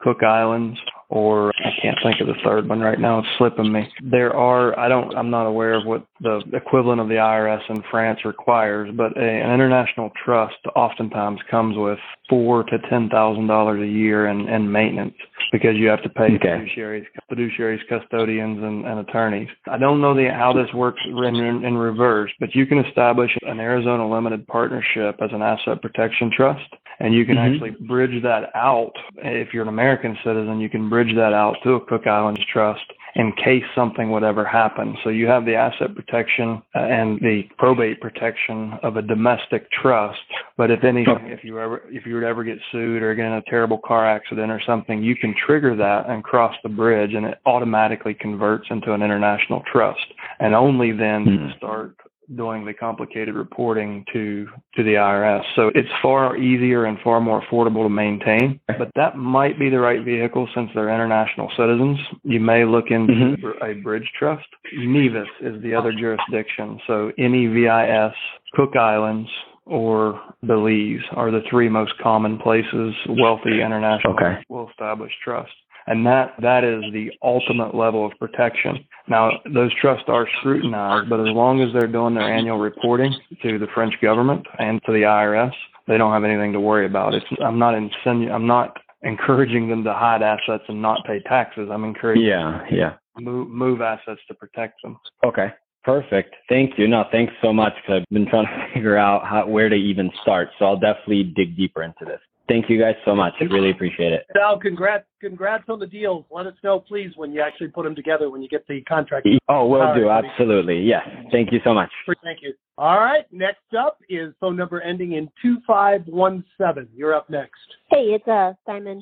Cook 0.00 0.22
Islands, 0.22 0.78
or 1.10 1.52
I 1.58 1.70
can't 1.82 1.98
think 2.02 2.20
of 2.20 2.28
the 2.28 2.40
third 2.44 2.68
one 2.68 2.80
right 2.80 2.98
now. 2.98 3.18
It's 3.18 3.28
slipping 3.36 3.72
me. 3.72 3.88
There 4.02 4.34
are 4.34 4.78
I 4.78 4.88
don't 4.88 5.14
I'm 5.16 5.30
not 5.30 5.46
aware 5.46 5.74
of 5.74 5.84
what 5.84 6.06
the 6.20 6.42
equivalent 6.52 7.00
of 7.00 7.08
the 7.08 7.14
IRS 7.14 7.68
in 7.68 7.82
France 7.90 8.20
requires, 8.24 8.90
but 8.96 9.16
a, 9.16 9.20
an 9.20 9.52
international 9.52 10.10
trust 10.24 10.56
oftentimes 10.76 11.40
comes 11.50 11.76
with 11.76 11.98
four 12.28 12.62
to 12.64 12.78
ten 12.88 13.08
thousand 13.08 13.48
dollars 13.48 13.82
a 13.82 13.86
year 13.86 14.28
in, 14.28 14.48
in 14.48 14.70
maintenance 14.70 15.14
because 15.52 15.76
you 15.76 15.88
have 15.88 16.02
to 16.04 16.08
pay 16.08 16.36
okay. 16.36 16.64
fiduciaries, 16.78 17.06
fiduciaries, 17.30 17.80
custodians, 17.88 18.62
and, 18.62 18.86
and 18.86 19.00
attorneys. 19.00 19.48
I 19.68 19.78
don't 19.78 20.00
know 20.00 20.14
the, 20.14 20.28
how 20.32 20.52
this 20.52 20.72
works 20.72 21.00
in, 21.04 21.34
in, 21.34 21.64
in 21.64 21.76
reverse, 21.76 22.30
but 22.38 22.54
you 22.54 22.66
can 22.66 22.78
establish 22.84 23.36
an 23.42 23.58
Arizona 23.58 24.08
limited 24.08 24.46
partnership 24.46 25.16
as 25.20 25.30
an 25.32 25.42
asset 25.42 25.82
protection 25.82 26.30
trust, 26.34 26.62
and 27.00 27.14
you 27.14 27.24
can 27.24 27.36
mm-hmm. 27.36 27.54
actually 27.54 27.86
bridge 27.86 28.22
that 28.22 28.54
out. 28.54 28.92
If 29.16 29.52
you're 29.52 29.62
an 29.62 29.68
American 29.68 30.16
citizen, 30.24 30.60
you 30.60 30.68
can 30.68 30.88
bridge 30.88 31.14
that 31.16 31.32
out 31.32 31.56
to 31.64 31.74
a 31.74 31.84
Cook 31.84 32.06
Islands 32.06 32.40
trust 32.52 32.84
in 33.16 33.32
case 33.32 33.64
something 33.74 34.10
would 34.10 34.22
ever 34.22 34.44
happen. 34.44 34.96
So 35.02 35.10
you 35.10 35.26
have 35.26 35.44
the 35.44 35.54
asset 35.54 35.94
protection 35.94 36.62
uh, 36.74 36.80
and 36.80 37.18
the 37.20 37.42
probate 37.58 38.00
protection 38.00 38.74
of 38.82 38.96
a 38.96 39.02
domestic 39.02 39.70
trust. 39.72 40.20
But 40.56 40.70
if 40.70 40.84
anything, 40.84 41.26
if 41.26 41.42
you 41.42 41.58
ever 41.58 41.82
if 41.88 42.06
you 42.06 42.14
would 42.14 42.24
ever 42.24 42.44
get 42.44 42.58
sued 42.70 43.02
or 43.02 43.14
get 43.14 43.26
in 43.26 43.32
a 43.32 43.42
terrible 43.42 43.78
car 43.78 44.06
accident 44.06 44.52
or 44.52 44.60
something, 44.64 45.02
you 45.02 45.16
can 45.16 45.34
trigger 45.46 45.74
that 45.76 46.08
and 46.08 46.22
cross 46.22 46.54
the 46.62 46.68
bridge, 46.68 47.14
and 47.14 47.26
it 47.26 47.38
automatically 47.46 48.14
converts 48.14 48.68
into 48.70 48.92
an 48.92 49.02
international 49.02 49.62
trust. 49.72 50.06
And 50.38 50.54
only 50.54 50.92
then 50.92 51.24
mm-hmm. 51.24 51.56
start 51.56 51.96
doing 52.36 52.64
the 52.64 52.74
complicated 52.74 53.34
reporting 53.34 54.04
to 54.12 54.46
to 54.76 54.82
the 54.82 54.94
IRS. 54.94 55.42
So 55.56 55.70
it's 55.74 55.88
far 56.02 56.36
easier 56.36 56.84
and 56.84 56.98
far 57.02 57.20
more 57.20 57.42
affordable 57.42 57.84
to 57.84 57.88
maintain. 57.88 58.60
But 58.66 58.90
that 58.96 59.16
might 59.16 59.58
be 59.58 59.68
the 59.68 59.80
right 59.80 60.04
vehicle 60.04 60.48
since 60.54 60.70
they're 60.74 60.88
international 60.88 61.50
citizens. 61.56 61.98
You 62.22 62.40
may 62.40 62.64
look 62.64 62.86
into 62.90 63.12
mm-hmm. 63.12 63.64
a 63.64 63.74
bridge 63.82 64.10
trust. 64.18 64.46
Nevis 64.76 65.28
is 65.40 65.62
the 65.62 65.74
other 65.74 65.92
jurisdiction. 65.92 66.80
So 66.86 67.12
NEVIS, 67.18 68.14
Cook 68.54 68.76
Islands, 68.76 69.28
or 69.66 70.20
Belize 70.46 71.00
are 71.12 71.30
the 71.30 71.42
three 71.48 71.68
most 71.68 71.92
common 72.02 72.38
places 72.38 72.94
wealthy 73.08 73.62
international 73.62 74.14
okay. 74.14 74.42
will 74.48 74.68
establish 74.68 75.12
trusts. 75.22 75.54
And 75.90 76.06
that, 76.06 76.34
that 76.40 76.62
is 76.62 76.84
the 76.92 77.10
ultimate 77.20 77.74
level 77.74 78.06
of 78.06 78.12
protection. 78.20 78.86
Now, 79.08 79.32
those 79.52 79.74
trusts 79.80 80.04
are 80.06 80.28
scrutinized, 80.38 81.10
but 81.10 81.18
as 81.18 81.34
long 81.34 81.60
as 81.62 81.72
they're 81.72 81.88
doing 81.90 82.14
their 82.14 82.32
annual 82.32 82.58
reporting 82.58 83.12
to 83.42 83.58
the 83.58 83.66
French 83.74 83.94
government 84.00 84.46
and 84.60 84.80
to 84.86 84.92
the 84.92 85.02
IRS, 85.02 85.52
they 85.88 85.98
don't 85.98 86.12
have 86.12 86.22
anything 86.22 86.52
to 86.52 86.60
worry 86.60 86.86
about. 86.86 87.14
It's, 87.14 87.26
I'm 87.44 87.58
not 87.58 87.74
insinu- 87.74 88.30
I'm 88.30 88.46
not 88.46 88.76
encouraging 89.02 89.68
them 89.68 89.82
to 89.82 89.92
hide 89.92 90.22
assets 90.22 90.62
and 90.68 90.80
not 90.80 91.04
pay 91.06 91.18
taxes. 91.26 91.68
I'm 91.72 91.82
encouraging 91.82 92.24
Yeah, 92.24 92.64
yeah. 92.70 92.92
move, 93.18 93.48
move 93.48 93.80
assets 93.80 94.20
to 94.28 94.34
protect 94.34 94.80
them. 94.84 94.96
Okay. 95.24 95.48
Perfect. 95.82 96.36
Thank 96.48 96.78
you. 96.78 96.86
No, 96.86 97.04
thanks 97.10 97.32
so 97.42 97.52
much 97.52 97.72
because 97.82 98.02
I've 98.02 98.14
been 98.14 98.28
trying 98.28 98.46
to 98.46 98.68
figure 98.74 98.96
out 98.96 99.26
how, 99.26 99.44
where 99.48 99.68
to 99.68 99.74
even 99.74 100.08
start. 100.22 100.50
So 100.58 100.66
I'll 100.66 100.78
definitely 100.78 101.24
dig 101.34 101.56
deeper 101.56 101.82
into 101.82 102.04
this. 102.04 102.20
Thank 102.50 102.68
you 102.68 102.80
guys 102.80 102.96
so 103.04 103.14
much. 103.14 103.34
I 103.40 103.44
really 103.44 103.70
appreciate 103.70 104.12
it. 104.12 104.26
Sal, 104.34 104.58
congrats, 104.58 105.04
congrats 105.20 105.62
on 105.68 105.78
the 105.78 105.86
deals. 105.86 106.24
Let 106.32 106.48
us 106.48 106.54
know, 106.64 106.80
please, 106.80 107.12
when 107.14 107.32
you 107.32 107.40
actually 107.40 107.68
put 107.68 107.84
them 107.84 107.94
together, 107.94 108.28
when 108.28 108.42
you 108.42 108.48
get 108.48 108.66
the 108.66 108.80
contract. 108.82 109.28
Oh, 109.48 109.66
will 109.68 109.82
All 109.82 109.94
do. 109.94 110.08
right. 110.08 110.24
Absolutely. 110.24 110.80
Yes. 110.80 111.06
Thank 111.30 111.52
you 111.52 111.60
so 111.62 111.72
much. 111.72 111.90
Thank 112.24 112.42
you. 112.42 112.52
All 112.76 112.98
right. 112.98 113.24
Next 113.30 113.72
up 113.78 113.98
is 114.08 114.34
phone 114.40 114.56
number 114.56 114.80
ending 114.80 115.12
in 115.12 115.30
2517. 115.40 116.88
You're 116.92 117.14
up 117.14 117.30
next. 117.30 117.60
Hey, 117.88 118.06
it's 118.16 118.26
uh 118.26 118.54
Simon. 118.66 119.00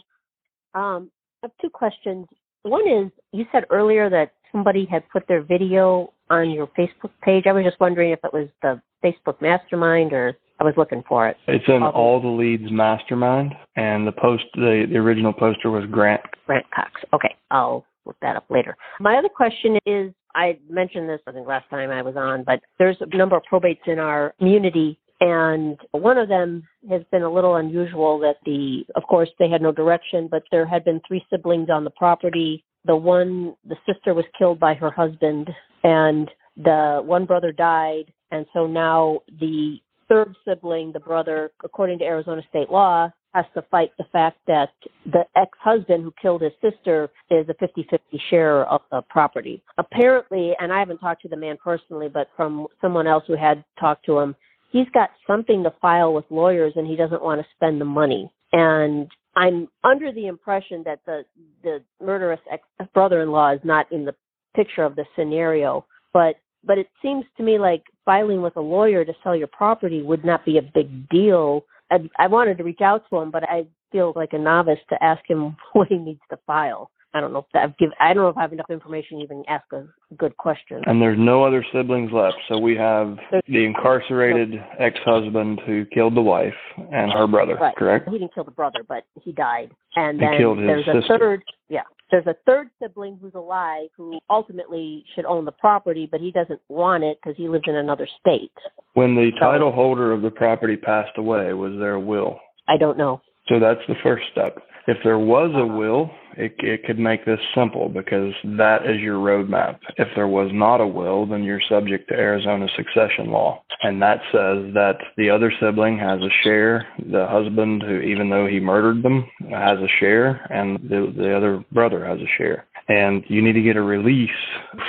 Um, 0.75 1.11
I 1.43 1.47
have 1.47 1.53
two 1.63 1.71
questions. 1.71 2.27
One 2.65 2.87
is 2.87 3.11
you 3.33 3.47
said 3.51 3.65
earlier 3.71 4.11
that 4.11 4.35
somebody 4.53 4.85
had 4.85 5.09
put 5.09 5.27
their 5.27 5.41
video 5.41 6.13
on 6.29 6.51
your 6.51 6.67
Facebook 6.79 7.13
page. 7.23 7.45
I 7.47 7.53
was 7.53 7.65
just 7.65 7.81
wondering 7.81 8.11
if 8.11 8.19
it 8.25 8.33
was 8.35 8.49
the 8.61 8.83
Facebook 9.03 9.41
Mastermind 9.41 10.13
or 10.13 10.37
I 10.61 10.65
was 10.65 10.75
looking 10.77 11.05
for 11.09 11.29
it. 11.29 11.37
It's 11.47 11.65
in 11.69 11.83
all 11.83 12.21
the 12.21 12.29
leads 12.29 12.71
mastermind, 12.71 13.55
and 13.77 14.07
the 14.07 14.13
post, 14.13 14.45
the, 14.55 14.87
the 14.91 14.97
original 14.97 15.33
poster 15.33 15.71
was 15.71 15.85
Grant. 15.91 16.23
Grant 16.47 16.67
Cox. 16.75 16.91
Okay, 17.13 17.35
I'll 17.51 17.85
look 18.05 18.17
that 18.23 18.37
up 18.37 18.47
later. 18.51 18.77
My 19.01 19.17
other 19.17 19.29
question 19.29 19.79
is 19.87 20.13
I 20.35 20.59
mentioned 20.69 21.09
this 21.09 21.21
I 21.27 21.33
think 21.33 21.47
last 21.47 21.69
time 21.71 21.91
I 21.91 22.03
was 22.03 22.17
on, 22.17 22.45
but 22.45 22.61
there's 22.79 22.97
a 23.01 23.17
number 23.17 23.37
of 23.37 23.43
probates 23.51 23.87
in 23.87 23.99
our 23.99 24.35
community 24.39 24.99
and 25.21 25.79
one 25.91 26.17
of 26.17 26.29
them 26.29 26.63
has 26.89 27.03
been 27.11 27.23
a 27.23 27.33
little 27.33 27.57
unusual 27.57 28.19
that 28.21 28.37
the 28.45 28.85
of 28.95 29.03
course 29.05 29.29
they 29.39 29.49
had 29.49 29.61
no 29.61 29.73
direction, 29.73 30.29
but 30.31 30.45
there 30.51 30.67
had 30.67 30.85
been 30.85 31.01
three 31.07 31.25
siblings 31.31 31.69
on 31.71 31.85
the 31.85 31.91
property. 31.91 32.65
The 32.85 32.97
one 32.97 33.55
the 33.67 33.77
sister 33.87 34.15
was 34.15 34.25
killed 34.39 34.61
by 34.61 34.75
her 34.75 34.91
husband 34.91 35.51
and 35.83 36.31
the 36.57 37.01
one 37.05 37.25
brother 37.25 37.53
died 37.53 38.13
and 38.31 38.47
so 38.53 38.67
now 38.67 39.21
the 39.41 39.79
third 40.09 40.35
sibling, 40.45 40.93
the 40.93 41.01
brother, 41.01 41.51
according 41.65 41.99
to 42.01 42.05
Arizona 42.05 42.43
state 42.49 42.71
law, 42.71 43.11
has 43.35 43.45
to 43.55 43.63
fight 43.71 43.91
the 43.99 44.05
fact 44.11 44.39
that 44.47 44.71
the 45.05 45.25
ex-husband 45.37 46.03
who 46.03 46.13
killed 46.21 46.41
his 46.43 46.53
sister 46.63 47.11
is 47.31 47.47
a 47.49 47.55
50-50 47.55 47.99
share 48.31 48.65
of 48.65 48.81
the 48.91 49.03
property. 49.11 49.63
Apparently, 49.77 50.55
and 50.59 50.73
I 50.73 50.79
haven't 50.79 50.99
talked 50.99 51.23
to 51.23 51.29
the 51.29 51.37
man 51.37 51.59
personally, 51.63 52.09
but 52.09 52.29
from 52.37 52.67
someone 52.81 53.07
else 53.07 53.25
who 53.27 53.37
had 53.37 53.65
talked 53.79 54.07
to 54.07 54.19
him, 54.19 54.35
he's 54.71 54.89
got 54.95 55.11
something 55.27 55.63
to 55.63 55.73
file 55.81 56.15
with 56.15 56.25
lawyers 56.31 56.73
and 56.77 56.87
he 56.87 56.97
doesn't 56.97 57.23
want 57.23 57.41
to 57.41 57.47
spend 57.55 57.81
the 57.81 57.85
money. 57.85 58.31
And 58.53 59.09
I'm 59.37 59.69
under 59.85 60.11
the 60.13 60.27
impression 60.27 60.83
that 60.85 61.01
the 61.07 61.25
the 61.63 61.83
murderous 62.03 62.41
ex 62.51 62.63
brother-in-law 62.95 63.53
is 63.53 63.61
not 63.63 63.91
in 63.93 64.05
the 64.05 64.15
picture 64.57 64.83
of 64.85 64.97
the 64.97 65.05
scenario, 65.17 65.85
but 66.13 66.37
but 66.69 66.79
it 66.79 66.89
seems 67.03 67.25
to 67.39 67.43
me 67.43 67.59
like 67.59 67.83
filing 68.05 68.43
with 68.43 68.55
a 68.57 68.61
lawyer 68.61 69.05
to 69.05 69.13
sell 69.25 69.35
your 69.35 69.49
property 69.49 70.03
would 70.03 70.25
not 70.25 70.45
be 70.45 70.59
a 70.59 70.63
big 70.63 71.09
deal. 71.09 71.65
I, 71.91 71.97
I 72.19 72.27
wanted 72.29 72.59
to 72.59 72.65
reach 72.65 72.83
out 72.83 73.05
to 73.09 73.17
him, 73.17 73.31
but 73.31 73.43
I 73.49 73.67
feel 73.91 74.13
like 74.15 74.35
a 74.35 74.39
novice 74.39 74.79
to 74.91 75.03
ask 75.03 75.23
him 75.27 75.57
what 75.73 75.89
he 75.89 75.97
needs 75.97 76.21
to 76.31 76.39
file. 76.47 76.91
I 77.15 77.21
don't 77.21 77.33
know 77.33 77.41
if 77.41 77.47
that 77.55 77.63
I've 77.65 77.79
give, 77.79 77.91
I 78.01 78.13
don't 78.13 78.25
know 78.25 78.29
if 78.29 78.37
I 78.37 78.43
have 78.43 78.53
enough 78.53 78.71
information 78.71 79.19
to 79.19 79.25
even 79.25 79.43
ask 79.49 79.65
a 79.73 79.85
good 80.17 80.37
question. 80.37 80.83
And 80.87 81.01
there's 81.01 81.19
no 81.19 81.43
other 81.43 81.65
siblings 81.73 82.13
left. 82.13 82.37
So 82.49 82.59
we 82.59 82.77
have 82.77 83.17
the 83.49 83.65
incarcerated 83.65 84.55
ex-husband 84.79 85.61
who 85.67 85.87
killed 85.87 86.15
the 86.15 86.23
wife 86.23 86.55
and 86.77 87.11
her 87.13 87.27
brother, 87.27 87.57
Right. 87.57 87.75
correct? 87.77 88.09
He 88.09 88.19
didn't 88.19 88.35
kill 88.35 88.45
the 88.45 88.51
brother, 88.51 88.81
but 88.87 89.05
he 89.23 89.33
died. 89.33 89.71
And 89.97 90.21
He 90.21 90.27
then 90.27 90.39
killed 90.39 90.59
his 90.59 90.67
there's 90.67 90.89
a 90.89 91.01
sister. 91.01 91.19
third, 91.19 91.43
yeah, 91.71 91.83
there's 92.11 92.27
a 92.27 92.37
third 92.47 92.69
sibling 92.81 93.19
who's 93.21 93.35
alive 93.35 93.89
who 93.97 94.19
ultimately 94.29 95.05
should 95.15 95.25
own 95.25 95.45
the 95.45 95.53
property, 95.53 96.07
but 96.11 96.21
he 96.21 96.31
doesn't 96.31 96.61
want 96.69 97.05
it 97.05 97.19
because 97.23 97.37
he 97.37 97.49
lives 97.49 97.65
in 97.67 97.77
another 97.77 98.07
state. 98.21 98.53
When 98.95 99.15
the 99.15 99.33
title 99.41 99.73
holder 99.73 100.13
of 100.13 100.23
the 100.23 100.31
property 100.31 100.77
passed 100.77 101.17
away, 101.17 101.55
was 101.55 101.73
there 101.79 101.95
a 101.95 102.01
will? 102.01 102.39
I 102.69 102.77
don't 102.77 102.99
know. 102.99 103.23
So 103.49 103.59
that's 103.59 103.81
the 103.89 103.95
first 104.03 104.25
step. 104.33 104.59
If 104.87 104.99
there 105.05 105.19
was 105.19 105.51
a 105.55 105.65
uh-huh. 105.65 105.77
will, 105.77 106.11
it, 106.39 106.55
it 106.59 106.85
could 106.85 106.99
make 106.99 107.25
this 107.25 107.41
simple 107.55 107.89
because 107.89 108.33
that 108.45 108.87
is 108.87 109.01
your 109.01 109.19
roadmap. 109.19 109.79
If 109.97 110.09
there 110.15 110.29
was 110.29 110.51
not 110.53 110.81
a 110.81 110.87
will, 110.87 111.27
then 111.27 111.43
you're 111.43 111.61
subject 111.69 112.09
to 112.09 112.15
Arizona 112.15 112.67
succession 112.77 113.31
law. 113.31 113.63
And 113.83 114.01
that 114.03 114.21
says 114.33 114.73
that 114.75 114.99
the 115.17 115.31
other 115.31 115.53
sibling 115.61 115.99
has 115.99 116.21
a 116.21 116.31
share, 116.43 116.87
the 117.11 117.27
husband, 117.27 117.83
who 117.83 118.01
even 118.01 118.31
though 118.31 118.47
he 118.47 118.61
murdered 118.61 119.03
them, 119.03 119.29
has 119.51 119.79
a 119.79 119.89
share, 119.99 120.47
and 120.51 120.79
the, 120.89 121.13
the 121.17 121.37
other 121.37 121.65
brother 121.73 122.05
has 122.05 122.21
a 122.21 122.31
share. 122.39 122.67
And 122.89 123.23
you 123.29 123.43
need 123.43 123.53
to 123.53 123.63
get 123.63 123.77
a 123.77 123.83
release 123.83 124.31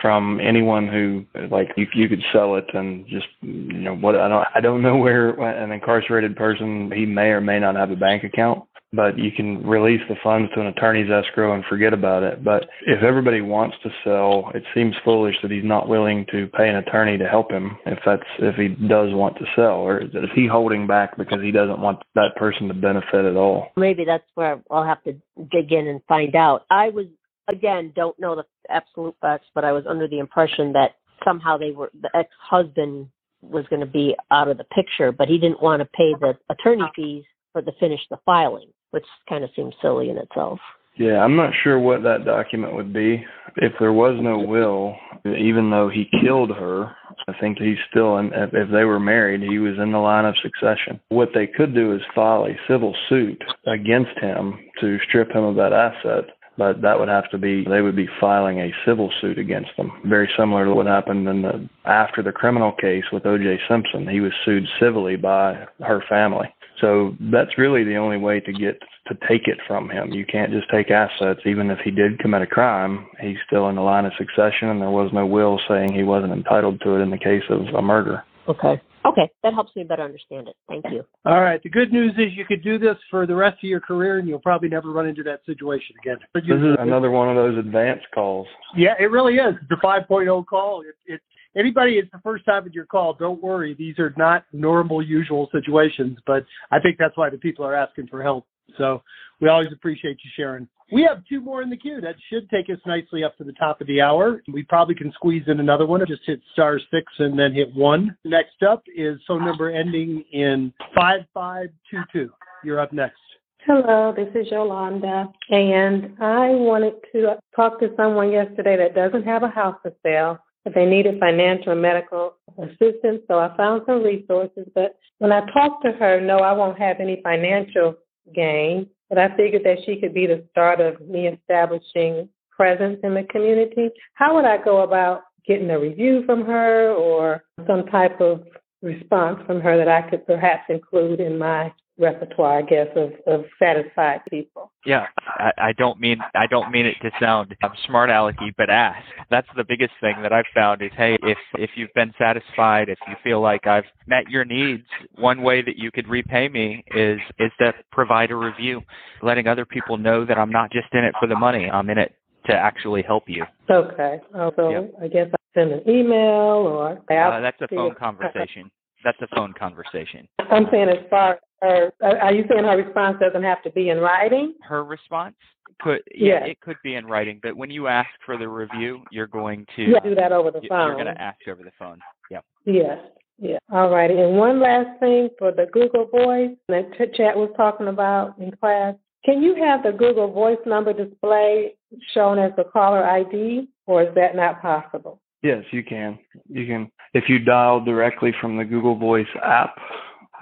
from 0.02 0.40
anyone 0.40 0.88
who, 0.88 1.26
like, 1.50 1.70
you, 1.76 1.86
you 1.94 2.08
could 2.08 2.24
sell 2.32 2.56
it 2.56 2.66
and 2.74 3.06
just, 3.08 3.28
you 3.42 3.74
know, 3.74 3.96
what 3.96 4.16
I 4.16 4.30
don't, 4.30 4.48
I 4.56 4.62
don't 4.62 4.82
know 4.82 4.96
where 4.96 5.32
an 5.32 5.72
incarcerated 5.72 6.38
person, 6.38 6.92
he 6.96 7.06
may 7.06 7.30
or 7.30 7.42
may 7.42 7.60
not 7.60 7.76
have 7.76 7.92
a 7.92 7.98
bank 7.98 8.24
account 8.24 8.64
but 8.92 9.18
you 9.18 9.32
can 9.32 9.66
release 9.66 10.02
the 10.10 10.16
funds 10.24 10.52
to 10.54 10.62
an 10.62 10.68
attorney's 10.68 11.12
escrow 11.12 11.54
and 11.54 11.64
forget 11.66 11.94
about 11.94 12.24
it. 12.24 12.44
But 12.44 12.68
if 12.88 13.04
everybody 13.04 13.42
wants 13.42 13.78
to 13.84 13.90
sell, 14.04 14.52
it 14.56 14.64
seems 14.74 14.96
foolish 15.04 15.36
that 15.42 15.52
he's 15.52 15.64
not 15.64 15.88
willing 15.88 16.26
to 16.32 16.48
pay 16.48 16.68
an 16.70 16.78
attorney 16.78 17.18
to 17.18 17.28
help 17.28 17.52
him 17.52 17.78
if 17.86 18.00
that's 18.06 18.24
if 18.40 18.56
he 18.56 18.70
does 18.88 19.14
want 19.14 19.38
to 19.38 19.46
sell, 19.56 19.76
or 19.76 20.00
is 20.00 20.30
he 20.34 20.48
holding 20.48 20.88
back 20.88 21.18
because 21.18 21.42
he 21.42 21.52
doesn't 21.52 21.80
want 21.80 22.00
that 22.16 22.36
person 22.36 22.68
to 22.68 22.74
benefit 22.74 23.26
at 23.26 23.36
all? 23.36 23.68
Maybe 23.78 24.06
that's 24.06 24.28
where 24.36 24.62
I'll 24.72 24.86
have 24.86 25.04
to 25.04 25.14
dig 25.52 25.72
in 25.72 25.88
and 25.88 26.02
find 26.08 26.36
out. 26.36 26.66
I 26.72 26.90
was 26.90 27.06
again 27.48 27.94
don't 27.96 28.20
know 28.20 28.36
the 28.36 28.46
absolute 28.70 29.16
facts, 29.22 29.48
but 29.54 29.64
I 29.64 29.72
was 29.72 29.86
under 29.88 30.08
the 30.08 30.20
impression 30.20 30.74
that 30.74 30.96
somehow 31.24 31.58
they 31.58 31.72
were 31.72 31.92
the 32.02 32.10
ex-husband 32.16 33.10
was 33.42 33.66
going 33.70 33.80
to 33.80 33.86
be 33.86 34.16
out 34.32 34.48
of 34.48 34.58
the 34.58 34.64
picture, 34.66 35.12
but 35.12 35.28
he 35.28 35.38
didn't 35.38 35.62
want 35.62 35.82
to 35.82 35.86
pay 35.86 36.14
the 36.20 36.38
attorney 36.50 36.90
fees 36.96 37.24
for 37.54 37.62
to 37.62 37.72
finish 37.80 38.02
the 38.10 38.18
filing, 38.26 38.70
which 38.92 39.06
kind 39.28 39.44
of 39.44 39.50
seems 39.56 39.74
silly 39.82 40.10
in 40.10 40.18
itself. 40.18 40.60
Yeah, 40.98 41.24
I'm 41.24 41.38
not 41.38 41.54
sure 41.64 41.80
what 41.80 42.04
that 42.04 42.26
document 42.26 42.76
would 42.76 42.92
be. 42.92 43.24
If 43.56 43.72
there 43.80 43.94
was 43.94 44.20
no 44.22 44.40
will, 44.40 44.96
even 45.26 45.70
though 45.70 45.88
he 45.88 46.10
killed 46.22 46.50
her, 46.50 46.94
I 47.30 47.34
think 47.40 47.58
he's 47.58 47.78
still 47.90 48.18
in, 48.18 48.32
if 48.34 48.70
they 48.70 48.84
were 48.84 49.00
married, 49.00 49.42
he 49.42 49.60
was 49.60 49.78
in 49.80 49.94
the 49.94 49.98
line 49.98 50.26
of 50.26 50.36
succession. 50.42 51.00
What 51.08 51.30
they 51.34 51.48
could 51.48 51.74
do 51.74 51.94
is 51.96 52.02
file 52.14 52.46
a 52.46 52.60
civil 52.68 52.94
suit 53.08 53.42
against 53.66 54.18
him 54.20 54.60
to 54.82 54.98
strip 55.08 55.32
him 55.32 55.46
of 55.46 55.56
that 55.56 55.72
asset. 55.72 56.36
But 56.58 56.82
that 56.82 57.00
would 57.00 57.08
have 57.08 57.32
to 57.32 57.38
be, 57.38 57.64
they 57.64 57.80
would 57.82 57.96
be 57.96 58.10
filing 58.20 58.60
a 58.60 58.74
civil 58.86 59.10
suit 59.22 59.40
against 59.40 59.70
them. 59.78 59.94
Very 60.04 60.30
similar 60.38 60.66
to 60.66 60.74
what 60.74 60.88
happened 60.88 61.26
in 61.30 61.42
the, 61.42 61.70
after 61.86 62.22
the 62.22 62.34
criminal 62.34 62.74
case 62.74 63.06
with 63.14 63.26
O.J. 63.26 63.62
Simpson. 63.70 64.06
He 64.06 64.20
was 64.20 64.34
sued 64.44 64.66
civilly 64.78 65.16
by 65.16 65.66
her 65.80 66.04
family. 66.10 66.54
So 66.82 67.16
that's 67.32 67.58
really 67.58 67.84
the 67.84 67.96
only 67.96 68.18
way 68.18 68.40
to 68.40 68.54
get 68.54 68.80
to 69.08 69.16
take 69.28 69.48
it 69.48 69.58
from 69.68 69.90
him. 69.90 70.12
You 70.12 70.26
can't 70.26 70.52
just 70.52 70.70
take 70.72 70.92
assets. 70.92 71.42
Even 71.46 71.70
if 71.72 71.80
he 71.84 71.92
did 71.92 72.20
commit 72.20 72.42
a 72.42 72.48
crime, 72.48 73.08
he's 73.22 73.38
still 73.48 73.70
in 73.70 73.76
the 73.76 73.82
line 73.82 74.06
of 74.06 74.14
succession, 74.18 74.70
and 74.70 74.82
there 74.82 74.90
was 74.90 75.12
no 75.14 75.26
will 75.26 75.60
saying 75.68 75.94
he 75.94 76.04
wasn't 76.04 76.34
entitled 76.34 76.82
to 76.82 76.96
it 76.96 77.00
in 77.00 77.10
the 77.10 77.18
case 77.18 77.44
of 77.50 77.62
a 77.76 77.82
murder. 77.82 78.24
Okay. 78.48 78.82
Okay, 79.06 79.30
that 79.44 79.54
helps 79.54 79.74
me 79.78 79.84
better 79.84 80.04
understand 80.04 80.50
it. 80.50 80.56
Thank 80.68 80.84
you. 80.92 81.06
All 81.26 81.40
right. 81.40 81.64
The 81.64 81.70
good 81.70 81.94
news 81.94 82.12
is 82.18 82.34
you 82.36 82.44
could 82.46 82.62
do 82.62 82.78
this 82.78 82.98
for 83.10 83.26
the 83.26 83.36
rest 83.36 83.58
of 83.64 83.70
your 83.70 83.80
career, 83.80 84.20
and 84.20 84.28
you'll 84.28 84.40
probably 84.40 84.68
never 84.68 84.92
run 84.92 85.08
into 85.08 85.24
that 85.24 85.40
situation 85.46 85.96
again. 86.04 86.18
This 86.34 86.44
is 86.44 86.76
another 86.80 87.10
one 87.10 87.30
of 87.30 87.36
those 87.36 87.58
advanced 87.58 88.06
calls. 88.14 88.46
Yeah, 88.76 88.96
it 89.00 89.06
really 89.06 89.36
is. 89.36 89.56
It's 89.62 89.72
a 89.72 89.86
5.0 89.86 90.46
call. 90.46 90.82
It, 90.82 91.14
it, 91.14 91.22
anybody, 91.56 91.94
it's 91.94 92.12
the 92.12 92.20
first 92.24 92.46
time 92.46 92.64
with 92.64 92.74
your 92.74 92.86
call. 92.86 93.14
Don't 93.14 93.42
worry. 93.42 93.74
These 93.74 94.00
are 94.00 94.14
not 94.18 94.46
normal, 94.54 95.02
usual 95.02 95.50
situations, 95.52 96.18
but 96.26 96.46
I 96.72 96.80
think 96.80 96.98
that's 96.98 97.18
why 97.18 97.30
the 97.30 97.38
people 97.38 97.66
are 97.66 97.76
asking 97.76 98.08
for 98.08 98.22
help. 98.22 98.46
So 98.78 99.02
we 99.42 99.50
always 99.50 99.70
appreciate 99.72 100.18
you 100.24 100.30
sharing. 100.36 100.68
We 100.92 101.04
have 101.04 101.24
two 101.30 101.40
more 101.40 101.62
in 101.62 101.70
the 101.70 101.78
queue. 101.78 102.02
That 102.02 102.16
should 102.30 102.50
take 102.50 102.70
us 102.70 102.80
nicely 102.86 103.24
up 103.24 103.38
to 103.38 103.44
the 103.44 103.54
top 103.54 103.80
of 103.80 103.88
the 103.88 104.02
hour. 104.02 104.42
We 104.52 104.64
probably 104.64 104.96
can 104.96 105.12
squeeze 105.14 105.44
in 105.48 105.60
another 105.60 105.86
one. 105.86 106.04
Just 106.08 106.24
hit 106.26 106.42
star 106.54 106.80
six 106.92 107.12
and 107.20 107.38
then 107.38 107.54
hit 107.54 107.74
one. 107.76 108.16
Next 108.24 108.64
up 108.68 108.84
is 108.96 109.20
phone 109.28 109.46
number 109.46 109.70
ending 109.70 110.24
in 110.32 110.74
5522. 110.96 112.32
You're 112.64 112.80
up 112.80 112.92
next. 112.92 113.20
Hello, 113.66 114.14
this 114.16 114.30
is 114.34 114.50
Yolanda, 114.50 115.28
and 115.50 116.16
I 116.22 116.50
wanted 116.50 116.94
to 117.12 117.38
talk 117.56 117.80
to 117.82 117.90
someone 117.98 118.32
yesterday 118.32 118.78
that 118.78 118.96
doesn't 118.96 119.26
have 119.26 119.44
a 119.44 119.50
house 119.50 119.76
to 119.86 119.94
sell, 120.02 120.40
but 120.64 120.74
they 120.76 120.86
needed 120.86 121.20
financial 121.20 121.72
and 121.72 121.82
medical 121.82 122.36
assistance. 122.58 123.22
So 123.28 123.40
I 123.40 123.56
found 123.56 123.84
some 123.86 124.04
resources, 124.04 124.68
but 124.76 124.98
when 125.20 125.32
I 125.32 125.42
talked 125.52 125.84
to 125.86 125.92
her, 125.92 126.20
no, 126.22 126.38
I 126.38 126.54
won't 126.54 126.80
have 126.80 127.00
any 127.00 127.22
financial 127.24 127.96
gain, 128.34 128.88
but 129.10 129.18
I 129.18 129.36
figured 129.36 129.64
that 129.64 129.80
she 129.86 130.00
could 130.00 130.14
be 130.14 130.28
the 130.28 130.44
start 130.52 130.80
of 130.80 131.02
me 131.02 131.28
establishing 131.28 132.30
presence 132.52 133.00
in 133.04 133.14
the 133.14 133.24
community. 133.24 133.90
How 134.14 134.36
would 134.36 134.46
I 134.46 134.58
go 134.62 134.82
about 134.82 135.24
getting 135.48 135.70
a 135.70 135.80
review 135.80 136.24
from 136.26 136.46
her 136.46 136.92
or 136.92 137.44
some 137.66 137.86
type 137.88 138.20
of 138.22 138.44
response 138.82 139.40
from 139.46 139.62
her 139.62 139.78
that 139.78 139.88
I 139.88 140.10
could 140.10 140.26
perhaps 140.26 140.64
include 140.70 141.20
in 141.20 141.38
my 141.38 141.74
repertoire, 142.00 142.60
I 142.60 142.62
guess, 142.62 142.88
of, 142.96 143.12
of 143.28 143.46
satisfied 143.60 144.22
people. 144.30 144.72
Yeah, 144.86 145.08
I, 145.28 145.52
I 145.58 145.74
don't 145.74 146.00
mean 146.00 146.20
I 146.34 146.48
don't 146.48 146.72
mean 146.72 146.86
it 146.86 146.96
to 147.02 147.12
sound 147.20 147.56
um, 147.64 147.72
smart 147.86 148.10
alecky, 148.10 148.54
but 148.58 148.70
ask. 148.70 149.04
That's 149.30 149.48
the 149.56 149.66
biggest 149.68 149.92
thing 150.00 150.16
that 150.24 150.32
I've 150.32 150.46
found 150.56 150.82
is 150.82 150.92
hey, 150.96 151.18
if 151.22 151.38
if 151.56 151.72
you've 151.76 151.94
been 151.94 152.14
satisfied, 152.18 152.90
if 152.90 152.98
you 153.08 153.16
feel 153.24 153.42
like 153.42 153.68
I've 153.68 153.84
met 154.08 154.30
your 154.30 154.46
needs, 154.46 154.84
one 155.16 155.42
way 155.42 155.62
that 155.62 155.78
you 155.78 155.92
could 155.92 156.08
repay 156.08 156.48
me 156.48 156.84
is 156.96 157.20
is 157.38 157.52
to 157.60 157.74
provide 157.92 158.32
a 158.32 158.36
review, 158.36 158.82
letting 159.22 159.48
other 159.48 159.66
people 159.66 159.98
know 159.98 160.26
that 160.26 160.38
I'm 160.38 160.52
not 160.52 160.72
just 160.72 160.88
in 160.94 161.04
it 161.04 161.14
for 161.20 161.28
the 161.28 161.36
money. 161.36 161.70
I'm 161.70 161.90
in 161.90 161.98
it 161.98 162.16
to 162.46 162.56
actually 162.56 163.04
help 163.04 163.24
you. 163.28 163.44
Okay. 163.70 164.20
So 164.32 164.70
yep. 164.70 164.94
I 165.02 165.08
guess 165.08 165.28
I 165.34 165.60
send 165.60 165.72
an 165.72 165.82
email 165.88 166.66
or 166.66 166.94
uh, 167.12 167.42
that's 167.42 167.62
a 167.62 167.68
phone 167.68 167.96
conversation. 167.96 168.72
That's 169.04 169.18
a 169.22 169.28
phone 169.36 169.54
conversation. 169.58 170.28
I'm 170.52 170.66
saying 170.72 170.90
as 170.90 171.06
far 171.10 171.40
Uh, 171.62 171.88
as 172.02 172.16
are 172.22 172.34
you 172.34 172.46
saying 172.50 172.64
her 172.64 172.78
response 172.78 173.18
doesn't 173.20 173.44
have 173.44 173.62
to 173.64 173.72
be 173.72 173.90
in 173.90 174.00
writing? 174.00 174.54
Her 174.62 174.84
response 174.84 175.36
could 175.82 176.02
yeah, 176.14 176.46
it 176.46 176.60
could 176.62 176.78
be 176.84 176.96
in 176.96 177.06
writing, 177.06 177.40
but 177.42 177.56
when 177.56 177.70
you 177.70 177.88
ask 177.88 178.10
for 178.26 178.38
the 178.38 178.48
review, 178.48 179.02
you're 179.12 179.28
going 179.28 179.66
to 179.76 179.84
yeah, 179.84 180.00
do 180.04 180.16
that 180.16 180.32
over 180.32 180.52
the 180.52 180.62
phone. 180.68 180.88
You're 180.88 181.04
going 181.04 181.14
to 181.14 181.22
ask 181.22 181.40
over 181.48 181.64
the 181.64 181.72
phone. 181.78 182.00
Yep. 182.32 182.46
Yes. 182.66 182.98
Yeah. 183.38 183.58
All 183.72 183.90
righty. 183.90 184.16
And 184.16 184.36
one 184.36 184.60
last 184.62 185.00
thing 185.00 185.30
for 185.40 185.52
the 185.52 185.68
Google 185.72 186.08
Voice 186.08 186.56
that 186.68 186.92
Chad 186.98 187.36
was 187.36 187.52
talking 187.56 187.88
about 187.88 188.38
in 188.38 188.52
class. 188.52 188.96
Can 189.24 189.42
you 189.42 189.56
have 189.56 189.84
the 189.84 189.92
Google 189.92 190.32
Voice 190.32 190.58
number 190.66 190.94
display 190.94 191.76
shown 192.14 192.40
as 192.40 192.52
the 192.58 192.64
caller 192.66 193.06
ID, 193.06 193.70
or 193.86 194.04
is 194.04 194.16
that 194.16 194.36
not 194.36 194.62
possible? 194.62 195.22
Yes, 195.42 195.64
you 195.72 195.84
can. 195.84 196.20
You 196.50 196.66
can. 196.66 196.92
If 197.14 197.26
you 197.28 197.40
dial 197.40 197.84
directly 197.84 198.34
from 198.40 198.58
the 198.58 198.66
Google 198.66 198.96
Voice 198.96 199.28
app, 199.44 199.76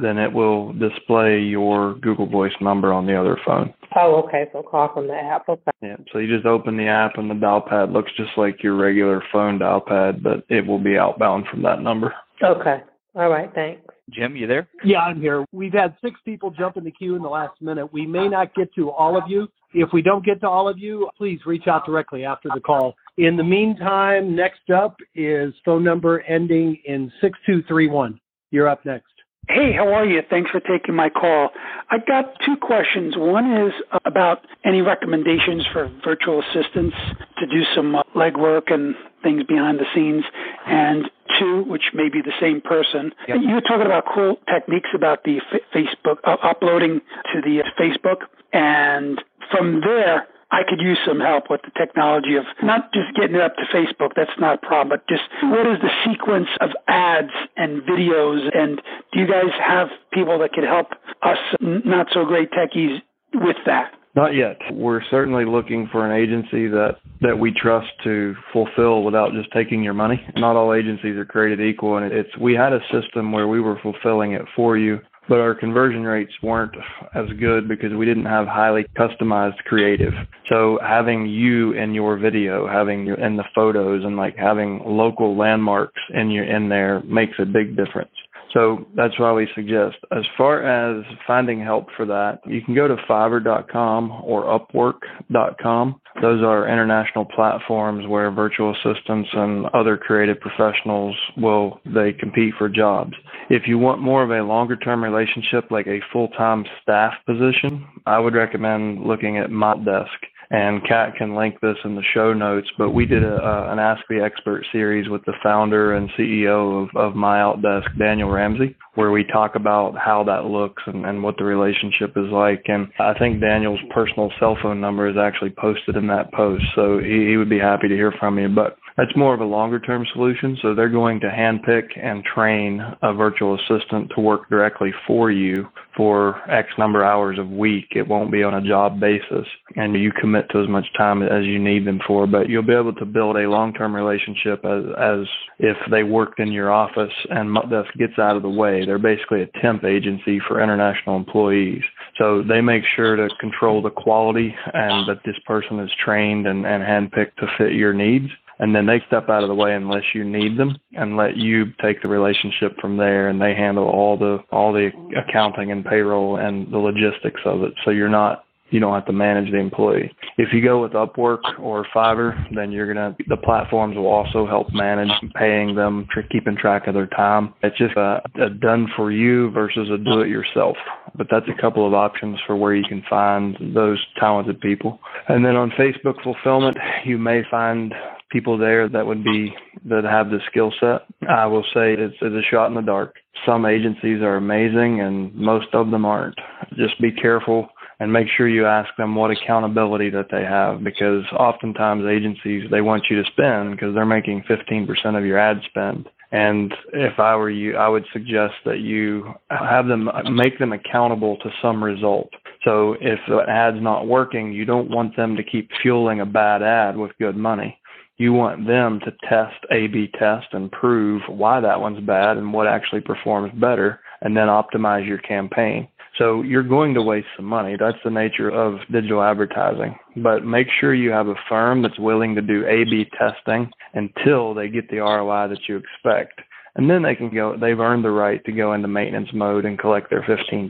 then 0.02 0.18
it 0.18 0.32
will 0.32 0.74
display 0.74 1.40
your 1.40 1.96
Google 1.96 2.28
Voice 2.28 2.54
number 2.62 2.94
on 2.94 3.06
the 3.06 3.20
other 3.20 3.38
phone. 3.46 3.74
Oh, 3.96 4.24
okay. 4.26 4.46
So 4.54 4.64
call 4.64 4.94
from 4.94 5.08
the 5.08 5.16
app. 5.16 5.48
Okay. 5.50 5.72
Yeah. 5.82 5.98
So 6.12 6.20
you 6.20 6.34
just 6.34 6.46
open 6.46 6.78
the 6.78 6.88
app 6.88 7.18
and 7.18 7.30
the 7.30 7.36
dial 7.36 7.62
pad 7.62 7.92
looks 7.92 8.12
just 8.18 8.32
like 8.38 8.62
your 8.62 8.76
regular 8.76 9.24
phone 9.32 9.60
dial 9.60 9.82
pad, 9.82 10.22
but 10.22 10.46
it 10.50 10.66
will 10.66 10.80
be 10.80 10.98
outbound 10.98 11.46
from 11.50 11.64
that 11.64 11.82
number. 11.82 12.14
Okay. 12.44 12.84
All 13.16 13.30
right. 13.30 13.52
Thanks. 13.56 13.82
Jim, 14.10 14.36
you 14.36 14.48
there? 14.48 14.70
Yeah, 14.86 15.00
I'm 15.00 15.20
here. 15.20 15.44
We've 15.52 15.74
had 15.74 15.96
six 16.02 16.20
people 16.24 16.50
jump 16.52 16.78
in 16.78 16.86
the 16.86 16.92
queue 16.92 17.16
in 17.16 17.22
the 17.22 17.28
last 17.28 17.62
minute. 17.62 17.92
We 17.92 18.06
may 18.06 18.30
not 18.30 18.56
get 18.56 18.74
to 18.76 18.90
all 18.90 19.18
of 19.18 19.24
you. 19.28 19.50
If 19.74 19.90
we 19.92 20.02
don't 20.02 20.24
get 20.24 20.40
to 20.42 20.48
all 20.48 20.70
of 20.70 20.78
you, 20.78 21.10
please 21.18 21.40
reach 21.46 21.68
out 21.68 21.86
directly 21.86 22.24
after 22.24 22.50
the 22.54 22.62
call. 22.62 22.96
In 23.18 23.36
the 23.36 23.44
meantime, 23.44 24.34
next 24.34 24.70
up 24.74 24.96
is 25.14 25.54
phone 25.66 25.84
number 25.84 26.22
ending 26.22 26.78
in 26.86 27.12
6231. 27.20 28.18
You're 28.52 28.70
up 28.70 28.86
next. 28.86 29.12
Hey, 29.50 29.72
how 29.72 29.94
are 29.94 30.06
you? 30.06 30.22
Thanks 30.30 30.52
for 30.52 30.60
taking 30.60 30.94
my 30.94 31.10
call. 31.10 31.50
I 31.90 32.00
got 32.06 32.34
two 32.46 32.58
questions. 32.58 33.16
One 33.16 33.68
is 33.68 33.74
about 34.04 34.46
any 34.66 34.82
recommendations 34.82 35.66
for 35.72 35.90
virtual 36.04 36.42
assistants 36.42 36.98
to 37.38 37.48
do 37.48 37.64
some 37.74 37.96
uh, 37.96 38.04
legwork 38.14 38.74
and 38.74 38.94
things 39.24 39.44
behind 39.44 39.80
the 39.80 39.86
scenes. 39.96 40.26
And 40.66 41.10
two, 41.40 41.64
which 41.64 41.92
may 41.94 42.10
be 42.10 42.22
the 42.22 42.34
same 42.42 42.60
person. 42.60 43.14
Yep. 43.30 43.38
You 43.42 43.56
were 43.56 43.62
talking 43.62 43.86
about 43.86 44.04
cool 44.14 44.36
techniques 44.54 44.90
about 44.94 45.24
the 45.24 45.40
Facebook, 45.74 46.18
uh, 46.26 46.36
uploading 46.44 47.00
to 47.34 47.42
the 47.42 47.62
uh, 47.62 47.82
Facebook. 47.82 48.28
And 48.52 49.22
from 49.50 49.80
there, 49.80 50.28
I 50.50 50.62
could 50.68 50.80
use 50.80 50.98
some 51.06 51.20
help 51.20 51.50
with 51.50 51.62
the 51.64 51.72
technology 51.78 52.36
of 52.36 52.46
not 52.64 52.94
just 52.94 53.16
getting 53.20 53.36
it 53.36 53.42
up 53.42 53.56
to 53.56 53.64
Facebook, 53.74 54.12
that's 54.16 54.32
not 54.40 54.64
a 54.64 54.66
problem, 54.66 54.90
but 54.90 55.08
just 55.08 55.24
what 55.44 55.68
is 55.68 55.78
the 55.82 55.92
sequence 56.06 56.48
of 56.62 56.70
ads 56.88 57.34
and 57.58 57.82
videos? 57.84 58.48
And 58.56 58.82
do 59.12 59.20
you 59.20 59.28
guys 59.28 59.52
have 59.60 59.90
people 60.14 60.40
that 60.40 60.54
could 60.54 60.64
help 60.64 60.92
us 61.22 61.38
not 61.60 62.08
so 62.14 62.24
great 62.24 62.50
techies 62.52 63.02
with 63.34 63.58
that? 63.66 63.94
Not 64.16 64.34
yet. 64.34 64.58
We're 64.72 65.04
certainly 65.12 65.46
looking 65.46 65.90
for 65.92 66.10
an 66.10 66.12
agency 66.12 66.68
that, 66.70 66.96
that 67.22 67.38
we 67.38 67.52
trust 67.52 67.90
to 68.04 68.34
fulfill 68.52 69.04
without 69.04 69.34
just 69.34 69.52
taking 69.52 69.84
your 69.84 69.94
money. 69.94 70.20
Not 70.36 70.56
all 70.56 70.74
agencies 70.74 71.18
are 71.18 71.26
created 71.26 71.62
equal, 71.62 71.98
and 71.98 72.12
it's 72.12 72.36
we 72.38 72.56
had 72.56 72.74
a 72.74 72.80
system 72.92 73.32
where 73.32 73.48
we 73.48 73.62
were 73.62 73.78
fulfilling 73.84 74.32
it 74.32 74.42
for 74.56 74.78
you 74.78 75.00
but 75.28 75.40
our 75.40 75.54
conversion 75.54 76.04
rates 76.04 76.32
weren't 76.42 76.76
as 77.16 77.26
good 77.40 77.68
because 77.68 77.94
we 77.94 78.06
didn't 78.06 78.26
have 78.26 78.48
highly 78.48 78.86
customized 78.98 79.58
creative. 79.66 80.14
So 80.50 80.80
having 80.82 81.26
you 81.28 81.74
in 81.74 81.94
your 81.94 82.18
video, 82.18 82.68
having 82.68 83.06
you 83.06 83.16
in 83.16 83.38
the 83.38 83.46
photos 83.54 84.04
and 84.04 84.16
like 84.16 84.36
having 84.38 84.82
local 84.86 85.38
landmarks 85.38 86.02
in 86.14 86.32
your 86.32 86.46
in 86.46 86.70
there 86.70 87.02
makes 87.04 87.34
a 87.40 87.46
big 87.46 87.76
difference. 87.76 88.12
So 88.54 88.88
that's 88.96 89.20
why 89.20 89.34
we 89.34 89.48
suggest. 89.56 89.98
As 90.12 90.24
far 90.38 90.64
as 90.64 91.04
finding 91.26 91.62
help 91.62 91.88
for 91.96 92.06
that, 92.06 92.40
you 92.46 92.62
can 92.62 92.74
go 92.76 92.88
to 92.88 92.96
Fiverr.com 93.10 94.22
or 94.24 94.44
Upwork.com. 94.46 96.02
Those 96.22 96.44
are 96.44 96.68
international 96.68 97.26
platforms 97.26 98.08
where 98.08 98.32
virtual 98.32 98.74
assistants 98.74 99.30
and 99.34 99.68
other 99.68 99.98
creative 99.98 100.40
professionals 100.40 101.16
will 101.38 101.80
they 101.86 102.12
compete 102.14 102.54
for 102.58 102.70
jobs. 102.70 103.14
If 103.50 103.64
you 103.68 103.78
want 103.78 104.02
more 104.02 104.24
of 104.24 104.32
a 104.32 104.42
longer 104.42 104.76
term 104.76 105.04
relationship, 105.04 105.70
like 105.70 105.86
a 105.88 106.00
full 106.12 106.30
time 106.30 106.66
staff 106.82 107.14
position, 107.26 107.88
I 108.06 108.20
would 108.20 108.34
recommend 108.34 109.04
looking 109.06 109.38
at 109.38 109.50
MyOutDesk 109.50 110.08
and 110.50 110.86
Kat 110.88 111.16
can 111.18 111.36
link 111.36 111.60
this 111.62 111.78
in 111.84 111.96
the 111.96 112.04
show 112.14 112.34
notes. 112.34 112.68
But 112.78 112.92
we 112.92 113.06
did 113.06 113.24
a, 113.24 113.72
an 113.72 113.80
Ask 113.80 114.02
the 114.10 114.22
Expert 114.24 114.66
series 114.72 115.10
with 115.10 115.24
the 115.26 115.34
founder 115.44 115.96
and 115.96 116.10
CEO 116.12 116.84
of, 116.84 116.96
of 116.96 117.14
MyOutDesk, 117.14 117.98
Daniel 117.98 118.30
Ramsey, 118.30 118.76
where 118.96 119.12
we 119.12 119.24
talk 119.26 119.56
about 119.56 119.98
how 119.98 120.24
that 120.24 120.46
looks 120.46 120.84
and, 120.86 121.06
and 121.06 121.22
what 121.22 121.38
the 121.38 121.44
relationship 121.44 122.12
is 122.16 122.32
like. 122.32 122.64
And 122.68 122.88
I 123.00 123.14
think 123.18 123.42
Daniel's 123.42 123.80
personal 123.94 124.32
cell 124.40 124.58
phone 124.62 124.80
number 124.80 125.10
is 125.10 125.18
actually 125.18 125.54
posted 125.58 125.96
in 125.96 126.08
that 126.08 126.32
post, 126.34 126.64
so 126.76 127.00
he, 127.00 127.28
he 127.30 127.38
would 127.38 127.50
be 127.50 127.60
happy 127.60 127.88
to 127.88 127.96
hear 127.96 128.14
from 128.20 128.40
you. 128.40 128.50
But 128.50 128.78
that's 128.98 129.16
more 129.16 129.34
of 129.34 129.42
a 129.42 129.46
longer 129.46 129.80
term 129.80 130.06
solution. 130.12 130.58
So 130.62 130.74
they're 130.74 130.90
going 130.90 131.20
to 131.20 131.28
handpick 131.28 131.86
and 132.02 132.24
train 132.24 132.82
a 133.04 133.14
virtual 133.14 133.56
assistant 133.56 134.12
to 134.16 134.22
work 134.22 134.50
directly 134.50 134.92
for 135.06 135.32
you 135.32 135.68
for 135.96 136.42
X 136.50 136.70
number 136.78 137.04
of 137.04 137.08
hours 137.08 137.38
a 137.40 137.44
week. 137.44 137.86
It 137.96 138.08
won't 138.08 138.32
be 138.32 138.44
on 138.44 138.56
a 138.56 138.68
job 138.68 139.00
basis 139.00 139.46
and 139.76 139.96
you 139.96 140.12
commit 140.20 140.37
to 140.50 140.62
as 140.62 140.68
much 140.68 140.86
time 140.98 141.22
as 141.24 141.46
you 141.46 141.60
need 141.60 141.86
them 141.86 142.00
for, 142.06 142.28
but 142.28 142.50
you'll 142.50 142.64
be 142.64 142.74
able 142.74 142.94
to 142.94 143.06
build 143.06 143.36
a 143.38 143.50
long 143.50 143.74
term 143.74 143.96
relationship 143.96 144.64
as, 144.66 144.84
as 144.98 145.28
if 145.60 145.78
they 145.90 146.04
worked 146.04 146.40
in 146.40 146.52
your 146.52 146.72
office 146.72 147.14
and 147.30 147.56
that 147.56 147.86
gets 147.98 148.18
out 148.20 148.36
of 148.36 148.42
the 148.44 148.50
way. 148.50 148.86
They're 148.86 149.00
basically 149.00 149.42
a 149.42 149.62
temp 149.62 149.84
agency 149.84 150.40
for 150.48 150.62
international 150.62 151.18
employees. 151.18 151.84
So 152.18 152.44
they 152.44 152.62
make 152.62 152.84
sure 152.96 153.16
to 153.16 153.30
control 153.40 153.82
the 153.82 153.90
quality 153.90 154.56
and 154.74 155.08
that 155.08 155.22
this 155.26 155.38
person 155.46 155.80
is 155.80 155.92
trained 156.04 156.48
and, 156.48 156.66
and 156.66 156.84
handpicked 156.84 157.36
to 157.38 157.48
fit 157.58 157.74
your 157.74 157.94
needs 157.94 158.30
and 158.60 158.76
then 158.76 158.86
they 158.86 159.02
step 159.08 159.30
out 159.30 159.44
of 159.44 159.50
the 159.50 159.56
way 159.56 159.76
unless 159.76 160.04
you 160.14 160.24
need 160.24 160.58
them 160.58 160.78
and 160.94 161.18
let 161.18 161.38
you 161.38 161.66
take 161.82 162.02
the 162.02 162.10
relationship 162.10 162.76
from 162.80 162.98
there 162.98 163.30
and 163.30 163.42
they 163.42 163.54
handle 163.54 163.86
all 163.86 164.18
the 164.18 164.40
all 164.52 164.74
the 164.74 164.90
accounting 165.16 165.72
and 165.72 165.86
payroll 165.86 166.38
and 166.38 166.72
the 166.72 166.78
logistics 166.78 167.42
of 167.46 167.64
it 167.64 167.74
so 167.84 167.92
you're 167.92 168.10
not 168.10 168.46
you 168.70 168.80
don't 168.80 168.94
have 168.94 169.06
to 169.06 169.14
manage 169.14 169.52
the 169.52 169.58
employee. 169.58 170.12
If 170.38 170.54
you 170.54 170.62
go 170.62 170.82
with 170.82 170.92
Upwork 170.94 171.60
or 171.60 171.86
Fiverr, 171.96 172.36
then 172.54 172.72
you're 172.72 172.92
gonna 172.94 173.16
the 173.28 173.38
platforms 173.38 173.96
will 173.96 174.08
also 174.08 174.46
help 174.46 174.68
manage 174.74 175.12
paying 175.36 175.76
them, 175.76 176.08
tr- 176.12 176.22
keeping 176.32 176.56
track 176.56 176.88
of 176.88 176.94
their 176.94 177.08
time. 177.08 177.54
It's 177.64 177.78
just 177.78 177.96
a, 177.98 178.22
a 178.42 178.50
done 178.50 178.88
for 178.96 179.12
you 179.12 179.52
versus 179.52 179.90
a 179.90 179.98
do 179.98 180.22
it 180.22 180.30
yourself. 180.30 180.78
But 181.16 181.28
that's 181.32 181.48
a 181.48 181.62
couple 181.62 181.88
of 181.88 181.94
options 181.94 182.40
for 182.46 182.56
where 182.56 182.76
you 182.76 182.84
can 182.88 183.04
find 183.10 183.58
those 183.74 184.04
talented 184.20 184.60
people. 184.60 185.00
And 185.28 185.46
then 185.46 185.56
on 185.56 185.72
Facebook 185.72 186.22
fulfillment, 186.24 186.78
you 187.06 187.18
may 187.18 187.44
find 187.50 187.94
people 188.30 188.58
there 188.58 188.90
that 188.90 189.06
would 189.06 189.24
be 189.24 189.54
that 189.86 190.04
have 190.04 190.30
the 190.30 190.40
skill 190.50 190.74
set. 190.80 191.06
I 191.30 191.46
will 191.46 191.64
say 191.74 191.94
it's, 191.94 192.16
it's 192.22 192.48
a 192.48 192.50
shot 192.50 192.68
in 192.68 192.76
the 192.76 192.82
dark. 192.82 193.16
Some 193.46 193.66
agencies 193.66 194.22
are 194.22 194.36
amazing 194.36 195.00
and 195.02 195.34
most 195.34 195.68
of 195.74 195.92
them 195.92 196.06
aren't. 196.06 196.38
Just 196.76 197.00
be 197.02 197.12
careful 197.12 197.70
and 198.00 198.14
make 198.14 198.28
sure 198.36 198.48
you 198.48 198.66
ask 198.66 198.90
them 198.98 199.16
what 199.16 199.32
accountability 199.32 200.10
that 200.12 200.28
they 200.32 200.44
have 200.44 200.84
because 200.84 201.24
oftentimes 201.32 202.06
agencies 202.06 202.70
they 202.70 202.82
want 202.82 203.04
you 203.10 203.22
to 203.22 203.30
spend 203.32 203.72
because 203.72 203.94
they're 203.96 204.06
making 204.06 204.44
15% 204.44 205.18
of 205.18 205.26
your 205.26 205.38
ad 205.38 205.62
spend. 205.66 206.08
And 206.32 206.74
if 206.94 207.20
I 207.20 207.36
were 207.38 207.50
you, 207.50 207.78
I 207.78 207.88
would 207.88 208.06
suggest 208.12 208.56
that 208.66 208.80
you 208.80 209.34
have 209.50 209.88
them 209.88 210.10
make 210.32 210.60
them 210.60 210.74
accountable 210.74 211.38
to 211.38 211.50
some 211.62 211.82
result. 211.82 212.30
So 212.66 212.98
if 213.00 213.20
the 213.30 213.40
ad's 213.48 213.82
not 213.82 214.08
working, 214.08 214.52
you 214.52 214.66
don't 214.66 214.90
want 214.90 215.16
them 215.16 215.38
to 215.38 215.44
keep 215.44 215.70
fueling 215.82 216.20
a 216.20 216.26
bad 216.26 216.62
ad 216.62 216.98
with 216.98 217.18
good 217.18 217.38
money 217.38 217.80
you 218.18 218.34
want 218.34 218.66
them 218.66 219.00
to 219.02 219.14
test 219.30 219.64
A 219.72 219.88
B 219.88 220.10
test 220.18 220.48
and 220.52 220.72
prove 220.72 221.22
why 221.28 221.60
that 221.60 221.80
one's 221.80 222.04
bad 222.06 222.38
and 222.38 222.52
what 222.52 222.68
actually 222.68 223.02
performs 223.02 223.54
better 223.60 224.00
and 224.22 224.36
then 224.36 224.48
optimize 224.48 225.08
your 225.08 225.20
campaign. 225.20 225.88
So 226.18 226.42
you're 226.42 226.64
going 226.64 226.94
to 226.96 227.02
waste 227.02 227.28
some 227.36 227.46
money. 227.46 227.76
That's 227.80 227.98
the 228.04 228.10
nature 228.10 228.50
of 228.50 228.80
digital 228.92 229.22
advertising. 229.22 229.98
But 230.16 230.44
make 230.44 230.68
sure 230.80 230.94
you 230.94 231.12
have 231.12 231.28
a 231.28 231.36
firm 231.48 231.82
that's 231.82 232.00
willing 232.00 232.34
to 232.36 232.42
do 232.42 232.66
A 232.66 232.84
B 232.86 233.06
testing 233.18 233.70
until 233.94 234.54
they 234.54 234.68
get 234.68 234.90
the 234.90 234.98
ROI 234.98 235.50
that 235.50 235.68
you 235.68 235.78
expect. 235.78 236.42
And 236.78 236.90
then 236.90 237.02
they 237.02 237.16
can 237.16 237.34
go, 237.34 237.58
they've 237.58 237.80
earned 237.80 238.06
the 238.06 238.12
right 238.12 238.44
to 238.46 238.52
go 238.52 238.74
into 238.74 238.88
maintenance 238.88 239.30
mode 239.34 239.66
and 239.66 239.80
collect 239.80 240.12
their 240.12 240.22
15%. 240.22 240.70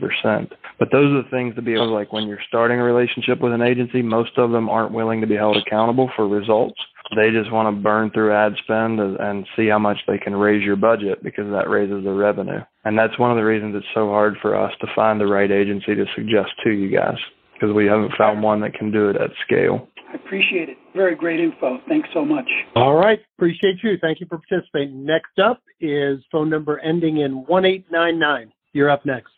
But 0.80 0.90
those 0.92 1.12
are 1.12 1.22
the 1.22 1.30
things 1.30 1.54
to 1.56 1.62
be 1.62 1.74
able, 1.74 1.94
like 1.94 2.14
when 2.14 2.28
you're 2.28 2.40
starting 2.48 2.80
a 2.80 2.84
relationship 2.84 3.42
with 3.42 3.52
an 3.52 3.62
agency, 3.62 4.02
most 4.02 4.32
of 4.38 4.52
them 4.52 4.70
aren't 4.70 4.94
willing 4.94 5.20
to 5.20 5.28
be 5.28 5.36
held 5.36 5.58
accountable 5.58 6.10
for 6.16 6.28
results. 6.28 6.80
They 7.16 7.32
just 7.32 7.52
want 7.52 7.76
to 7.76 7.82
burn 7.82 8.12
through 8.12 8.34
ad 8.34 8.54
spend 8.64 9.00
and 9.00 9.46
see 9.56 9.68
how 9.68 9.80
much 9.80 9.98
they 10.08 10.18
can 10.18 10.36
raise 10.36 10.64
your 10.64 10.76
budget 10.78 11.24
because 11.24 11.52
that 11.52 11.70
raises 11.70 12.04
the 12.04 12.12
revenue. 12.12 12.62
And 12.86 12.98
that's 12.98 13.20
one 13.20 13.32
of 13.32 13.38
the 13.38 13.46
reasons 13.46 13.76
it's 13.76 13.86
so 13.94 14.10
hard 14.10 14.36
for 14.42 14.56
us 14.56 14.72
to 14.80 14.88
find 14.96 15.20
the 15.20 15.28
right 15.28 15.52
agency 15.52 15.94
to 15.96 16.06
suggest 16.16 16.52
to 16.64 16.72
you 16.72 16.90
guys 16.90 17.18
because 17.54 17.74
we 17.74 17.86
haven't 17.86 18.14
found 18.18 18.44
one 18.44 18.62
that 18.62 18.74
can 18.74 18.92
do 18.92 19.10
it 19.10 19.18
at 19.18 19.32
scale. 19.46 19.88
I 20.10 20.16
appreciate 20.16 20.70
it. 20.70 20.78
Very 20.96 21.16
great 21.16 21.40
info. 21.40 21.80
Thanks 21.88 22.08
so 22.14 22.24
much. 22.24 22.48
All 22.76 22.96
right. 22.96 23.20
Appreciate 23.38 23.78
you. 23.84 23.98
Thank 24.02 24.20
you 24.20 24.28
for 24.28 24.40
participating. 24.40 25.06
Next 25.06 25.38
up 25.40 25.62
is 25.82 26.20
phone 26.32 26.50
number 26.50 26.80
ending 26.80 27.18
in 27.18 27.46
1899. 27.48 28.52
You're 28.74 28.90
up 28.90 29.06
next. 29.06 29.32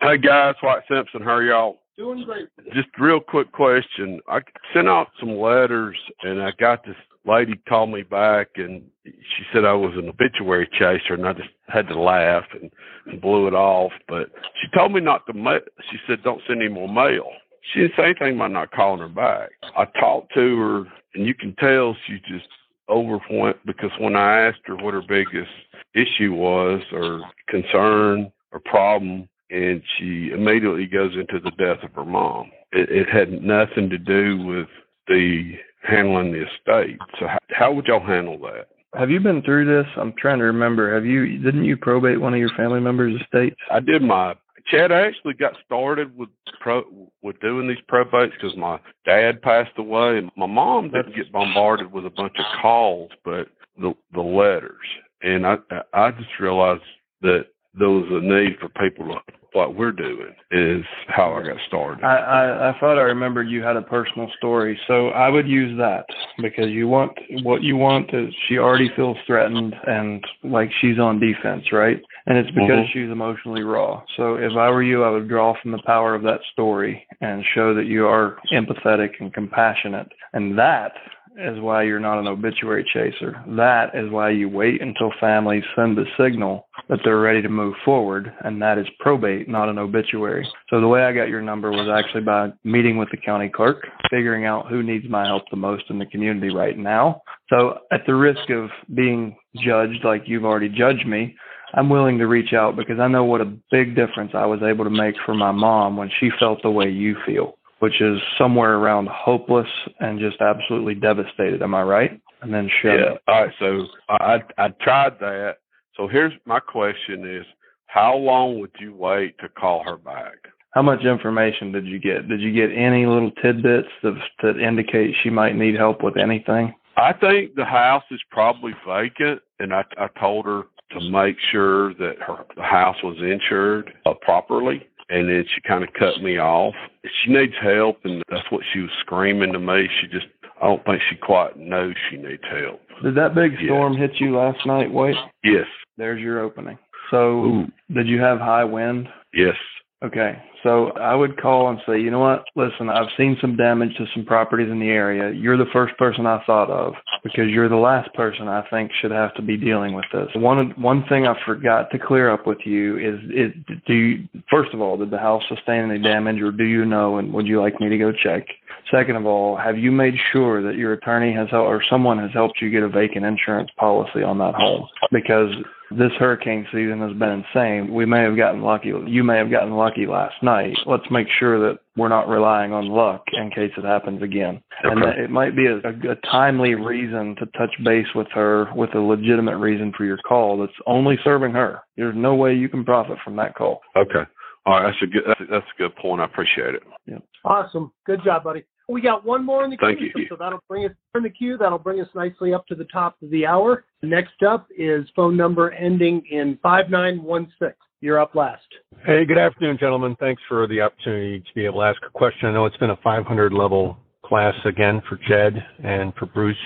Hey 0.00 0.18
guys, 0.18 0.54
White 0.62 0.82
Simpson, 0.88 1.20
how 1.22 1.32
are 1.32 1.42
y'all? 1.42 1.80
Doing 1.98 2.24
great. 2.24 2.48
Just 2.72 2.88
real 2.98 3.20
quick 3.20 3.52
question. 3.52 4.20
I 4.28 4.40
sent 4.72 4.88
out 4.88 5.08
some 5.20 5.36
letters 5.36 5.96
and 6.22 6.40
I 6.40 6.52
got 6.58 6.84
this 6.84 6.96
lady 7.26 7.60
called 7.68 7.90
me 7.90 8.02
back 8.02 8.48
and 8.56 8.82
she 9.04 9.42
said 9.52 9.66
I 9.66 9.74
was 9.74 9.92
an 9.96 10.08
obituary 10.08 10.66
chaser 10.72 11.12
and 11.12 11.26
I 11.26 11.34
just 11.34 11.50
had 11.68 11.86
to 11.88 12.00
laugh 12.00 12.44
and, 12.52 12.70
and 13.06 13.20
blew 13.20 13.46
it 13.46 13.54
off. 13.54 13.92
But 14.08 14.30
she 14.60 14.68
told 14.74 14.92
me 14.92 15.00
not 15.00 15.26
to 15.26 15.34
mail. 15.34 15.60
She 15.90 15.98
said 16.06 16.22
don't 16.22 16.40
send 16.46 16.62
any 16.62 16.72
more 16.72 16.88
mail. 16.88 17.30
She 17.72 17.80
didn't 17.80 17.96
say 17.96 18.04
anything 18.04 18.36
about 18.36 18.52
not 18.52 18.70
calling 18.72 19.00
her 19.00 19.08
back. 19.08 19.50
I 19.76 19.84
talked 19.98 20.34
to 20.34 20.58
her 20.58 20.84
and 21.14 21.26
you 21.26 21.34
can 21.34 21.54
tell 21.56 21.96
she 22.06 22.20
just 22.28 22.48
overwhelmed 22.88 23.58
because 23.66 23.90
when 23.98 24.16
I 24.16 24.46
asked 24.46 24.60
her 24.64 24.76
what 24.76 24.94
her 24.94 25.02
biggest 25.06 25.50
issue 25.94 26.32
was 26.32 26.82
or 26.92 27.22
concern 27.48 28.32
or 28.52 28.60
problem, 28.64 29.28
and 29.50 29.82
she 29.96 30.30
immediately 30.32 30.86
goes 30.86 31.14
into 31.14 31.40
the 31.40 31.50
death 31.52 31.82
of 31.82 31.92
her 31.94 32.04
mom. 32.04 32.50
It, 32.72 32.88
it 32.90 33.08
had 33.08 33.42
nothing 33.42 33.90
to 33.90 33.98
do 33.98 34.44
with 34.44 34.68
the 35.08 35.54
handling 35.82 36.32
the 36.32 36.46
estate. 36.46 36.98
So 37.18 37.26
how, 37.26 37.38
how 37.50 37.72
would 37.72 37.86
y'all 37.86 38.04
handle 38.04 38.38
that? 38.38 38.68
Have 38.94 39.10
you 39.10 39.20
been 39.20 39.42
through 39.42 39.66
this? 39.66 39.86
I'm 39.96 40.12
trying 40.18 40.38
to 40.38 40.44
remember. 40.44 40.92
Have 40.92 41.06
you? 41.06 41.38
Didn't 41.38 41.64
you 41.64 41.76
probate 41.76 42.20
one 42.20 42.34
of 42.34 42.40
your 42.40 42.50
family 42.56 42.80
members' 42.80 43.20
estates? 43.20 43.56
I 43.70 43.80
did 43.80 44.02
my. 44.02 44.34
Chad 44.66 44.92
I 44.92 45.06
actually 45.06 45.34
got 45.34 45.54
started 45.64 46.16
with 46.16 46.28
pro 46.60 46.84
with 47.22 47.40
doing 47.40 47.68
these 47.68 47.78
probates 47.90 48.32
because 48.32 48.56
my 48.56 48.78
dad 49.04 49.42
passed 49.42 49.76
away, 49.78 50.18
and 50.18 50.30
my 50.36 50.46
mom 50.46 50.90
didn't 50.90 51.16
get 51.16 51.32
bombarded 51.32 51.92
with 51.92 52.06
a 52.06 52.10
bunch 52.10 52.34
of 52.38 52.44
calls, 52.60 53.10
but 53.24 53.48
the 53.78 53.94
the 54.14 54.20
letters. 54.20 54.74
And 55.22 55.46
I 55.46 55.56
I 55.92 56.10
just 56.12 56.38
realized 56.38 56.82
that 57.22 57.46
there 57.74 57.90
was 57.90 58.06
a 58.10 58.20
need 58.20 58.58
for 58.58 58.68
people 58.68 59.06
to 59.06 59.20
what 59.52 59.74
we're 59.74 59.92
doing 59.92 60.34
is 60.50 60.84
how 61.08 61.34
I 61.34 61.46
got 61.46 61.56
started. 61.66 62.04
I, 62.04 62.16
I, 62.16 62.70
I 62.70 62.80
thought 62.80 62.98
I 62.98 63.02
remembered 63.02 63.48
you 63.48 63.62
had 63.62 63.76
a 63.76 63.82
personal 63.82 64.30
story, 64.36 64.78
so 64.86 65.08
I 65.08 65.28
would 65.28 65.48
use 65.48 65.76
that 65.78 66.06
because 66.38 66.70
you 66.70 66.88
want 66.88 67.12
what 67.42 67.62
you 67.62 67.76
want 67.76 68.14
is 68.14 68.32
she 68.48 68.58
already 68.58 68.90
feels 68.94 69.16
threatened 69.26 69.74
and 69.86 70.24
like 70.44 70.70
she's 70.80 70.98
on 70.98 71.18
defense, 71.18 71.72
right? 71.72 72.00
And 72.30 72.38
it's 72.38 72.50
because 72.52 72.70
mm-hmm. 72.70 72.92
she's 72.92 73.10
emotionally 73.10 73.64
raw. 73.64 74.04
So 74.16 74.36
if 74.36 74.52
I 74.52 74.70
were 74.70 74.84
you, 74.84 75.02
I 75.02 75.10
would 75.10 75.28
draw 75.28 75.60
from 75.60 75.72
the 75.72 75.82
power 75.84 76.14
of 76.14 76.22
that 76.22 76.38
story 76.52 77.04
and 77.20 77.44
show 77.56 77.74
that 77.74 77.86
you 77.86 78.06
are 78.06 78.36
empathetic 78.52 79.14
and 79.18 79.34
compassionate, 79.34 80.06
and 80.32 80.56
that 80.56 80.92
is 81.36 81.58
why 81.58 81.82
you're 81.82 81.98
not 81.98 82.20
an 82.20 82.28
obituary 82.28 82.88
chaser. 82.94 83.42
That 83.48 83.96
is 83.96 84.12
why 84.12 84.30
you 84.30 84.48
wait 84.48 84.80
until 84.80 85.10
families 85.18 85.64
send 85.74 85.96
the 85.96 86.04
signal 86.16 86.68
that 86.88 87.00
they're 87.02 87.18
ready 87.18 87.42
to 87.42 87.48
move 87.48 87.74
forward, 87.84 88.32
and 88.44 88.62
that 88.62 88.78
is 88.78 88.86
probate, 89.00 89.48
not 89.48 89.68
an 89.68 89.78
obituary. 89.78 90.48
So 90.68 90.80
the 90.80 90.86
way 90.86 91.02
I 91.02 91.12
got 91.12 91.30
your 91.30 91.42
number 91.42 91.72
was 91.72 91.88
actually 91.88 92.22
by 92.22 92.52
meeting 92.62 92.96
with 92.96 93.10
the 93.10 93.16
county 93.16 93.48
clerk, 93.48 93.88
figuring 94.08 94.44
out 94.44 94.68
who 94.68 94.84
needs 94.84 95.08
my 95.08 95.26
help 95.26 95.50
the 95.50 95.56
most 95.56 95.84
in 95.90 95.98
the 95.98 96.06
community 96.06 96.54
right 96.54 96.78
now. 96.78 97.22
So 97.48 97.78
at 97.90 98.06
the 98.06 98.14
risk 98.14 98.50
of 98.50 98.70
being 98.94 99.36
judged 99.56 100.04
like 100.04 100.22
you've 100.26 100.44
already 100.44 100.68
judged 100.68 101.08
me, 101.08 101.34
I'm 101.74 101.88
willing 101.88 102.18
to 102.18 102.26
reach 102.26 102.52
out 102.52 102.76
because 102.76 102.98
I 102.98 103.08
know 103.08 103.24
what 103.24 103.40
a 103.40 103.56
big 103.70 103.94
difference 103.94 104.32
I 104.34 104.46
was 104.46 104.60
able 104.62 104.84
to 104.84 104.90
make 104.90 105.14
for 105.24 105.34
my 105.34 105.52
mom 105.52 105.96
when 105.96 106.10
she 106.18 106.30
felt 106.38 106.62
the 106.62 106.70
way 106.70 106.88
you 106.88 107.16
feel 107.24 107.56
which 107.80 108.00
is 108.00 108.20
somewhere 108.38 108.74
around 108.74 109.08
hopeless 109.08 109.68
and 109.98 110.20
just 110.20 110.40
absolutely 110.40 110.94
devastated. 110.94 111.62
Am 111.62 111.74
I 111.74 111.82
right? 111.82 112.20
And 112.42 112.54
then 112.54 112.70
shut 112.80 112.98
yeah. 112.98 113.14
All 113.26 113.42
right. 113.42 113.52
So 113.58 113.86
I 114.08 114.38
I 114.56 114.68
tried 114.80 115.18
that. 115.20 115.56
So 115.96 116.06
here's 116.06 116.32
my 116.46 116.60
question: 116.60 117.28
Is 117.28 117.44
how 117.86 118.16
long 118.16 118.60
would 118.60 118.70
you 118.78 118.94
wait 118.94 119.36
to 119.40 119.48
call 119.48 119.82
her 119.84 119.96
back? 119.96 120.36
How 120.72 120.82
much 120.82 121.04
information 121.04 121.72
did 121.72 121.86
you 121.86 121.98
get? 121.98 122.28
Did 122.28 122.40
you 122.40 122.52
get 122.52 122.74
any 122.74 123.04
little 123.04 123.32
tidbits 123.42 123.88
that 124.02 124.14
that 124.42 124.58
indicate 124.58 125.14
she 125.22 125.30
might 125.30 125.56
need 125.56 125.74
help 125.74 126.02
with 126.02 126.16
anything? 126.16 126.74
I 126.96 127.12
think 127.12 127.54
the 127.54 127.64
house 127.64 128.04
is 128.10 128.20
probably 128.30 128.72
vacant, 128.86 129.40
and 129.58 129.74
I 129.74 129.84
I 129.98 130.08
told 130.18 130.46
her 130.46 130.64
to 130.92 131.10
make 131.10 131.36
sure 131.52 131.94
that 131.94 132.16
her 132.26 132.44
the 132.56 132.62
house 132.62 132.96
was 133.02 133.16
insured 133.18 133.92
uh, 134.06 134.14
properly 134.14 134.86
and 135.10 135.28
then 135.28 135.44
she 135.52 135.60
kind 135.60 135.84
of 135.84 135.92
cut 135.98 136.22
me 136.22 136.38
off. 136.38 136.74
She 137.22 137.32
needs 137.32 137.52
help, 137.60 137.98
and 138.04 138.22
that's 138.30 138.50
what 138.50 138.62
she 138.72 138.80
was 138.80 138.90
screaming 139.00 139.52
to 139.52 139.58
me. 139.58 139.88
She 140.00 140.06
just, 140.06 140.26
I 140.62 140.66
don't 140.66 140.84
think 140.84 141.02
she 141.10 141.16
quite 141.16 141.58
knows 141.58 141.94
she 142.08 142.16
needs 142.16 142.42
help. 142.48 142.80
Did 143.02 143.16
that 143.16 143.34
big 143.34 143.52
storm 143.64 143.96
hit 143.96 144.12
you 144.20 144.36
last 144.36 144.64
night, 144.66 144.92
Wait. 144.92 145.16
Yes. 145.42 145.66
There's 145.96 146.20
your 146.20 146.40
opening. 146.40 146.78
So, 147.10 147.44
Ooh. 147.44 147.66
did 147.92 148.06
you 148.06 148.20
have 148.20 148.38
high 148.38 148.64
wind? 148.64 149.08
Yes. 149.34 149.56
Okay. 150.02 150.42
So 150.62 150.92
I 150.92 151.14
would 151.14 151.40
call 151.40 151.68
and 151.68 151.78
say, 151.86 152.00
you 152.00 152.10
know 152.10 152.20
what? 152.20 152.44
Listen, 152.54 152.88
I've 152.90 153.08
seen 153.16 153.36
some 153.40 153.56
damage 153.56 153.96
to 153.96 154.06
some 154.14 154.24
properties 154.24 154.70
in 154.70 154.78
the 154.78 154.88
area. 154.88 155.30
You're 155.30 155.56
the 155.56 155.70
first 155.72 155.96
person 155.96 156.26
I 156.26 156.42
thought 156.44 156.70
of 156.70 156.94
because 157.22 157.48
you're 157.48 157.68
the 157.68 157.76
last 157.76 158.12
person 158.14 158.46
I 158.48 158.66
think 158.68 158.90
should 159.00 159.10
have 159.10 159.34
to 159.34 159.42
be 159.42 159.56
dealing 159.56 159.94
with 159.94 160.04
this. 160.12 160.28
One 160.34 160.70
one 160.80 161.04
thing 161.08 161.26
I 161.26 161.34
forgot 161.46 161.90
to 161.92 161.98
clear 161.98 162.30
up 162.30 162.46
with 162.46 162.58
you 162.64 162.98
is 162.98 163.20
is 163.30 163.78
do 163.86 163.94
you, 163.94 164.28
first 164.50 164.74
of 164.74 164.80
all, 164.80 164.98
did 164.98 165.10
the 165.10 165.18
house 165.18 165.42
sustain 165.48 165.90
any 165.90 165.98
damage 165.98 166.40
or 166.40 166.52
do 166.52 166.64
you 166.64 166.84
know 166.84 167.16
and 167.16 167.32
would 167.32 167.46
you 167.46 167.60
like 167.60 167.80
me 167.80 167.88
to 167.88 167.98
go 167.98 168.12
check? 168.12 168.46
Second 168.90 169.16
of 169.16 169.24
all, 169.24 169.56
have 169.56 169.78
you 169.78 169.92
made 169.92 170.14
sure 170.32 170.62
that 170.62 170.76
your 170.76 170.92
attorney 170.92 171.32
has 171.32 171.48
helped 171.50 171.68
or 171.68 171.82
someone 171.88 172.18
has 172.18 172.32
helped 172.32 172.60
you 172.60 172.70
get 172.70 172.82
a 172.82 172.88
vacant 172.88 173.24
insurance 173.24 173.70
policy 173.78 174.22
on 174.22 174.38
that 174.38 174.54
home? 174.54 174.88
Because 175.10 175.54
this 175.90 176.12
hurricane 176.18 176.66
season 176.72 177.00
has 177.00 177.16
been 177.18 177.44
insane. 177.44 177.92
We 177.92 178.06
may 178.06 178.20
have 178.20 178.36
gotten 178.36 178.62
lucky. 178.62 178.92
You 179.06 179.24
may 179.24 179.36
have 179.38 179.50
gotten 179.50 179.72
lucky 179.72 180.06
last 180.06 180.34
night. 180.42 180.76
Let's 180.86 181.10
make 181.10 181.26
sure 181.38 181.58
that 181.68 181.80
we're 181.96 182.08
not 182.08 182.28
relying 182.28 182.72
on 182.72 182.88
luck 182.88 183.24
in 183.32 183.50
case 183.50 183.72
it 183.76 183.84
happens 183.84 184.22
again. 184.22 184.62
Okay. 184.84 184.92
And 184.92 185.04
it 185.18 185.30
might 185.30 185.56
be 185.56 185.66
a, 185.66 185.76
a, 185.78 186.12
a 186.12 186.16
timely 186.30 186.74
reason 186.74 187.34
to 187.36 187.46
touch 187.58 187.74
base 187.84 188.06
with 188.14 188.28
her 188.32 188.72
with 188.74 188.94
a 188.94 189.00
legitimate 189.00 189.58
reason 189.58 189.92
for 189.96 190.04
your 190.04 190.18
call 190.18 190.58
that's 190.58 190.72
only 190.86 191.18
serving 191.24 191.52
her. 191.52 191.80
There's 191.96 192.16
no 192.16 192.34
way 192.34 192.54
you 192.54 192.68
can 192.68 192.84
profit 192.84 193.18
from 193.24 193.36
that 193.36 193.56
call. 193.56 193.80
Okay. 193.96 194.28
All 194.66 194.80
right. 194.80 194.92
That's 194.92 195.02
a 195.02 195.06
good. 195.06 195.22
That's 195.26 195.40
a, 195.40 195.44
that's 195.50 195.66
a 195.76 195.78
good 195.78 195.96
point. 195.96 196.20
I 196.20 196.24
appreciate 196.26 196.74
it. 196.74 196.82
Yeah. 197.06 197.18
Awesome. 197.44 197.92
Good 198.06 198.22
job, 198.24 198.44
buddy. 198.44 198.64
We 198.90 199.00
got 199.00 199.24
one 199.24 199.46
more 199.46 199.64
in 199.64 199.70
the 199.70 199.76
Thank 199.80 199.98
queue, 199.98 200.10
you. 200.16 200.26
so 200.28 200.36
that'll 200.36 200.64
bring 200.68 200.84
us 200.84 200.92
in 201.14 201.22
the 201.22 201.30
queue. 201.30 201.56
That'll 201.56 201.78
bring 201.78 202.00
us 202.00 202.08
nicely 202.14 202.52
up 202.52 202.66
to 202.66 202.74
the 202.74 202.86
top 202.86 203.16
of 203.22 203.30
the 203.30 203.46
hour. 203.46 203.84
Next 204.02 204.42
up 204.42 204.66
is 204.76 205.06
phone 205.14 205.36
number 205.36 205.70
ending 205.72 206.22
in 206.30 206.58
5916. 206.60 207.72
You're 208.00 208.18
up 208.18 208.34
last. 208.34 208.62
Hey, 209.04 209.24
good 209.24 209.38
afternoon, 209.38 209.76
gentlemen. 209.78 210.16
Thanks 210.18 210.42
for 210.48 210.66
the 210.66 210.80
opportunity 210.80 211.38
to 211.38 211.54
be 211.54 211.66
able 211.66 211.80
to 211.80 211.86
ask 211.86 212.00
a 212.04 212.10
question. 212.10 212.48
I 212.48 212.52
know 212.52 212.66
it's 212.66 212.76
been 212.78 212.90
a 212.90 212.98
500 213.04 213.52
level 213.52 213.96
class 214.24 214.54
again 214.64 215.02
for 215.08 215.18
Jed 215.28 215.62
and 215.84 216.12
for 216.14 216.26
Bruce. 216.26 216.56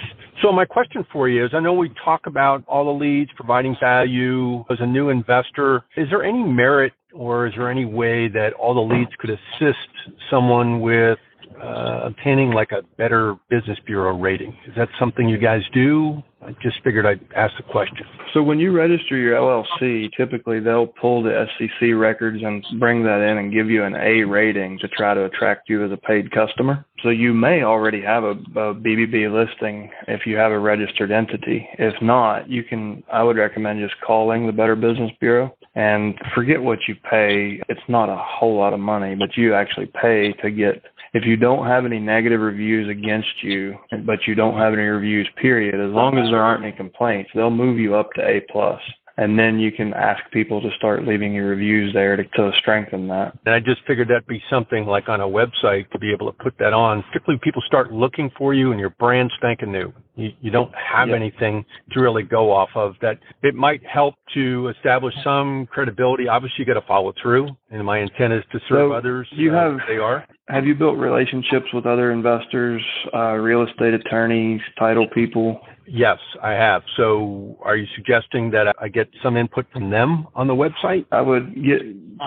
So 0.43 0.53
my 0.53 0.65
question 0.65 1.05
for 1.13 1.29
you 1.29 1.45
is, 1.45 1.51
I 1.55 1.61
know 1.61 1.73
we 1.73 1.91
talk 2.05 2.27
about 2.27 2.63
all 2.67 2.85
the 2.85 3.05
leads 3.05 3.31
providing 3.37 3.77
value 3.81 4.61
as 4.71 4.79
a 4.81 4.87
new 4.87 5.09
investor. 5.09 5.85
Is 5.97 6.09
there 6.11 6.23
any 6.23 6.43
merit 6.43 6.93
or 7.13 7.47
is 7.47 7.55
there 7.57 7.71
any 7.71 7.85
way 7.85 8.29
that 8.29 8.53
all 8.55 8.75
the 8.75 8.95
leads 8.95 9.11
could 9.19 9.31
assist 9.31 9.89
someone 10.31 10.81
with 10.81 11.19
uh, 11.61 12.01
obtaining 12.05 12.51
like 12.51 12.73
a 12.73 12.83
better 12.97 13.37
business 13.49 13.79
bureau 13.87 14.17
rating. 14.17 14.57
Is 14.67 14.75
that 14.77 14.89
something 14.99 15.29
you 15.29 15.39
guys 15.39 15.63
do? 15.73 16.23
I 16.45 16.55
just 16.63 16.83
figured 16.85 17.07
I'd 17.07 17.21
ask 17.35 17.57
the 17.57 17.63
question. 17.63 18.05
So 18.35 18.43
when 18.43 18.59
you 18.59 18.73
register 18.73 19.17
your 19.17 19.35
LLC, 19.37 20.11
typically 20.15 20.61
they'll 20.61 20.87
pull 20.87 21.23
the 21.23 21.47
SEC 21.57 21.89
records 21.95 22.43
and 22.43 22.65
bring 22.79 23.03
that 23.05 23.21
in 23.21 23.39
and 23.39 23.53
give 23.53 23.71
you 23.71 23.85
an 23.85 23.95
A 23.97 24.25
rating 24.25 24.79
to 24.81 24.89
try 24.89 25.15
to 25.15 25.25
attract 25.25 25.71
you 25.71 25.85
as 25.85 25.91
a 25.91 25.97
paid 25.97 26.31
customer. 26.33 26.85
So 27.03 27.09
you 27.09 27.33
may 27.33 27.63
already 27.63 28.03
have 28.03 28.25
a, 28.25 28.31
a 28.31 28.75
BBB 28.75 29.33
listing 29.33 29.91
if 30.09 30.27
you 30.27 30.37
have 30.37 30.53
a 30.53 30.59
registered 30.59 31.11
entity. 31.11 31.67
If 31.79 31.95
not, 32.03 32.51
you 32.51 32.63
can. 32.63 33.03
I 33.13 33.23
would 33.23 33.37
recommend 33.37 33.81
just 33.81 34.01
calling 34.07 34.47
the 34.47 34.53
Better 34.53 34.77
Business 34.77 35.13
Bureau 35.21 35.55
and 35.75 36.15
forget 36.35 36.63
what 36.63 36.79
you 36.89 36.95
pay. 37.11 37.61
It's 37.69 37.81
not 37.89 38.09
a 38.09 38.17
whole 38.17 38.57
lot 38.57 38.73
of 38.73 38.81
money, 38.81 39.15
but 39.15 39.37
you 39.37 39.55
actually 39.55 39.91
pay 40.01 40.33
to 40.43 40.51
get 40.51 40.83
if 41.15 41.25
you 41.25 41.37
don't 41.37 41.67
have 41.67 41.85
any 41.85 42.01
negative 42.01 42.41
reviews 42.41 42.89
against 42.89 43.43
you, 43.43 43.79
but 44.05 44.19
you 44.27 44.35
don't 44.35 44.59
have 44.59 44.73
any 44.73 44.83
reviews, 44.83 45.29
period, 45.41 45.77
as 45.77 45.95
long 45.95 46.19
as 46.19 46.29
there 46.29 46.43
aren't 46.43 46.65
any 46.65 46.73
complaints, 46.73 47.31
they'll 47.35 47.51
move 47.51 47.79
you 47.79 47.95
up 47.95 48.13
to 48.15 48.27
A 48.27 48.41
plus 48.51 48.81
and 49.17 49.39
then 49.39 49.59
you 49.59 49.71
can 49.71 49.95
ask 49.95 50.23
people 50.33 50.61
to 50.61 50.71
start 50.77 51.07
leaving 51.07 51.33
your 51.33 51.49
reviews 51.49 51.93
there 51.93 52.17
to, 52.17 52.25
to 52.25 52.51
strengthen 52.59 53.07
that. 53.09 53.39
And 53.47 53.55
I 53.55 53.61
just 53.61 53.81
figured 53.87 54.09
that'd 54.09 54.27
be 54.27 54.43
something 54.51 54.87
like 54.87 55.09
on 55.09 55.21
a 55.21 55.27
website 55.27 55.89
to 55.91 55.99
be 55.99 56.13
able 56.13 56.31
to 56.33 56.37
put 56.43 56.55
that 56.59 56.73
on, 56.73 57.03
particularly 57.05 57.41
people 57.43 57.63
start 57.67 57.93
looking 57.93 58.31
for 58.37 58.55
you 58.55 58.73
and 58.73 58.81
your 58.81 58.91
brand 58.91 59.31
spanking 59.37 59.71
new. 59.71 59.93
You, 60.17 60.31
you 60.41 60.51
don't 60.51 60.73
have 60.75 61.09
yep. 61.09 61.17
anything 61.17 61.65
to 61.93 62.01
really 62.01 62.23
go 62.23 62.51
off 62.51 62.71
of 62.75 62.95
that. 63.03 63.19
It 63.43 63.55
might 63.55 63.85
help 63.87 64.15
to 64.35 64.73
establish 64.77 65.15
some 65.23 65.67
credibility. 65.67 66.29
Obviously, 66.29 66.57
you 66.61 66.67
got 66.67 66.81
to 66.81 66.87
follow 66.87 67.13
through, 67.21 67.49
and 67.71 67.85
my 67.85 67.99
intent 67.99 68.33
is 68.33 68.45
to 68.53 68.59
serve 68.69 68.91
so 68.91 68.93
others. 68.93 69.29
You 69.33 69.57
uh, 69.57 69.71
have 69.71 69.79
they 69.89 69.97
are. 69.97 70.27
Have 70.49 70.67
you 70.67 70.75
built 70.75 70.99
relationships 70.99 71.67
with 71.73 71.87
other 71.87 72.13
investors, 72.13 72.83
uh, 73.15 73.33
real 73.33 73.63
estate 73.63 73.95
attorneys, 73.95 74.61
title 74.79 75.09
people? 75.09 75.59
Yes, 75.87 76.19
I 76.43 76.51
have. 76.51 76.83
So 76.97 77.59
are 77.63 77.77
you 77.77 77.87
suggesting 77.95 78.51
that 78.51 78.75
I 78.79 78.89
get 78.89 79.09
some 79.23 79.39
input 79.39 79.67
from 79.73 79.89
them 79.91 80.27
on 80.35 80.47
the 80.47 80.55
website? 80.55 81.07
I 81.13 81.23
would 81.23 81.55
get 81.55 81.81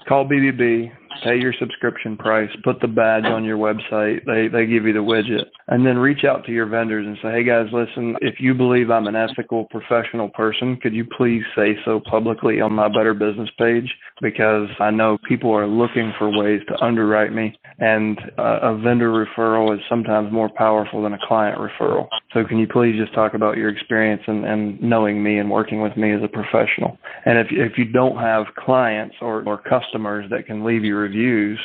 call 0.08 0.26
BBB, 0.26 0.92
pay 1.24 1.38
your 1.38 1.54
subscription 1.60 2.18
price, 2.18 2.50
put 2.64 2.80
the 2.80 2.88
badge 2.88 3.26
on 3.26 3.44
your 3.44 3.58
website. 3.58 4.26
They 4.26 4.48
they 4.48 4.66
give 4.66 4.86
you 4.86 4.94
the 4.94 5.00
widget, 5.00 5.46
and 5.68 5.86
then 5.86 5.98
reach 5.98 6.24
out 6.24 6.46
to 6.46 6.52
your 6.52 6.66
vendors 6.66 7.06
and 7.06 7.18
say, 7.22 7.32
"Hey 7.32 7.44
guys, 7.44 7.68
listen, 7.72 8.16
if 8.22 8.40
you 8.40 8.54
believe 8.54 8.90
I'm 8.90 9.08
an 9.08 9.16
ethical, 9.16 9.66
professional 9.66 10.30
person, 10.30 10.78
could 10.78 10.94
you 10.94 11.06
please 11.06 11.44
say 11.56 11.78
so 11.86 12.00
publicly 12.00 12.62
on 12.62 12.74
my 12.74 12.88
Better 12.88 13.14
Business 13.14 13.50
page? 13.58 13.94
Because 14.22 14.70
I 14.80 14.92
know 14.92 15.18
people 15.28 15.52
are 15.52 15.68
looking 15.68 16.14
for 16.18 16.30
ways 16.30 16.62
to 16.68 16.84
underwrite 16.84 17.34
me, 17.34 17.58
and 17.80 18.20
uh, 18.38 18.60
a 18.62 18.78
vendor 18.78 19.10
referral 19.10 19.74
is 19.76 19.82
sometimes 19.90 20.32
more 20.32 20.50
powerful 20.50 21.04
than 21.04 21.14
a 21.14 21.20
client 21.28 21.60
referral. 21.60 22.08
So 22.34 22.44
can 22.44 22.58
you 22.58 22.68
please 22.68 22.98
just 23.00 23.14
talk 23.14 23.34
about 23.34 23.58
your 23.58 23.70
experience 23.70 24.22
and, 24.28 24.46
and 24.46 24.82
knowing 24.82 25.24
me 25.24 25.40
and 25.40 25.50
working 25.50 25.82
with 25.82 25.96
me 25.98 26.14
as 26.14 26.22
a 26.24 26.28
professional? 26.28 26.98
And 27.26 27.38
if 27.38 27.48
if 27.52 27.78
you 27.78 27.86
don't 27.86 28.18
have 28.18 28.46
clients 28.58 29.16
or 29.22 29.44
or 29.48 29.58
customers 29.58 30.26
that 30.30 30.46
can 30.46 30.64
leave 30.64 30.84
you 30.84 30.96
reviews, 31.08 31.60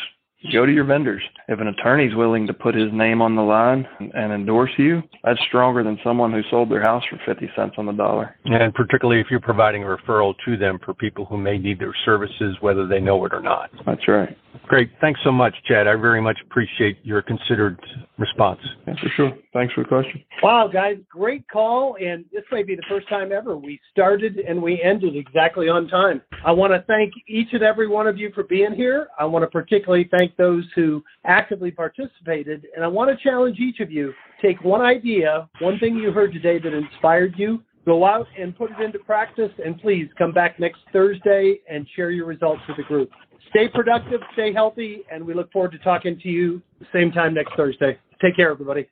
go 0.53 0.67
to 0.67 0.73
your 0.73 0.85
vendors. 0.85 1.23
If 1.49 1.61
an 1.61 1.69
attorney's 1.69 2.15
willing 2.15 2.47
to 2.47 2.55
put 2.55 2.75
his 2.75 2.91
name 2.93 3.23
on 3.23 3.37
the 3.37 3.43
line 3.43 3.87
and 3.99 4.33
endorse 4.33 4.71
you, 4.77 5.03
that's 5.25 5.41
stronger 5.49 5.83
than 5.85 5.99
someone 6.03 6.33
who 6.33 6.43
sold 6.51 6.71
their 6.71 6.83
house 6.83 7.03
for 7.11 7.21
50 7.27 7.51
cents 7.57 7.75
on 7.79 7.87
the 7.87 7.93
dollar. 7.93 8.37
And 8.45 8.75
particularly 8.75 9.21
if 9.21 9.27
you're 9.31 9.41
providing 9.41 9.85
a 9.85 9.87
referral 9.87 10.35
to 10.45 10.57
them 10.57 10.79
for 10.85 10.95
people 10.95 11.25
who 11.27 11.37
may 11.37 11.59
need 11.59 11.79
their 11.79 11.95
services, 12.05 12.57
whether 12.61 12.87
they 12.87 13.01
know 13.01 13.25
it 13.25 13.33
or 13.33 13.43
not. 13.43 13.71
That's 13.87 14.07
right. 14.09 14.37
Great. 14.67 14.91
Thanks 15.01 15.21
so 15.25 15.33
much, 15.33 15.55
Chad. 15.67 15.87
I 15.87 15.97
very 15.97 16.21
much 16.21 16.39
appreciate 16.45 16.99
your 17.03 17.23
considered 17.23 17.79
response. 18.19 18.61
Yeah, 18.87 18.95
for 19.03 19.09
sure. 19.17 19.33
Thanks 19.53 19.75
for 19.75 19.83
the 19.83 19.89
question. 19.89 20.23
Wow, 20.43 20.69
guys, 20.69 20.97
great 21.11 21.49
call. 21.49 21.97
And 22.01 22.25
this 22.33 22.45
may 22.53 22.63
be 22.63 22.75
the 22.75 22.83
first 22.89 23.09
time 23.09 23.33
ever 23.33 23.57
we 23.57 23.81
started 23.91 24.39
and 24.39 24.63
we 24.63 24.81
ended 24.83 25.17
exactly 25.17 25.69
on 25.69 25.89
time. 25.89 26.23
I 26.45 26.53
want 26.53 26.73
to 26.73 26.85
thank 26.87 27.13
each 27.27 27.49
and 27.53 27.63
every 27.63 27.89
one 27.89 28.07
of 28.07 28.19
you 28.19 28.31
for 28.35 28.45
being 28.45 28.73
here. 28.75 29.09
I 29.19 29.25
want 29.25 29.43
to 29.43 29.49
particularly 29.49 30.09
thank 30.17 30.37
those 30.37 30.65
who 30.75 31.03
actively 31.25 31.71
participated. 31.71 32.67
And 32.75 32.85
I 32.85 32.89
want 32.89 33.11
to 33.11 33.23
challenge 33.23 33.59
each 33.59 33.81
of 33.81 33.91
you 33.91 34.13
take 34.43 34.63
one 34.65 34.81
idea, 34.81 35.49
one 35.61 35.79
thing 35.79 35.97
you 35.97 36.11
heard 36.11 36.33
today 36.33 36.59
that 36.59 36.75
inspired 36.75 37.35
you, 37.37 37.63
go 37.85 38.05
out 38.05 38.27
and 38.39 38.57
put 38.57 38.71
it 38.71 38.81
into 38.81 38.99
practice, 39.01 39.51
and 39.65 39.81
please 39.81 40.09
come 40.17 40.33
back 40.33 40.61
next 40.61 40.81
Thursday 40.93 41.61
and 41.69 41.87
share 41.95 42.11
your 42.11 42.27
results 42.27 42.63
with 42.69 42.77
the 42.77 42.83
group. 42.85 43.11
Stay 43.51 43.69
productive, 43.69 44.21
stay 44.33 44.53
healthy, 44.53 45.03
and 45.11 45.25
we 45.25 45.35
look 45.35 45.51
forward 45.53 45.73
to 45.73 45.79
talking 45.79 46.19
to 46.21 46.29
you 46.29 46.63
same 46.93 47.13
time 47.13 47.35
next 47.35 47.55
Thursday. 47.57 47.99
Take 48.21 48.37
care, 48.37 48.51
everybody. 48.51 48.87